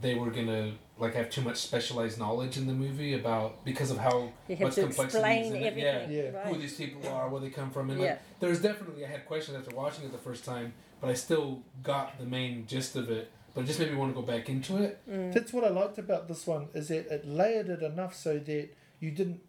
they 0.01 0.15
were 0.15 0.31
gonna 0.31 0.73
like 0.97 1.13
have 1.13 1.29
too 1.29 1.41
much 1.41 1.57
specialized 1.57 2.17
knowledge 2.17 2.57
in 2.57 2.65
the 2.65 2.73
movie 2.73 3.13
about 3.13 3.63
because 3.63 3.91
of 3.91 3.97
how 3.97 4.31
you 4.47 4.55
have 4.55 4.67
much 4.67 4.75
to 4.75 4.81
complexity 4.83 5.05
is 5.05 5.15
explain 5.15 5.55
in 5.55 5.63
it. 5.63 5.77
Yeah. 5.77 6.09
Yeah. 6.09 6.29
Right. 6.37 6.47
who 6.47 6.59
these 6.59 6.75
people 6.75 7.07
are, 7.07 7.29
where 7.29 7.41
they 7.41 7.49
come 7.49 7.69
from, 7.71 7.89
and 7.91 7.99
Yeah. 7.99 8.11
like 8.11 8.39
there's 8.39 8.61
definitely 8.61 9.05
I 9.05 9.09
had 9.09 9.25
questions 9.25 9.57
after 9.57 9.75
watching 9.75 10.05
it 10.05 10.11
the 10.11 10.17
first 10.29 10.43
time, 10.43 10.73
but 10.99 11.09
I 11.09 11.13
still 11.13 11.61
got 11.83 12.17
the 12.19 12.25
main 12.25 12.65
gist 12.67 12.95
of 12.95 13.09
it. 13.11 13.31
But 13.53 13.65
it 13.65 13.67
just 13.67 13.79
made 13.79 13.91
me 13.91 13.97
want 13.97 14.15
to 14.15 14.21
go 14.21 14.25
back 14.25 14.47
into 14.47 14.77
it. 14.77 15.01
Mm. 15.09 15.33
That's 15.33 15.51
what 15.51 15.65
I 15.65 15.69
liked 15.69 15.97
about 15.97 16.27
this 16.29 16.47
one 16.47 16.69
is 16.73 16.87
that 16.87 17.07
it 17.11 17.27
layered 17.27 17.67
it 17.69 17.81
enough 17.83 18.15
so 18.15 18.39
that 18.39 18.69
you 19.01 19.11
didn't, 19.11 19.41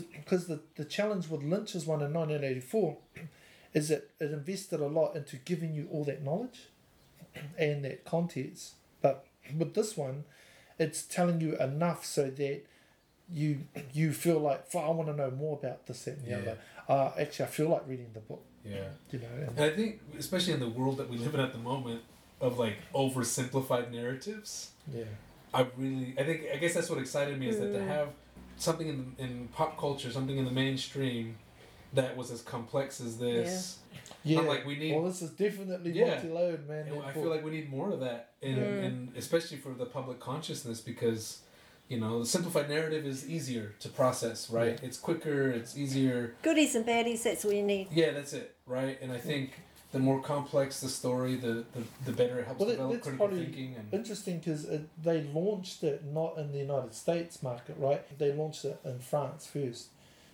because 0.00 0.46
the 0.46 0.60
the 0.76 0.84
challenge 0.84 1.28
with 1.28 1.42
Lynch's 1.42 1.86
one 1.86 2.02
in 2.02 2.12
nineteen 2.12 2.44
eighty 2.44 2.60
four, 2.60 2.98
is 3.74 3.88
that 3.88 4.10
it 4.20 4.30
invested 4.32 4.80
a 4.80 4.86
lot 4.86 5.14
into 5.16 5.36
giving 5.36 5.74
you 5.74 5.88
all 5.92 6.04
that 6.04 6.22
knowledge, 6.22 6.68
and 7.58 7.84
that 7.84 8.04
context. 8.04 8.74
But 9.00 9.26
with 9.56 9.74
this 9.74 9.96
one, 9.96 10.24
it's 10.78 11.02
telling 11.02 11.40
you 11.40 11.56
enough 11.58 12.04
so 12.04 12.30
that 12.30 12.62
you 13.30 13.60
you 13.92 14.12
feel 14.12 14.38
like 14.38 14.68
"Fuck, 14.70 14.84
I 14.84 14.90
want 14.90 15.08
to 15.08 15.14
know 15.16 15.30
more 15.30 15.58
about 15.62 15.86
this 15.86 16.04
that, 16.04 16.16
and 16.18 16.26
the 16.26 16.30
Yeah. 16.30 16.36
other. 16.38 16.58
Uh, 16.88 17.12
actually, 17.20 17.44
I 17.46 17.48
feel 17.48 17.68
like 17.68 17.82
reading 17.86 18.10
the 18.12 18.20
book. 18.20 18.42
Yeah. 18.64 18.88
You 19.10 19.18
know. 19.20 19.26
And, 19.34 19.48
And 19.58 19.60
I 19.60 19.70
think, 19.70 20.00
especially 20.18 20.52
in 20.54 20.60
the 20.60 20.68
world 20.68 20.98
that 20.98 21.08
we 21.08 21.16
live 21.18 21.34
in 21.34 21.40
at 21.40 21.52
the 21.52 21.58
moment, 21.58 22.02
of 22.40 22.58
like 22.58 22.76
oversimplified 22.94 23.90
narratives, 23.92 24.70
yeah. 24.92 25.04
I 25.54 25.66
really, 25.76 26.14
I 26.18 26.24
think, 26.24 26.42
I 26.52 26.56
guess 26.56 26.74
that's 26.74 26.90
what 26.90 26.98
excited 26.98 27.38
me 27.38 27.48
is 27.48 27.58
that 27.60 27.72
to 27.72 27.78
Mm. 27.78 27.86
have 27.86 28.08
something 28.62 28.88
in 28.88 29.14
in 29.18 29.48
pop 29.48 29.78
culture, 29.78 30.10
something 30.10 30.36
in 30.38 30.44
the 30.44 30.50
mainstream, 30.50 31.36
that 31.92 32.16
was 32.16 32.30
as 32.30 32.40
complex 32.42 33.00
as 33.00 33.18
this. 33.18 33.78
Yeah. 34.24 34.38
I'm 34.40 34.46
like, 34.46 34.64
we 34.64 34.76
need. 34.76 34.94
well, 34.94 35.04
this 35.04 35.20
is 35.20 35.30
definitely 35.30 35.92
Yeah. 35.92 36.14
multi-layered, 36.14 36.68
man. 36.68 36.86
and 36.86 37.02
I 37.02 37.06
book. 37.06 37.14
feel 37.14 37.30
like 37.30 37.44
we 37.44 37.50
need 37.50 37.68
more 37.70 37.90
of 37.90 38.00
that, 38.00 38.30
and 38.42 38.58
and 38.58 39.16
especially 39.16 39.58
for 39.58 39.72
the 39.74 39.86
public 39.86 40.20
consciousness 40.20 40.80
because. 40.80 41.40
You 41.88 42.00
know, 42.00 42.20
the 42.20 42.26
simplified 42.26 42.70
narrative 42.70 43.04
is 43.04 43.28
easier 43.28 43.74
to 43.80 43.88
process, 43.90 44.48
right? 44.48 44.80
It's 44.82 44.96
quicker, 44.96 45.50
it's 45.50 45.76
easier. 45.76 46.34
Goodies 46.40 46.74
and 46.74 46.86
baddies. 46.86 47.22
That's 47.24 47.44
all 47.44 47.52
you 47.52 47.62
need. 47.64 47.88
Yeah, 47.92 48.12
that's 48.12 48.32
it, 48.32 48.54
right? 48.66 48.96
And 49.02 49.12
I 49.12 49.18
think 49.18 49.50
the 49.92 49.98
more 49.98 50.20
complex 50.22 50.80
the 50.80 50.88
story, 50.88 51.36
the 51.36 51.64
the, 51.74 51.82
the 52.06 52.12
better 52.12 52.38
it 52.40 52.46
helps 52.46 52.60
Well, 52.60 52.70
develop 52.70 53.02
critical 53.02 53.28
thinking. 53.28 53.74
And 53.76 53.92
interesting 53.92 54.38
because 54.38 54.66
they 55.02 55.22
launched 55.22 55.84
it 55.84 56.04
not 56.04 56.36
in 56.38 56.52
the 56.52 56.58
United 56.58 56.94
States 56.94 57.42
market, 57.42 57.76
right? 57.78 58.02
They 58.18 58.32
launched 58.32 58.64
it 58.64 58.78
in 58.84 58.98
France 59.00 59.46
first, 59.46 59.88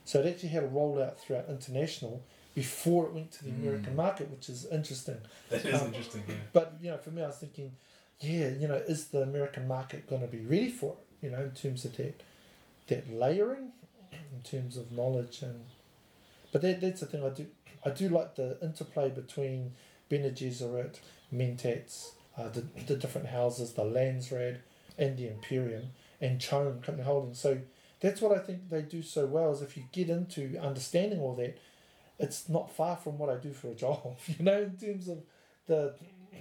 so 0.04 0.20
it 0.20 0.26
actually 0.26 0.50
had 0.50 0.64
a 0.64 0.68
rollout 0.68 1.18
throughout 1.18 1.46
international 1.48 2.22
before 2.54 3.06
it 3.06 3.12
went 3.12 3.30
to 3.32 3.44
the 3.44 3.50
Mm. 3.50 3.60
American 3.62 3.94
market, 3.96 4.30
which 4.30 4.48
is 4.48 4.64
interesting. 4.66 5.18
that 5.50 5.64
is 5.64 5.80
Um, 5.80 5.88
interesting. 5.88 6.24
Yeah. 6.28 6.34
But 6.52 6.74
you 6.82 6.90
know, 6.90 6.98
for 6.98 7.10
me, 7.10 7.22
I 7.22 7.26
was 7.28 7.36
thinking, 7.36 7.72
yeah, 8.20 8.48
you 8.50 8.66
know, 8.68 8.76
is 8.76 9.08
the 9.08 9.22
American 9.22 9.68
market 9.68 10.08
going 10.08 10.22
to 10.22 10.28
be 10.28 10.40
ready 10.40 10.70
for 10.70 10.92
it? 10.98 11.26
You 11.26 11.30
know, 11.32 11.42
in 11.42 11.50
terms 11.52 11.84
of 11.84 11.96
that 11.96 12.22
that 12.88 13.12
layering, 13.12 13.72
in 14.12 14.42
terms 14.44 14.76
of 14.76 14.92
knowledge 14.92 15.42
and. 15.42 15.64
But 16.50 16.62
that, 16.62 16.80
that's 16.80 17.00
the 17.00 17.06
thing 17.06 17.22
I 17.22 17.28
do. 17.28 17.46
I 17.88 17.94
do 17.94 18.08
like 18.08 18.36
the 18.36 18.58
interplay 18.62 19.08
between 19.08 19.72
Bene 20.08 20.30
Gesserit, 20.30 20.96
Mentats, 21.34 22.12
uh, 22.36 22.48
the, 22.48 22.64
the 22.86 22.96
different 22.96 23.28
houses, 23.28 23.72
the 23.72 23.82
Landsraad, 23.82 24.58
and 24.98 25.16
the 25.16 25.28
Imperium, 25.28 25.90
and 26.20 26.40
CHOAM 26.40 26.80
Company 26.82 27.04
Holdings. 27.04 27.40
So 27.40 27.58
that's 28.00 28.20
what 28.20 28.36
I 28.36 28.40
think 28.40 28.68
they 28.68 28.82
do 28.82 29.02
so 29.02 29.26
well. 29.26 29.52
Is 29.52 29.62
if 29.62 29.76
you 29.76 29.84
get 29.92 30.10
into 30.10 30.58
understanding 30.60 31.20
all 31.20 31.34
that, 31.36 31.58
it's 32.18 32.48
not 32.48 32.70
far 32.70 32.96
from 32.96 33.16
what 33.18 33.30
I 33.30 33.36
do 33.36 33.52
for 33.52 33.68
a 33.68 33.74
job. 33.74 34.18
You 34.26 34.44
know, 34.44 34.62
in 34.62 34.76
terms 34.76 35.08
of 35.08 35.18
the 35.66 35.94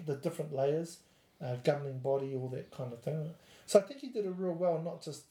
the 0.06 0.16
different 0.16 0.54
layers, 0.54 0.98
uh, 1.44 1.56
governing 1.64 2.00
body, 2.00 2.36
all 2.36 2.50
that 2.50 2.72
kind 2.72 2.92
of 2.92 3.02
thing. 3.02 3.32
So 3.66 3.80
I 3.80 3.84
think 3.84 4.02
he 4.02 4.10
did 4.10 4.26
it 4.26 4.34
real 4.38 4.54
well, 4.54 4.82
not 4.82 5.02
just 5.02 5.24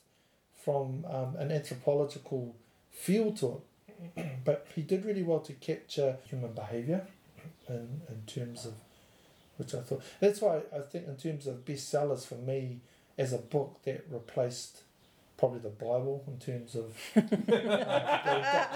from 0.65 1.05
um, 1.09 1.37
an 1.37 1.53
anthropological 1.53 2.55
feel 2.91 3.33
to 3.35 3.47
it, 3.47 3.61
but 4.45 4.67
he 4.75 4.83
did 4.83 5.05
really 5.05 5.23
well 5.23 5.41
to 5.41 5.53
capture 5.55 6.17
human 6.29 6.53
behaviour 6.53 7.07
in, 7.69 8.01
in 8.09 8.23
terms 8.27 8.67
of 8.67 8.75
which 9.57 9.75
I 9.75 9.81
thought 9.81 10.03
that's 10.21 10.41
why 10.41 10.63
I 10.75 10.81
think 10.81 11.07
in 11.09 11.17
terms 11.17 11.47
of 11.47 11.65
bestsellers 11.65 12.27
for 12.27 12.37
me 12.37 12.81
as 13.19 13.33
a 13.33 13.39
book 13.39 13.83
that 13.85 14.05
replaced 14.11 14.83
probably 15.37 15.59
the 15.61 15.69
Bible 15.69 16.25
in 16.27 16.39
terms 16.39 16.75
of 16.75 16.97
uh, 17.17 17.21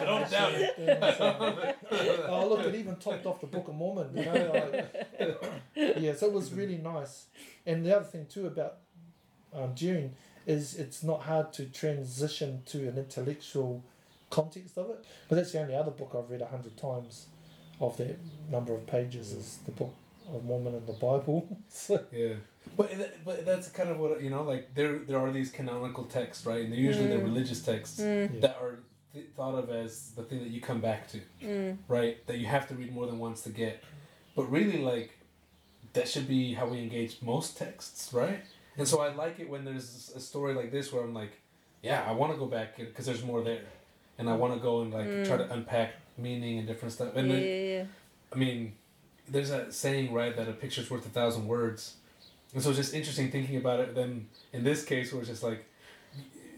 Don't 0.05 0.31
doubt 0.31 0.53
it. 0.55 2.27
oh 2.29 2.47
look 2.49 2.67
it 2.67 2.75
even 2.75 2.97
topped 2.97 3.27
off 3.27 3.41
the 3.41 3.47
Book 3.47 3.69
of 3.69 3.75
Mormon 3.75 4.17
you 4.17 4.25
know 4.25 4.71
like, 4.73 5.37
yeah 5.99 6.15
so 6.15 6.27
it 6.27 6.33
was 6.33 6.53
really 6.53 6.79
nice 6.79 7.27
and 7.67 7.85
the 7.85 7.97
other 7.97 8.05
thing 8.05 8.27
too 8.27 8.47
about 8.47 8.77
um, 9.55 9.75
Dune 9.75 10.15
is 10.47 10.75
it's 10.77 11.03
not 11.03 11.23
hard 11.23 11.53
to 11.55 11.67
transition 11.67 12.63
to 12.67 12.89
an 12.89 12.99
intellectual 12.99 13.85
context 14.31 14.79
of 14.79 14.91
it 14.91 15.05
but 15.29 15.37
that's 15.37 15.53
the 15.53 15.61
only 15.61 15.75
other 15.75 15.91
book 15.91 16.15
I've 16.17 16.31
read 16.31 16.41
a 16.43 16.47
hundred 16.47 16.77
times 16.77 17.27
of 17.81 17.97
that 17.99 18.19
number 18.51 18.75
of 18.75 18.87
pages 18.87 19.33
is 19.33 19.59
the 19.67 19.73
Book 19.73 19.95
of 20.35 20.45
Mormon 20.45 20.75
and 20.75 20.87
the 20.87 20.93
Bible 20.95 21.47
so 21.69 22.05
Yeah, 22.13 22.35
but 22.77 22.91
but 23.25 23.45
that's 23.45 23.69
kind 23.69 23.89
of 23.91 23.99
what 23.99 24.23
you 24.23 24.31
know. 24.31 24.43
Like 24.43 24.75
there 24.75 24.99
there 24.99 25.19
are 25.19 25.33
these 25.33 25.51
canonical 25.51 26.05
texts, 26.05 26.45
right? 26.47 26.63
And 26.63 26.71
they're 26.73 26.79
usually 26.91 27.09
the 27.09 27.17
Mm. 27.17 27.25
religious 27.25 27.61
texts 27.63 28.01
Mm, 28.01 28.41
that 28.43 28.57
are 28.61 28.79
th- 29.15 29.27
thought 29.37 29.55
of 29.63 29.71
as 29.71 30.11
the 30.19 30.23
thing 30.23 30.41
that 30.45 30.51
you 30.51 30.61
come 30.61 30.81
back 30.81 31.09
to, 31.13 31.19
mm. 31.43 31.77
right? 31.89 32.25
That 32.29 32.39
you 32.39 32.47
have 32.47 32.69
to 32.69 32.75
read 32.75 32.93
more 32.93 33.07
than 33.07 33.19
once 33.19 33.41
to 33.43 33.51
get. 33.51 33.83
But 34.37 34.45
really, 34.51 34.79
like 34.93 35.11
that 35.95 36.07
should 36.07 36.29
be 36.29 36.53
how 36.55 36.67
we 36.67 36.79
engage 36.79 37.17
most 37.23 37.57
texts, 37.57 38.13
right? 38.13 38.41
And 38.79 38.87
so 38.87 39.01
I 39.01 39.09
like 39.25 39.41
it 39.41 39.49
when 39.51 39.65
there's 39.65 40.13
a 40.15 40.21
story 40.21 40.53
like 40.55 40.71
this 40.71 40.93
where 40.93 41.03
I'm 41.03 41.15
like, 41.15 41.33
yeah, 41.83 42.05
I 42.07 42.13
want 42.13 42.31
to 42.33 42.39
go 42.39 42.47
back 42.47 42.77
because 42.77 43.07
there's 43.07 43.25
more 43.25 43.43
there, 43.43 43.65
and 44.21 44.29
I 44.31 44.37
want 44.37 44.55
to 44.55 44.61
go 44.61 44.83
and 44.83 44.93
like 44.93 45.25
try 45.27 45.37
to 45.39 45.53
unpack 45.53 45.95
meaning 46.17 46.59
and 46.59 46.67
different 46.69 46.93
stuff. 46.93 47.17
And 47.17 47.29
yeah, 47.29 47.35
then 47.35 47.43
yeah, 47.45 47.77
yeah. 47.79 47.85
I 48.33 48.37
mean, 48.37 48.75
there's 49.29 49.51
that 49.51 49.75
saying, 49.75 50.13
right, 50.13 50.37
that 50.37 50.49
a 50.49 50.53
picture's 50.53 50.89
worth 50.91 51.05
a 51.07 51.09
thousand 51.09 51.49
words. 51.49 51.97
And 52.55 52.63
so 52.63 52.71
it's 52.71 52.79
just 52.79 52.95
interesting 52.95 53.31
thinking 53.31 53.57
about 53.57 53.81
it 53.81 53.95
then 53.95 54.29
in 54.53 54.63
this 54.65 54.85
case 54.85 55.13
where 55.13 55.21
it's 55.23 55.31
just 55.31 55.43
like 55.43 55.65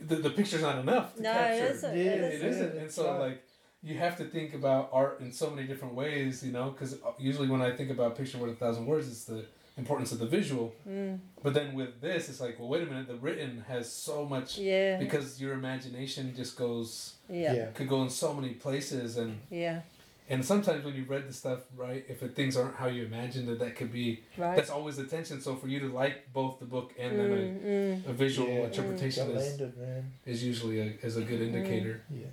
the, 0.06 0.16
the 0.16 0.30
picture's 0.30 0.62
not 0.62 0.78
enough 0.78 1.14
to 1.16 1.22
No, 1.22 1.32
capture. 1.32 1.64
isn't. 1.66 1.96
Yeah, 1.96 2.02
it 2.02 2.20
it 2.20 2.34
isn't. 2.34 2.48
isn't. 2.50 2.78
And 2.82 2.90
so, 2.90 3.10
Right. 3.12 3.20
like, 3.20 3.42
you 3.84 3.96
have 3.98 4.16
to 4.18 4.24
think 4.24 4.54
about 4.54 4.90
art 4.92 5.20
in 5.20 5.32
so 5.32 5.50
many 5.50 5.66
different 5.66 5.94
ways, 5.94 6.42
you 6.44 6.52
know, 6.52 6.70
because 6.70 6.94
uh, 6.94 7.12
usually 7.18 7.48
when 7.48 7.60
I 7.62 7.70
think 7.76 7.90
about 7.90 8.16
picture 8.16 8.38
worth 8.38 8.52
a 8.52 8.54
thousand 8.54 8.86
words, 8.86 9.06
it's 9.08 9.24
the 9.24 9.44
importance 9.76 10.12
of 10.12 10.18
the 10.18 10.26
visual. 10.26 10.74
Mm, 10.88 11.18
But 11.42 11.54
then 11.54 11.74
with 11.74 12.00
this, 12.00 12.28
it's 12.28 12.40
like, 12.40 12.58
well, 12.58 12.68
wait 12.68 12.82
a 12.82 12.86
minute, 12.86 13.08
the 13.08 13.16
written 13.16 13.64
has 13.68 13.90
so 13.90 14.24
much 14.24 14.58
yeah. 14.58 14.98
because 14.98 15.40
your 15.40 15.54
imagination 15.54 16.34
just 16.36 16.56
goes 16.56 17.14
yeah. 17.28 17.52
yeah. 17.54 17.66
could 17.72 17.88
go 17.88 18.02
in 18.02 18.10
so 18.10 18.34
many 18.34 18.50
places 18.54 19.16
and 19.16 19.38
Yeah. 19.50 19.80
and 20.28 20.44
sometimes 20.44 20.84
when 20.84 20.94
you 20.94 21.04
read 21.04 21.26
the 21.28 21.32
stuff 21.32 21.60
right 21.76 22.04
if 22.08 22.22
it, 22.22 22.36
things 22.36 22.56
aren't 22.56 22.76
how 22.76 22.86
you 22.86 23.04
imagined 23.04 23.48
it 23.48 23.58
that 23.60 23.74
could 23.76 23.90
be 23.92 24.20
Right. 24.36 24.56
that's 24.56 24.70
always 24.70 24.96
the 24.96 25.04
tension 25.16 25.40
so 25.40 25.56
for 25.56 25.68
you 25.68 25.80
to 25.80 25.88
like 26.02 26.32
both 26.32 26.58
the 26.60 26.66
book 26.66 26.92
and 26.98 27.18
then 27.18 27.30
Mm, 27.30 27.62
mm. 27.64 28.06
a, 28.06 28.10
a 28.10 28.12
visual 28.12 28.48
Yeah. 28.48 28.64
interpretation 28.70 29.26
Got 29.28 29.36
is, 29.36 29.48
landed, 29.48 29.72
man. 29.78 30.12
is 30.26 30.44
usually 30.44 30.78
a, 30.80 30.88
is 31.08 31.16
a 31.16 31.22
good 31.22 31.40
indicator 31.48 32.02
Yeah. 32.10 32.26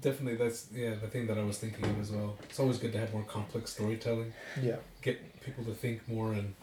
definitely 0.00 0.36
that's 0.44 0.60
yeah 0.82 0.94
the 1.04 1.08
thing 1.08 1.26
that 1.28 1.38
i 1.38 1.44
was 1.50 1.58
thinking 1.58 1.84
of 1.90 1.96
as 2.04 2.10
well 2.10 2.36
it's 2.48 2.58
always 2.62 2.78
good 2.78 2.92
to 2.92 2.98
have 2.98 3.12
more 3.14 3.24
complex 3.36 3.64
storytelling 3.76 4.32
Yeah. 4.68 4.76
get 5.06 5.16
people 5.46 5.64
to 5.64 5.74
think 5.74 5.96
more 6.08 6.32
and 6.32 6.54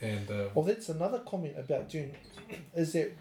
and 0.00 0.30
uh, 0.30 0.48
Well, 0.54 0.64
that's 0.64 0.88
another 0.88 1.20
comment 1.20 1.54
about 1.56 1.88
Dune, 1.88 2.12
is 2.74 2.92
that 2.92 3.12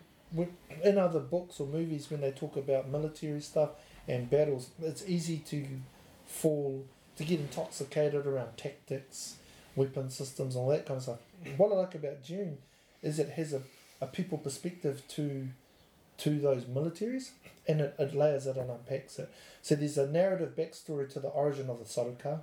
in 0.84 0.98
other 0.98 1.20
books 1.20 1.60
or 1.60 1.68
movies 1.68 2.10
when 2.12 2.22
they 2.22 2.32
talk 2.32 2.58
about 2.58 2.90
military 2.90 3.42
stuff 3.42 3.72
and 4.08 4.30
battles, 4.30 4.70
it's 4.82 5.04
easy 5.08 5.38
to 5.40 5.66
fall 6.26 6.86
to 7.16 7.24
get 7.24 7.40
intoxicated 7.40 8.26
around 8.26 8.58
tactics, 8.58 9.36
weapon 9.76 10.10
systems, 10.10 10.56
all 10.56 10.68
that 10.70 10.86
kind 10.86 10.98
of 10.98 11.04
stuff. 11.04 11.20
What 11.58 11.72
I 11.72 11.76
like 11.76 11.96
about 11.96 12.24
Dune 12.24 12.58
is 13.02 13.20
it 13.20 13.30
has 13.30 13.54
a, 13.54 13.62
a 14.02 14.08
people 14.08 14.38
perspective 14.38 15.04
to 15.10 15.50
to 16.18 16.40
those 16.40 16.64
militaries 16.64 17.32
and 17.68 17.82
it, 17.82 17.94
it 18.00 18.16
layers 18.16 18.48
it 18.48 18.56
and 18.56 18.70
unpacks 18.70 19.20
it. 19.20 19.30
So 19.62 19.76
there's 19.76 19.98
a 19.98 20.08
narrative 20.08 20.56
backstory 20.56 21.12
to 21.12 21.20
the 21.20 21.28
origin 21.28 21.70
of 21.70 21.80
the 21.80 21.86
Sardaukar. 21.86 22.40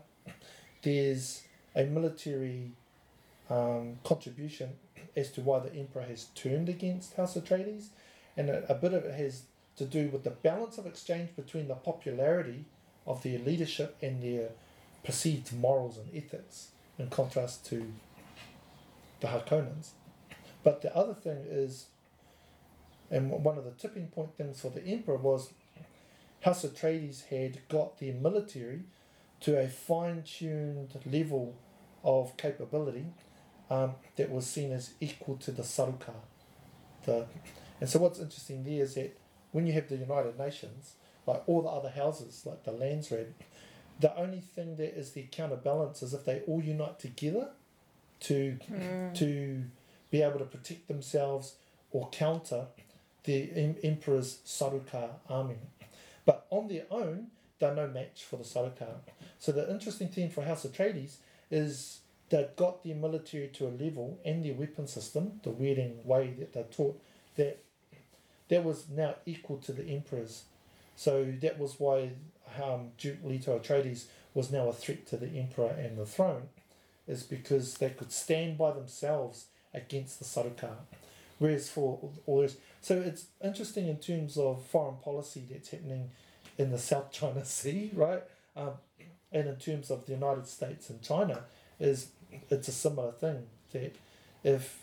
There's 0.83 1.43
a 1.75 1.85
military 1.85 2.73
um, 3.51 3.99
contribution 4.05 4.71
as 5.17 5.31
to 5.33 5.41
why 5.41 5.59
the 5.59 5.75
emperor 5.75 6.03
has 6.03 6.27
turned 6.35 6.69
against 6.69 7.15
House 7.15 7.37
Atreides, 7.37 7.89
and 8.37 8.49
a, 8.49 8.71
a 8.71 8.75
bit 8.75 8.95
of 8.95 9.05
it 9.05 9.15
has 9.15 9.43
to 9.77 9.85
do 9.85 10.09
with 10.09 10.25
the 10.25 10.31
balance 10.31 10.79
of 10.79 10.87
exchange 10.87 11.31
between 11.37 11.69
the 11.69 11.75
popularity 11.75 12.65
of 13.07 13.23
their 13.23 13.39
leadership 13.39 13.97
and 14.01 14.23
their 14.23 14.51
perceived 15.05 15.53
morals 15.53 15.99
and 15.99 16.09
ethics, 16.15 16.69
in 16.99 17.09
contrast 17.09 17.67
to 17.67 17.93
the 19.21 19.29
Harkonnens. 19.29 19.91
But 20.63 20.83
the 20.83 20.95
other 20.95 21.15
thing 21.15 21.45
is, 21.49 21.87
and 23.11 23.31
one 23.31 23.59
of 23.59 23.65
the 23.65 23.73
tipping 23.73 24.09
point 24.09 24.37
things 24.37 24.61
for 24.61 24.71
the 24.71 24.85
emperor 24.85 25.17
was 25.17 25.53
House 26.43 26.65
Atreides 26.65 27.27
had 27.27 27.67
got 27.69 27.99
their 27.99 28.15
military 28.15 28.83
to 29.41 29.59
a 29.59 29.69
fine-tuned 29.69 30.99
level 31.07 31.55
of 32.05 32.37
capability 32.37 33.07
um, 33.73 33.95
that 34.17 34.31
was 34.31 34.47
seen 34.47 34.73
as 34.73 34.93
equal 35.01 35.37
to 35.39 35.51
the 35.51 35.63
Sardaukar. 35.63 36.15
The, 37.05 37.27
and 37.81 37.89
so 37.91 37.99
what's 37.99 38.19
interesting 38.19 38.65
there 38.65 38.83
is 38.83 38.95
that 38.95 39.17
when 39.53 39.67
you 39.67 39.73
have 39.73 39.89
the 39.89 39.97
United 39.97 40.39
Nations, 40.39 40.95
like 41.27 41.43
all 41.47 41.63
the 41.63 41.69
other 41.69 41.91
houses, 41.91 42.43
like 42.45 42.65
the 42.65 42.73
Landsraad, 42.73 43.29
the 44.01 44.15
only 44.17 44.41
thing 44.41 44.77
that 44.77 44.97
is 44.99 45.13
the 45.13 45.23
counterbalance 45.31 46.03
is 46.03 46.13
if 46.15 46.25
they 46.25 46.41
all 46.47 46.63
unite 46.63 46.99
together 46.99 47.49
to 48.21 48.59
Mm. 48.71 49.15
to 49.15 49.65
be 50.11 50.23
able 50.23 50.39
to 50.39 50.45
protect 50.45 50.87
themselves 50.89 51.57
or 51.91 52.09
counter 52.11 52.67
the 53.25 53.51
em- 53.55 53.77
Emperor's 53.83 54.39
Sardaukar 54.45 55.09
army. 55.29 55.57
But 56.25 56.47
on 56.51 56.69
their 56.69 56.85
own, 56.91 57.29
they're 57.59 57.75
no 57.75 57.87
match 57.89 58.25
for 58.25 58.37
the 58.37 58.45
Sardaukar. 58.45 58.97
So 59.39 59.51
the 59.53 59.69
interesting 59.71 60.09
thing 60.09 60.31
for 60.31 60.43
House 60.45 60.65
Atreides 60.67 61.17
is 61.51 62.01
they've 62.33 62.57
got 62.57 62.83
their 62.83 62.95
military 62.95 63.49
to 63.49 63.67
a 63.67 63.69
level 63.69 64.19
and 64.25 64.43
their 64.43 64.55
weapon 64.55 64.89
system, 64.89 65.39
the 65.43 65.51
weirding 65.51 66.03
way 66.05 66.35
that 66.39 66.55
they're 66.55 66.65
taught, 66.65 66.99
that 67.37 67.63
that 68.49 68.65
was 68.65 68.87
now 68.89 69.15
equal 69.27 69.59
to 69.59 69.73
the 69.73 69.85
Emperor's. 69.85 70.45
So 70.97 71.31
that 71.43 71.59
was 71.59 71.79
why 71.79 72.13
um, 72.63 72.93
Duke 72.97 73.19
Leto 73.23 73.59
Atreides 73.59 74.07
was 74.35 74.51
now 74.51 74.69
a 74.69 74.73
threat 74.73 75.07
to 75.09 75.19
the 75.19 75.29
Emperor 75.39 75.69
and 75.69 75.99
the 75.99 76.07
throne, 76.07 76.49
is 77.07 77.23
because 77.23 77.75
they 77.75 77.91
could 77.91 78.11
stand 78.11 78.57
by 78.57 78.73
themselves 78.73 79.47
against 79.75 80.19
the 80.19 80.25
Sardaukar. 80.25 80.77
Whereas 81.39 81.69
for 81.69 82.11
all 82.27 82.41
this, 82.41 82.57
so 82.81 82.99
it's 82.99 83.27
interesting 83.45 83.89
in 83.89 83.99
terms 83.99 84.39
of 84.39 84.65
foreign 84.67 84.97
policy 84.97 85.47
that's 85.51 85.69
happening 85.69 86.11
in 86.57 86.71
the 86.71 86.79
South 86.79 87.13
China 87.13 87.45
Sea, 87.45 87.91
right? 87.95 88.23
Um, 88.57 88.73
and 89.31 89.49
in 89.49 89.57
terms 89.57 89.91
of 89.91 90.07
the 90.07 90.13
United 90.13 90.47
States 90.47 90.89
and 90.89 91.03
China, 91.03 91.45
is 91.83 92.09
it's 92.51 92.69
a 92.69 92.73
similar 92.73 93.13
thing 93.13 93.47
that 93.73 93.97
if 94.45 94.79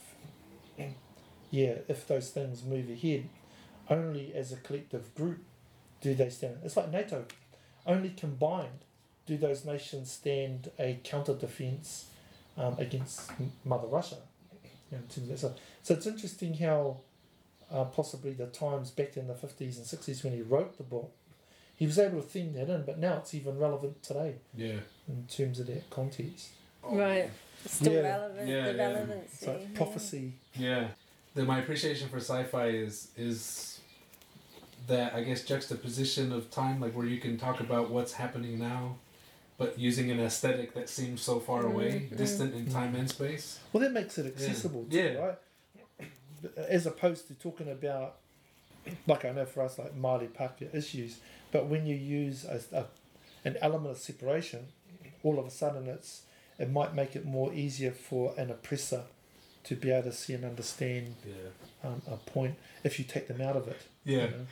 yeah, 1.52 1.76
if 1.88 2.08
those 2.08 2.30
things 2.30 2.64
move 2.64 2.89
ahead, 2.89 3.28
only 3.89 4.34
as 4.36 4.52
a 4.52 4.58
collective 4.58 5.14
group 5.16 5.39
do 6.02 6.14
they 6.14 6.30
stand. 6.30 6.58
It's 6.64 6.78
like 6.78 6.91
NATO. 6.91 7.26
Only 7.86 8.10
combined 8.10 8.86
do 9.26 9.38
those 9.38 9.66
nations 9.66 10.12
stand 10.12 10.72
a 10.80 11.00
counter 11.04 11.34
defense 11.34 12.06
um, 12.58 12.76
against 12.78 13.32
Mother 13.66 13.88
Russia. 13.88 14.18
You 14.64 14.97
know, 14.97 14.97
in 14.97 15.08
terms 15.08 15.18
of 15.18 15.28
that. 15.28 15.39
So, 15.39 15.56
so 15.84 15.93
it's 15.95 16.08
interesting 16.08 16.56
how 16.56 16.97
uh, 17.72 17.86
possibly 17.86 18.34
the 18.34 18.47
times 18.47 18.91
back 18.91 19.18
in 19.18 19.28
the 19.28 19.34
50s 19.34 19.78
and 19.78 19.86
60s 19.86 20.24
when 20.24 20.34
he 20.34 20.41
wrote 20.41 20.78
the 20.78 20.84
book, 20.84 21.12
he 21.76 21.86
was 21.86 21.97
able 22.00 22.22
to 22.22 22.28
theme 22.28 22.54
that 22.54 22.70
in, 22.70 22.84
but 22.84 23.00
now 23.00 23.18
it's 23.18 23.34
even 23.34 23.58
relevant 23.58 24.04
today 24.04 24.36
yeah 24.54 24.80
in 25.08 25.26
terms 25.28 25.60
of 25.60 25.68
that 25.68 25.89
context. 25.89 26.50
Right. 26.84 27.30
Still 27.65 27.93
Yeah. 27.93 27.99
relevant. 27.99 28.47
Yeah, 28.47 28.71
the 28.71 28.77
yeah. 28.77 28.86
relevancy. 28.88 29.27
It's 29.34 29.47
like 29.47 29.73
prophecy. 29.75 30.34
Yeah, 30.55 30.88
the, 31.36 31.43
my 31.43 31.59
appreciation 31.59 32.07
for 32.09 32.17
sci-fi 32.17 32.67
is 32.67 33.09
is 33.17 33.80
that 34.88 35.13
I 35.13 35.23
guess 35.23 35.43
juxtaposition 35.43 36.32
of 36.32 36.49
time, 36.49 36.80
like 36.80 36.93
where 36.93 37.05
you 37.05 37.19
can 37.19 37.38
talk 37.38 37.59
about 37.59 37.89
what's 37.91 38.13
happening 38.13 38.57
now, 38.57 38.95
but 39.57 39.77
using 39.77 40.09
an 40.09 40.19
aesthetic 40.19 40.73
that 40.73 40.89
seems 40.89 41.21
so 41.21 41.39
far 41.39 41.65
away, 41.65 42.07
Mhm. 42.11 42.17
distant 42.17 42.55
in 42.55 42.71
time 42.71 42.95
and 42.95 43.09
space. 43.09 43.59
Well, 43.71 43.82
that 43.82 43.91
makes 43.91 44.17
it 44.17 44.25
accessible 44.25 44.86
too, 44.89 44.97
Yeah. 44.97 45.13
right? 45.15 45.38
As 46.57 46.86
opposed 46.86 47.27
to 47.27 47.34
talking 47.36 47.69
about, 47.69 48.15
like 49.05 49.25
I 49.25 49.32
know 49.32 49.45
for 49.45 49.61
us, 49.61 49.77
like 49.77 49.93
Māori 49.95 50.30
Pākehā 50.30 50.73
issues, 50.73 51.19
but 51.51 51.67
when 51.67 51.86
you 51.86 51.95
use 51.95 52.45
a, 52.45 52.61
a, 52.71 52.86
an 53.45 53.57
element 53.61 53.91
of 53.91 53.97
separation, 53.97 54.69
all 55.23 55.38
of 55.38 55.45
a 55.45 55.51
sudden 55.51 55.88
it's 55.88 56.21
it 56.60 56.70
might 56.70 56.93
make 56.93 57.16
it 57.16 57.26
more 57.26 57.53
easier 57.53 57.91
for 57.91 58.34
an 58.38 58.49
oppressor 58.51 59.03
to 59.64 59.76
be 59.76 59.91
able 59.91 60.03
to 60.12 60.12
see 60.16 60.34
and 60.34 60.45
understand 60.45 61.16
Yeah. 61.26 61.89
um, 61.89 62.01
a 62.07 62.18
point 62.18 62.55
if 62.84 62.99
you 62.99 63.05
take 63.05 63.28
them 63.28 63.41
out 63.41 63.55
of 63.55 63.68
it. 63.68 63.82
you 64.05 64.18
Yeah. 64.18 64.26
know? 64.28 64.45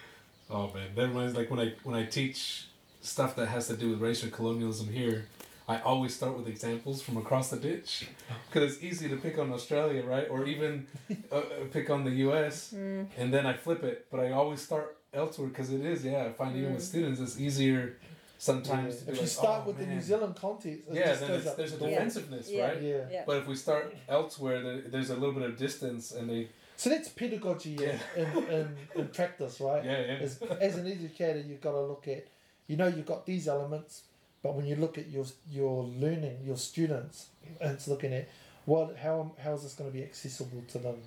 Oh 0.49 0.71
man, 0.73 0.95
that 0.95 1.07
reminds 1.09 1.35
like 1.35 1.49
when 1.51 1.59
I 1.59 1.73
when 1.83 1.95
I 1.95 2.05
teach 2.05 2.67
stuff 3.01 3.35
that 3.35 3.47
has 3.47 3.67
to 3.67 3.75
do 3.77 3.89
with 3.91 3.99
racial 4.01 4.29
colonialism 4.29 4.87
here, 4.87 5.25
I 5.67 5.79
always 5.81 6.15
start 6.15 6.37
with 6.37 6.47
examples 6.47 7.01
from 7.01 7.17
across 7.17 7.49
the 7.49 7.57
ditch 7.57 8.07
because 8.49 8.63
it's 8.75 8.83
easy 8.83 9.09
to 9.09 9.17
pick 9.17 9.37
on 9.37 9.51
Australia, 9.51 10.03
right? 10.03 10.27
Or 10.29 10.45
even 10.45 10.87
uh, 11.31 11.35
uh, 11.35 11.43
pick 11.71 11.89
on 11.89 12.05
the 12.05 12.11
U.S. 12.27 12.73
Mm. 12.73 13.07
and 13.17 13.33
then 13.33 13.45
I 13.45 13.53
flip 13.53 13.83
it. 13.83 14.07
But 14.11 14.21
I 14.21 14.31
always 14.31 14.61
start 14.61 14.97
elsewhere 15.13 15.49
because 15.49 15.69
it 15.71 15.83
is, 15.83 16.05
yeah. 16.05 16.23
I 16.25 16.31
find 16.31 16.55
even 16.55 16.73
with 16.75 16.83
Mm. 16.83 16.91
students, 16.93 17.19
it's 17.19 17.37
easier 17.39 17.97
sometimes 18.37 18.93
Yeah. 18.95 18.99
to 18.99 19.05
be 19.05 19.11
If 19.11 19.15
you 19.17 19.21
like, 19.21 19.29
start 19.29 19.61
"Oh, 19.63 19.67
with 19.67 19.77
the 19.79 19.85
New. 19.87 20.01
Zealand 20.01 20.35
context, 20.35 20.81
yeah, 20.91 21.05
just 21.07 21.21
then 21.21 21.31
it's, 21.31 21.53
there's 21.53 21.73
a 21.73 21.77
the 21.77 21.87
defensiveness, 21.87 22.49
Yeah. 22.49 22.67
right? 22.67 22.81
Yeah. 22.81 22.97
Yeah. 23.11 23.23
But 23.25 23.37
if 23.37 23.47
we 23.47 23.55
start 23.55 23.95
elsewhere, 24.07 24.61
there, 24.61 24.81
there's 24.81 25.09
a 25.09 25.15
little 25.15 25.33
bit 25.33 25.43
of 25.43 25.57
distance, 25.57 26.11
and 26.11 26.29
they, 26.29 26.49
So 26.75 26.89
that's 26.89 27.09
pedagogy 27.09 27.71
Yeah. 27.71 27.97
in, 28.15 28.43
in, 28.47 28.77
in 28.95 29.07
practice, 29.19 29.59
right? 29.59 29.83
yeah, 29.83 29.99
yeah, 29.99 30.13
as, 30.21 30.41
as 30.41 30.77
an 30.77 30.87
educator, 30.87 31.39
you've 31.39 31.61
got 31.61 31.71
to 31.71 31.81
look 31.81 32.07
at, 32.07 32.27
you 32.67 32.77
know, 32.77 32.87
you've 32.87 33.05
got 33.07 33.25
these 33.25 33.47
elements, 33.47 34.03
but 34.43 34.53
when 34.53 34.65
you 34.67 34.75
look 34.75 34.97
at 34.97 35.07
your 35.09 35.25
your 35.49 35.83
learning, 35.83 36.37
your 36.45 36.57
students, 36.57 37.27
and 37.59 37.71
it's 37.71 37.87
looking 37.87 38.13
at 38.13 38.27
what 38.65 38.95
how 38.97 39.31
how 39.43 39.53
is 39.53 39.63
this 39.63 39.73
going 39.73 39.89
to 39.89 39.93
be 39.97 40.03
accessible 40.03 40.61
to 40.67 40.77
them. 40.77 41.01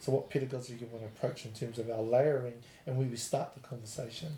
So 0.00 0.12
what 0.12 0.28
pedagogy 0.28 0.74
you 0.80 0.86
want 0.92 1.02
to 1.04 1.06
approach 1.08 1.46
in 1.46 1.52
terms 1.52 1.78
of 1.78 1.88
our 1.88 2.02
layering 2.02 2.54
and 2.86 2.98
where 2.98 3.06
we 3.06 3.16
start 3.16 3.54
the 3.54 3.60
conversation, 3.60 4.36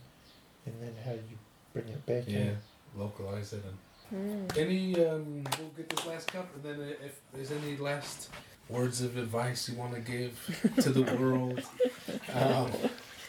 and 0.66 0.74
then 0.82 0.94
how 1.04 1.12
you 1.12 1.38
bring 1.76 1.88
it 1.88 2.06
back. 2.06 2.24
yeah, 2.26 2.38
in. 2.38 2.58
localize 2.96 3.52
it 3.52 3.62
and. 3.64 3.78
Mm. 4.14 4.56
Any, 4.56 5.04
um, 5.04 5.42
we'll 5.58 5.68
get 5.76 5.88
this 5.88 6.06
last 6.06 6.32
cup, 6.32 6.48
and 6.54 6.62
then 6.62 6.88
if 7.04 7.20
there's 7.34 7.50
any 7.50 7.76
last 7.76 8.30
words 8.68 9.00
of 9.02 9.16
advice 9.16 9.68
you 9.68 9.76
want 9.76 9.94
to 9.94 10.00
give 10.00 10.38
to 10.80 10.90
the 10.90 11.02
world, 11.16 11.60
um, 12.32 12.70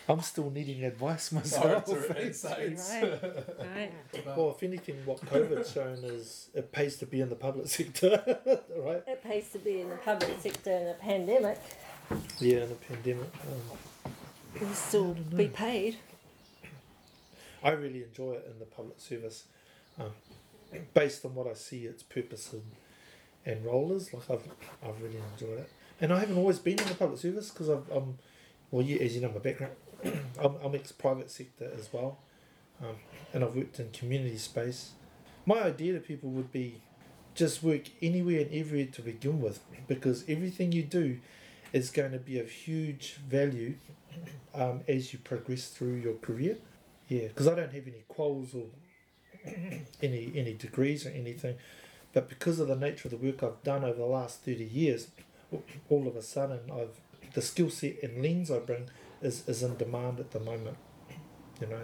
I'm 0.08 0.22
still 0.22 0.52
needing 0.52 0.84
advice 0.84 1.32
myself. 1.32 1.90
or 1.90 2.16
insights. 2.18 2.94
Right. 2.94 3.22
Right. 3.60 3.92
Well, 4.38 4.52
if 4.52 4.62
anything, 4.62 4.98
what 5.06 5.20
COVID's 5.22 5.72
shown 5.74 5.98
is 6.04 6.50
it 6.54 6.72
pays 6.72 6.98
to 6.98 7.08
be 7.08 7.22
in 7.22 7.30
the 7.30 7.36
public 7.36 7.68
sector, 7.68 8.22
right? 8.78 9.04
It 9.08 9.24
pays 9.24 9.50
to 9.54 9.58
be 9.58 9.82
in 9.82 9.90
the 9.90 9.98
public 9.98 10.40
sector 10.40 10.72
in 10.72 10.88
a 10.90 10.94
pandemic. 10.94 11.60
Yeah, 12.40 12.58
in 12.58 12.72
a 12.72 12.76
pandemic. 12.76 13.32
Um, 13.48 14.14
will 14.62 14.74
still 14.76 15.12
I 15.12 15.14
don't 15.14 15.38
be 15.38 15.48
paid. 15.48 15.98
I 17.64 17.72
really 17.72 18.04
enjoy 18.04 18.34
it 18.34 18.48
in 18.52 18.60
the 18.60 18.66
public 18.66 19.00
service, 19.00 19.46
um, 20.00 20.12
based 20.94 21.26
on 21.26 21.36
what 21.36 21.48
I 21.48 21.54
see 21.54 21.86
its 21.86 22.04
purpose 22.04 22.54
and, 22.54 22.64
and 23.46 23.66
role 23.66 23.92
is. 23.94 24.14
Like 24.14 24.30
I've 24.30 24.48
I've 24.84 25.02
really 25.02 25.20
enjoyed 25.34 25.60
it, 25.60 25.70
and 26.02 26.14
I 26.14 26.20
haven't 26.20 26.38
always 26.38 26.60
been 26.60 26.80
in 26.80 26.88
the 26.88 26.96
public 26.96 27.20
service 27.20 27.50
because 27.50 27.70
I'm 27.70 28.18
well, 28.72 28.86
you, 28.86 29.00
as 29.00 29.16
you 29.16 29.22
know, 29.22 29.32
my 29.32 29.40
background, 29.40 29.74
I'm, 30.04 30.56
I'm 30.64 30.76
ex 30.76 30.92
private 30.92 31.32
sector 31.32 31.72
as 31.78 31.92
well, 31.92 32.20
um, 32.82 32.96
and 33.34 33.44
I've 33.44 33.56
worked 33.56 33.80
in 33.80 33.92
community 33.92 34.38
space. 34.38 34.92
My 35.46 35.62
idea 35.64 35.94
to 35.94 36.00
people 36.00 36.30
would 36.32 36.52
be 36.52 36.82
just 37.34 37.64
work 37.64 37.84
anywhere 38.02 38.42
and 38.42 38.54
everywhere 38.54 38.88
to 38.94 39.02
begin 39.02 39.42
with, 39.42 39.62
because 39.88 40.26
everything 40.28 40.72
you 40.72 40.84
do 40.84 41.20
is 41.72 41.90
going 41.90 42.12
to 42.12 42.20
be 42.20 42.40
of 42.40 42.50
huge 42.50 43.16
value 43.28 43.76
um, 44.56 44.82
as 44.88 45.14
you 45.14 45.20
progress 45.20 45.68
through 45.70 45.96
your 45.96 46.16
career. 46.16 46.58
Yeah, 47.08 47.28
because 47.28 47.48
I 47.48 47.56
don't 47.56 47.72
have 47.72 47.88
any 47.88 48.04
quals 48.10 48.54
or 48.54 48.68
any 50.04 50.32
any 50.36 50.54
degrees 50.54 51.06
or 51.06 51.10
anything, 51.10 51.56
but 52.14 52.28
because 52.28 52.60
of 52.60 52.68
the 52.68 52.76
nature 52.76 53.08
of 53.08 53.12
the 53.12 53.26
work 53.26 53.44
I've 53.44 53.64
done 53.64 53.84
over 53.84 53.98
the 53.98 54.06
last 54.06 54.42
thirty 54.42 54.66
years, 54.66 55.08
all 55.90 56.08
of 56.08 56.16
a 56.16 56.22
sudden 56.22 56.60
I've 56.72 57.00
the 57.34 57.42
skill 57.42 57.70
set 57.70 58.02
and 58.04 58.22
lens 58.22 58.50
I 58.52 58.60
bring 58.60 58.90
is, 59.22 59.48
is 59.48 59.64
in 59.64 59.78
demand 59.78 60.20
at 60.20 60.32
the 60.32 60.40
moment. 60.40 60.78
You 61.62 61.68
know, 61.68 61.82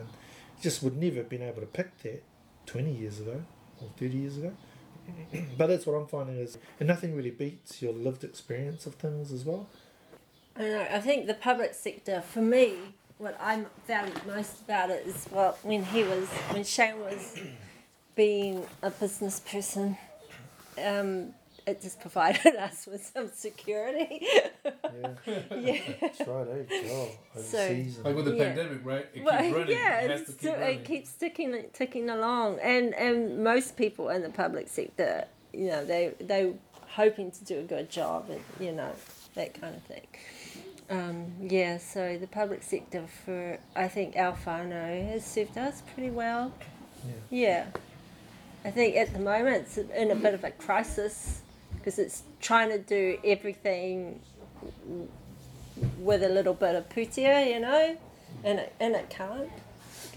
just 0.61 0.83
would 0.83 0.97
never 0.97 1.17
have 1.17 1.29
been 1.29 1.41
able 1.41 1.61
to 1.61 1.67
pick 1.67 1.97
that 2.03 2.23
twenty 2.65 2.91
years 2.91 3.19
ago 3.19 3.43
or 3.81 3.89
thirty 3.97 4.17
years 4.17 4.37
ago. 4.37 4.53
but 5.57 5.67
that's 5.67 5.85
what 5.85 5.93
I'm 5.93 6.07
finding 6.07 6.37
is, 6.37 6.57
and 6.79 6.87
nothing 6.87 7.15
really 7.15 7.31
beats 7.31 7.81
your 7.81 7.93
lived 7.93 8.23
experience 8.23 8.85
of 8.85 8.95
things 8.95 9.31
as 9.31 9.45
well. 9.45 9.67
I 10.55 10.61
know. 10.61 10.87
I 10.91 10.99
think 10.99 11.27
the 11.27 11.33
public 11.33 11.73
sector, 11.73 12.21
for 12.21 12.41
me, 12.41 12.75
what 13.23 13.39
I 13.41 13.63
valued 13.87 14.25
most 14.27 14.61
about 14.61 14.89
it 14.89 15.07
is 15.07 15.27
well, 15.31 15.57
when 15.63 15.83
he 15.85 16.03
was, 16.03 16.27
when 16.51 16.63
Shane 16.63 16.99
was 16.99 17.39
being 18.15 18.65
a 18.81 18.89
business 18.91 19.39
person, 19.39 19.97
um, 20.83 21.33
it 21.65 21.81
just 21.81 22.01
provided 22.01 22.55
us 22.67 22.85
with 22.85 23.05
some 23.13 23.29
security. 23.33 24.19
Yeah, 24.21 24.47
yeah. 25.57 25.79
that's 26.01 26.19
right. 26.27 26.47
Eh? 26.69 26.81
Oh, 26.91 27.09
So- 27.35 27.57
overseas 27.59 27.95
and- 27.97 28.05
Like 28.05 28.15
with 28.15 28.25
the 28.25 28.35
Yeah. 28.35 28.43
pandemic, 28.53 28.85
right? 28.85 29.07
It 29.13 29.23
Well, 29.23 29.41
keeps 29.41 29.55
running. 29.55 29.77
yeah, 29.77 29.99
it 30.01 30.09
has 30.11 30.19
to 30.21 30.25
keep 30.27 30.39
still, 30.39 30.53
running. 30.55 30.79
it 30.79 30.85
keeps 30.85 31.13
ticking 31.13 31.63
ticking 31.73 32.09
along, 32.09 32.59
and 32.59 32.93
and 32.95 33.43
most 33.43 33.77
people 33.77 34.09
in 34.09 34.21
the 34.21 34.29
public 34.29 34.67
sector, 34.67 35.25
you 35.53 35.67
know, 35.67 35.85
they 35.85 36.13
they 36.19 36.53
hoping 36.89 37.31
to 37.31 37.43
do 37.45 37.59
a 37.59 37.63
good 37.63 37.89
job, 37.89 38.29
and 38.29 38.41
you 38.59 38.73
know, 38.73 38.91
that 39.35 39.53
kind 39.59 39.73
of 39.75 39.83
thing. 39.83 40.05
Um, 40.89 41.31
yeah, 41.41 41.77
so 41.77 42.17
the 42.17 42.27
public 42.27 42.61
sector 42.61 43.05
for 43.25 43.57
I 43.75 43.87
think 43.87 44.15
Alfano 44.15 45.09
has 45.09 45.25
served 45.25 45.57
us 45.57 45.81
pretty 45.93 46.09
well. 46.11 46.51
Yeah. 47.05 47.13
Yeah, 47.29 47.65
I 48.65 48.71
think 48.71 48.95
at 48.95 49.13
the 49.13 49.19
moment 49.19 49.65
it's 49.65 49.77
in 49.77 50.11
a 50.11 50.15
bit 50.15 50.33
of 50.33 50.43
a 50.43 50.51
crisis 50.51 51.41
because 51.75 51.99
it's 51.99 52.23
trying 52.41 52.69
to 52.69 52.77
do 52.79 53.17
everything 53.23 54.21
w- 54.83 55.07
with 55.99 56.23
a 56.23 56.29
little 56.29 56.53
bit 56.53 56.75
of 56.75 56.87
pūtea, 56.89 57.53
you 57.53 57.59
know, 57.59 57.97
and 58.43 58.59
it, 58.59 58.73
and 58.79 58.95
it 58.95 59.09
can't. 59.09 59.49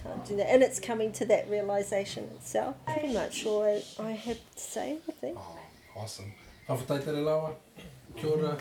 Can't 0.02 0.24
do 0.24 0.36
that, 0.36 0.48
and 0.52 0.62
it's 0.62 0.78
coming 0.78 1.10
to 1.12 1.24
that 1.26 1.48
realization 1.50 2.24
itself. 2.36 2.76
Pretty 2.86 3.12
much 3.12 3.44
all 3.46 3.62
I, 3.64 3.82
I 4.02 4.10
have 4.12 4.36
to 4.54 4.60
say. 4.60 4.98
I 5.08 5.12
think. 5.12 5.38
Oh, 5.40 5.58
awesome. 5.96 6.32
Awhataita 6.68 7.06
re 7.06 7.22
lawa. 7.22 7.54
Kia 8.16 8.30
ora. 8.30 8.56